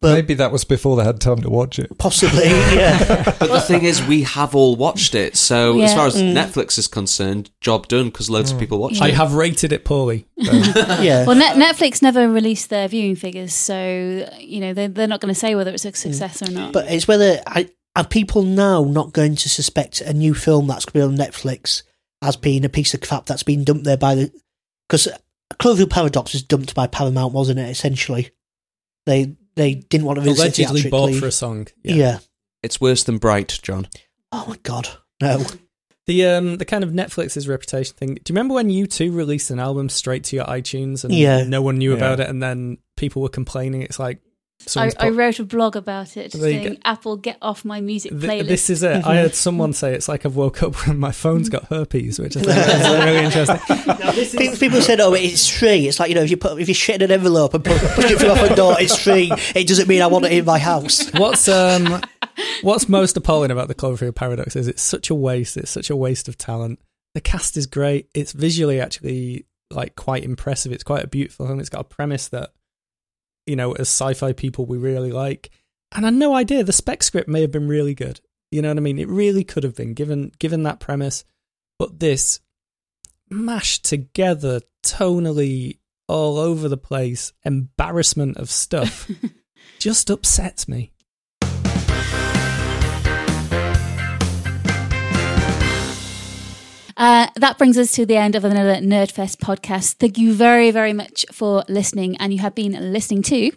but 0.00 0.12
Maybe 0.14 0.34
that 0.34 0.52
was 0.52 0.64
before 0.64 0.96
they 0.96 1.04
had 1.04 1.20
time 1.20 1.40
to 1.42 1.50
watch 1.50 1.78
it. 1.78 1.96
possibly 1.98 2.44
yeah. 2.48 3.24
But 3.38 3.48
the 3.48 3.60
thing 3.60 3.84
is, 3.84 4.02
we 4.04 4.22
have 4.22 4.54
all 4.54 4.76
watched 4.76 5.14
it. 5.14 5.36
So 5.36 5.80
as 5.80 5.94
far 5.94 6.06
as 6.06 6.16
Mm. 6.16 6.34
Netflix 6.34 6.78
is 6.78 6.88
concerned, 6.88 7.50
job 7.60 7.88
done 7.88 8.06
because 8.06 8.28
loads 8.30 8.50
of 8.52 8.58
people 8.58 8.78
watched 8.78 9.00
I 9.02 9.08
it. 9.08 9.12
I 9.12 9.14
have 9.16 9.34
rated 9.34 9.72
it 9.72 9.84
poorly. 9.84 10.26
yeah. 10.36 11.24
Well, 11.26 11.36
Net- 11.36 11.56
Netflix 11.56 12.02
never 12.02 12.28
released 12.28 12.70
their 12.70 12.88
viewing 12.88 13.16
figures, 13.16 13.52
so 13.54 14.28
you 14.38 14.60
know 14.60 14.72
they're, 14.74 14.88
they're 14.88 15.06
not 15.06 15.20
going 15.20 15.32
to 15.34 15.38
say 15.38 15.54
whether 15.54 15.72
it's 15.72 15.84
a 15.84 15.92
success 15.92 16.42
or 16.42 16.50
not. 16.50 16.72
But 16.72 16.90
it's 16.90 17.06
whether 17.08 17.40
I, 17.46 17.68
are 17.94 18.06
people 18.06 18.42
now 18.42 18.84
not 18.84 19.12
going 19.12 19.36
to 19.36 19.48
suspect 19.48 20.00
a 20.00 20.12
new 20.12 20.34
film 20.34 20.66
that's 20.66 20.84
going 20.84 21.10
to 21.10 21.16
be 21.16 21.22
on 21.22 21.28
Netflix 21.28 21.82
as 22.22 22.36
being 22.36 22.64
a 22.64 22.68
piece 22.68 22.94
of 22.94 23.00
crap 23.00 23.26
that's 23.26 23.42
been 23.42 23.64
dumped 23.64 23.84
there 23.84 23.96
by 23.96 24.14
the 24.14 24.32
because 24.88 25.08
Cloverfield 25.54 25.90
Paradox 25.90 26.32
was 26.32 26.42
dumped 26.42 26.74
by 26.74 26.86
Paramount, 26.86 27.32
wasn't 27.32 27.58
it? 27.58 27.68
Essentially, 27.70 28.30
they 29.06 29.36
they 29.56 29.74
didn't 29.74 30.06
want 30.06 30.18
to 30.18 30.22
release 30.24 30.38
it 30.38 30.58
Allegedly 30.60 30.90
bought 30.90 31.14
for 31.14 31.26
a 31.26 31.32
song. 31.32 31.66
yeah. 31.82 32.18
It's 32.62 32.80
worse 32.80 33.04
than 33.04 33.18
Bright, 33.18 33.58
John. 33.62 33.88
Oh 34.32 34.44
my 34.48 34.56
god, 34.62 34.88
no. 35.20 35.44
The 36.06 36.24
um 36.26 36.56
the 36.58 36.64
kind 36.64 36.84
of 36.84 36.90
Netflix's 36.90 37.48
reputation 37.48 37.94
thing. 37.96 38.14
Do 38.14 38.20
you 38.28 38.34
remember 38.34 38.54
when 38.54 38.68
U2 38.70 39.14
released 39.14 39.50
an 39.50 39.58
album 39.58 39.88
straight 39.88 40.24
to 40.24 40.36
your 40.36 40.44
iTunes 40.46 41.04
and 41.04 41.12
Yeah. 41.14 41.42
no 41.44 41.62
one 41.62 41.78
knew 41.78 41.90
Yeah. 41.90 41.96
about 41.96 42.20
it, 42.20 42.28
and 42.28 42.42
then 42.42 42.78
people 42.96 43.22
were 43.22 43.28
complaining? 43.28 43.82
It's 43.82 43.98
like 43.98 44.20
I, 44.66 44.88
someone's 44.88 44.94
I 44.98 45.08
wrote 45.10 45.38
a 45.38 45.44
blog 45.44 45.76
about 45.76 46.16
it, 46.16 46.32
saying 46.32 46.68
go. 46.68 46.76
Apple 46.84 47.16
get 47.16 47.38
off 47.40 47.64
my 47.64 47.80
music 47.80 48.12
Th- 48.12 48.22
playlist. 48.22 48.48
this 48.48 48.70
is 48.70 48.82
it. 48.82 49.06
I 49.06 49.16
heard 49.16 49.34
someone 49.46 49.72
say 49.72 49.94
it's 49.94 50.08
like 50.08 50.26
I've 50.26 50.36
woke 50.36 50.62
up 50.62 50.74
when 50.86 50.98
my 50.98 51.12
phone's 51.12 51.48
got 51.48 51.64
herpes, 51.66 52.18
which 52.18 52.36
I 52.36 52.40
think 52.40 52.56
is 52.56 52.88
really 53.04 53.24
interesting. 53.24 54.38
Pe- 54.38 54.56
People 54.58 54.80
said, 54.82 55.00
"Oh, 55.00 55.14
it's 55.14 55.48
free." 55.48 55.86
It's 55.88 56.00
like 56.00 56.08
you 56.08 56.14
know, 56.14 56.22
if 56.22 56.30
you 56.30 56.36
put 56.36 56.60
if 56.60 56.68
you 56.68 56.74
shit 56.74 56.96
in 56.96 57.02
an 57.02 57.10
envelope 57.12 57.54
and 57.54 57.64
put, 57.64 57.78
push 57.80 58.10
it 58.10 58.18
through 58.18 58.30
off 58.30 58.42
a 58.50 58.54
door, 58.54 58.76
it's 58.80 58.96
free. 59.02 59.30
It 59.54 59.66
doesn't 59.68 59.88
mean 59.88 60.02
I 60.02 60.06
want 60.08 60.24
it 60.26 60.32
in 60.32 60.44
my 60.44 60.58
house. 60.58 61.10
What's 61.12 61.48
um 61.48 62.02
what's 62.62 62.88
most 62.88 63.16
appalling 63.16 63.50
about 63.50 63.68
the 63.68 63.74
Cloverfield 63.74 64.14
paradox 64.14 64.56
is 64.56 64.68
it's 64.68 64.82
such 64.82 65.10
a 65.10 65.14
waste. 65.14 65.56
It's 65.56 65.70
such 65.70 65.90
a 65.90 65.96
waste 65.96 66.28
of 66.28 66.36
talent. 66.36 66.80
The 67.14 67.20
cast 67.20 67.56
is 67.56 67.66
great. 67.66 68.08
It's 68.14 68.32
visually 68.32 68.80
actually 68.80 69.46
like 69.70 69.96
quite 69.96 70.22
impressive. 70.24 70.72
It's 70.72 70.84
quite 70.84 71.04
a 71.04 71.06
beautiful 71.08 71.46
film. 71.46 71.60
It's 71.60 71.68
got 71.70 71.80
a 71.80 71.84
premise 71.84 72.28
that 72.28 72.50
you 73.46 73.56
know, 73.56 73.72
as 73.72 73.88
sci-fi 73.88 74.32
people 74.32 74.66
we 74.66 74.78
really 74.78 75.12
like. 75.12 75.50
And 75.94 76.04
I 76.04 76.08
had 76.08 76.14
no 76.14 76.34
idea 76.34 76.64
the 76.64 76.72
spec 76.72 77.02
script 77.02 77.28
may 77.28 77.40
have 77.42 77.52
been 77.52 77.68
really 77.68 77.94
good. 77.94 78.20
You 78.50 78.62
know 78.62 78.68
what 78.68 78.76
I 78.76 78.80
mean? 78.80 78.98
It 78.98 79.08
really 79.08 79.44
could 79.44 79.62
have 79.64 79.74
been 79.74 79.94
given 79.94 80.32
given 80.38 80.62
that 80.64 80.80
premise. 80.80 81.24
But 81.78 82.00
this 82.00 82.40
mashed 83.28 83.84
together 83.84 84.60
tonally 84.84 85.78
all 86.08 86.38
over 86.38 86.68
the 86.68 86.76
place 86.76 87.32
embarrassment 87.44 88.36
of 88.36 88.50
stuff 88.50 89.10
just 89.78 90.10
upsets 90.10 90.68
me. 90.68 90.92
Uh, 96.96 97.28
that 97.36 97.58
brings 97.58 97.76
us 97.76 97.92
to 97.92 98.06
the 98.06 98.16
end 98.16 98.34
of 98.34 98.44
another 98.44 98.76
Nerdfest 98.76 99.36
podcast. 99.36 99.94
Thank 99.94 100.16
you 100.18 100.32
very, 100.32 100.70
very 100.70 100.92
much 100.92 101.26
for 101.30 101.62
listening, 101.68 102.16
and 102.16 102.32
you 102.32 102.38
have 102.40 102.54
been 102.54 102.92
listening 102.92 103.22
to. 103.24 103.52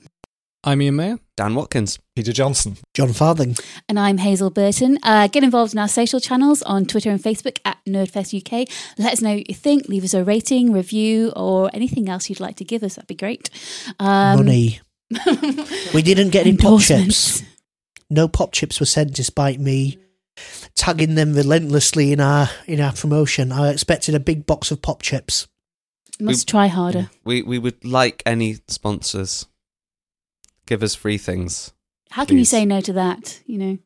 I'm 0.61 0.81
Ian 0.81 0.97
Mayer. 0.97 1.19
Dan 1.37 1.55
Watkins. 1.55 1.99
Peter 2.17 2.33
Johnson. 2.33 2.75
John 2.93 3.13
Farthing. 3.13 3.55
And 3.87 3.97
I'm 3.97 4.17
Hazel 4.17 4.49
Burton. 4.49 4.99
Uh, 5.03 5.27
get 5.27 5.41
involved 5.41 5.71
in 5.71 5.79
our 5.79 5.87
social 5.87 6.19
channels 6.19 6.61
on 6.63 6.85
Twitter 6.85 7.09
and 7.09 7.21
Facebook 7.21 7.59
at 7.63 7.77
Nerdfest 7.87 8.35
UK. 8.35 8.67
Let 8.97 9.13
us 9.13 9.21
know 9.21 9.35
what 9.35 9.47
you 9.47 9.55
think. 9.55 9.87
Leave 9.87 10.03
us 10.03 10.13
a 10.13 10.21
rating, 10.21 10.73
review, 10.73 11.31
or 11.33 11.69
anything 11.73 12.09
else 12.09 12.29
you'd 12.29 12.41
like 12.41 12.57
to 12.57 12.65
give 12.65 12.83
us. 12.83 12.95
That'd 12.95 13.07
be 13.07 13.15
great. 13.15 13.49
Um, 13.99 14.39
Money. 14.39 14.81
We 15.93 16.01
didn't 16.01 16.31
get 16.31 16.45
any 16.45 16.57
Popchips. 16.57 16.91
endorsements. 16.91 17.43
No 18.09 18.27
Popchips 18.27 18.81
were 18.81 18.85
sent, 18.85 19.13
despite 19.13 19.61
me 19.61 19.97
tagging 20.75 21.15
them 21.15 21.33
relentlessly 21.33 22.11
in 22.11 22.19
our 22.19 22.49
in 22.67 22.79
our 22.79 22.93
promotion. 22.93 23.51
I 23.51 23.69
expected 23.69 24.15
a 24.15 24.19
big 24.19 24.45
box 24.45 24.71
of 24.71 24.81
Popchips. 24.81 25.47
Must 26.19 26.47
try 26.47 26.67
harder. 26.67 27.09
We 27.23 27.41
we 27.41 27.59
would 27.59 27.83
like 27.85 28.23
any 28.25 28.57
sponsors. 28.67 29.45
Give 30.65 30.83
us 30.83 30.95
free 30.95 31.17
things. 31.17 31.73
How 32.11 32.25
can 32.25 32.37
you 32.37 32.45
say 32.45 32.65
no 32.65 32.81
to 32.81 32.93
that? 32.93 33.41
You 33.45 33.57
know, 33.57 33.77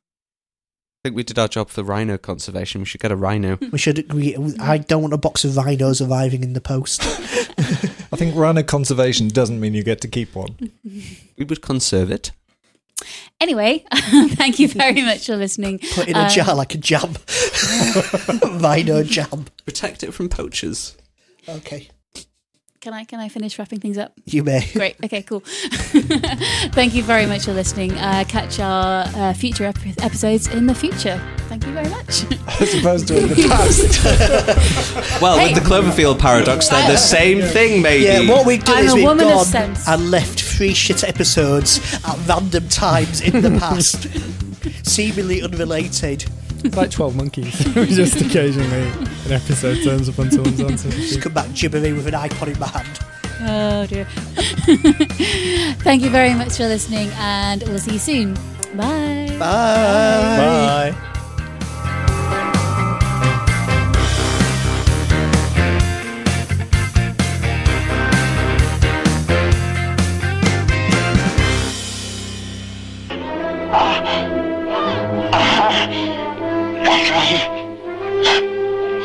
I 1.03 1.09
think 1.09 1.15
we 1.15 1.23
did 1.23 1.37
our 1.37 1.47
job 1.47 1.69
for 1.69 1.83
rhino 1.83 2.17
conservation. 2.17 2.81
We 2.81 2.85
should 2.85 3.01
get 3.01 3.11
a 3.11 3.15
rhino. 3.15 3.57
We 3.71 3.77
should. 3.77 4.11
We, 4.13 4.37
I 4.59 4.77
don't 4.77 5.01
want 5.01 5.13
a 5.13 5.17
box 5.17 5.43
of 5.43 5.57
rhinos 5.57 6.01
arriving 6.01 6.43
in 6.43 6.53
the 6.53 6.61
post. 6.61 7.01
I 8.13 8.15
think 8.15 8.35
rhino 8.35 8.63
conservation 8.63 9.27
doesn't 9.27 9.59
mean 9.59 9.73
you 9.73 9.83
get 9.83 10.01
to 10.01 10.07
keep 10.07 10.33
one. 10.33 10.55
we 11.37 11.43
would 11.45 11.61
conserve 11.61 12.09
it. 12.09 12.31
Anyway, 13.41 13.83
thank 13.93 14.59
you 14.59 14.67
very 14.69 15.01
much 15.09 15.25
for 15.27 15.35
listening. 15.35 15.79
Put 15.93 16.07
in 16.07 16.15
a 16.15 16.19
Uh, 16.21 16.29
jar 16.29 16.55
like 16.55 16.73
a 16.75 16.77
jam. 16.77 17.13
Rhino 18.61 19.03
jam. 19.03 19.45
Protect 19.65 20.03
it 20.03 20.13
from 20.13 20.29
poachers. 20.29 20.95
Okay, 21.49 21.89
Can 22.83 22.93
I 22.93 23.05
can 23.05 23.21
I 23.21 23.29
finish 23.29 23.57
wrapping 23.57 23.79
things 23.79 23.97
up? 23.97 24.11
you 24.25 24.43
may. 24.43 24.67
Great. 24.73 24.97
Okay. 25.05 25.21
Cool. 25.23 25.39
Thank 26.73 26.93
you 26.93 27.01
very 27.01 27.25
much 27.25 27.45
for 27.45 27.53
listening. 27.53 27.93
Uh, 27.93 28.25
catch 28.27 28.59
our 28.59 29.05
uh, 29.15 29.33
future 29.33 29.63
ep- 29.63 29.77
episodes 30.03 30.47
in 30.53 30.65
the 30.67 30.75
future. 30.75 31.17
Thank 31.47 31.65
you 31.65 31.71
very 31.71 31.87
much. 31.87 32.25
As 32.59 32.73
opposed 32.75 33.07
to 33.07 33.17
in 33.21 33.29
the 33.29 33.35
past. 33.49 35.21
Well, 35.21 35.37
Hey. 35.39 35.53
with 35.53 35.63
the 35.63 35.69
Cloverfield 35.69 36.19
paradox, 36.19 36.67
they're 36.67 36.91
the 36.91 36.97
same 36.97 37.41
thing, 37.41 37.81
maybe. 37.81 38.03
Yeah, 38.03 38.29
what 38.29 38.45
we've 38.45 38.61
done 38.63 38.79
I'm 38.79 38.85
is 38.87 38.93
we've 38.95 39.05
woman 39.05 39.29
gone 39.29 39.45
sense. 39.45 39.87
and 39.87 40.11
left 40.11 40.41
three 40.41 40.73
shit 40.73 41.05
episodes 41.05 41.79
at 42.03 42.17
random 42.27 42.67
times 42.67 43.21
in 43.21 43.41
the 43.41 43.57
past, 43.59 44.07
seemingly 44.85 45.41
unrelated. 45.41 46.25
It's 46.63 46.77
like 46.77 46.91
12 46.91 47.15
monkeys. 47.15 47.65
We 47.75 47.87
just 47.87 48.21
occasionally, 48.21 48.87
an 49.25 49.31
episode 49.31 49.83
turns 49.83 50.07
up 50.09 50.19
on 50.19 50.31
someone's 50.31 50.61
answer. 50.61 50.89
Just 50.89 51.21
come 51.21 51.33
back 51.33 51.53
gibbering 51.53 51.95
with 51.95 52.07
an 52.07 52.13
iPod 52.13 52.53
in 52.53 52.59
my 52.59 52.67
hand. 52.67 52.99
oh 53.41 53.85
dear. 53.87 54.05
Thank 55.83 56.03
you 56.03 56.09
very 56.09 56.33
much 56.33 56.57
for 56.57 56.67
listening, 56.67 57.09
and 57.17 57.63
we'll 57.63 57.79
see 57.79 57.93
you 57.93 57.99
soon. 57.99 58.33
Bye. 58.75 59.27
Bye. 59.37 60.93
Bye. 60.93 61.09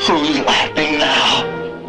Who's 0.08 0.38
laughing 0.40 0.98
now? 0.98 1.27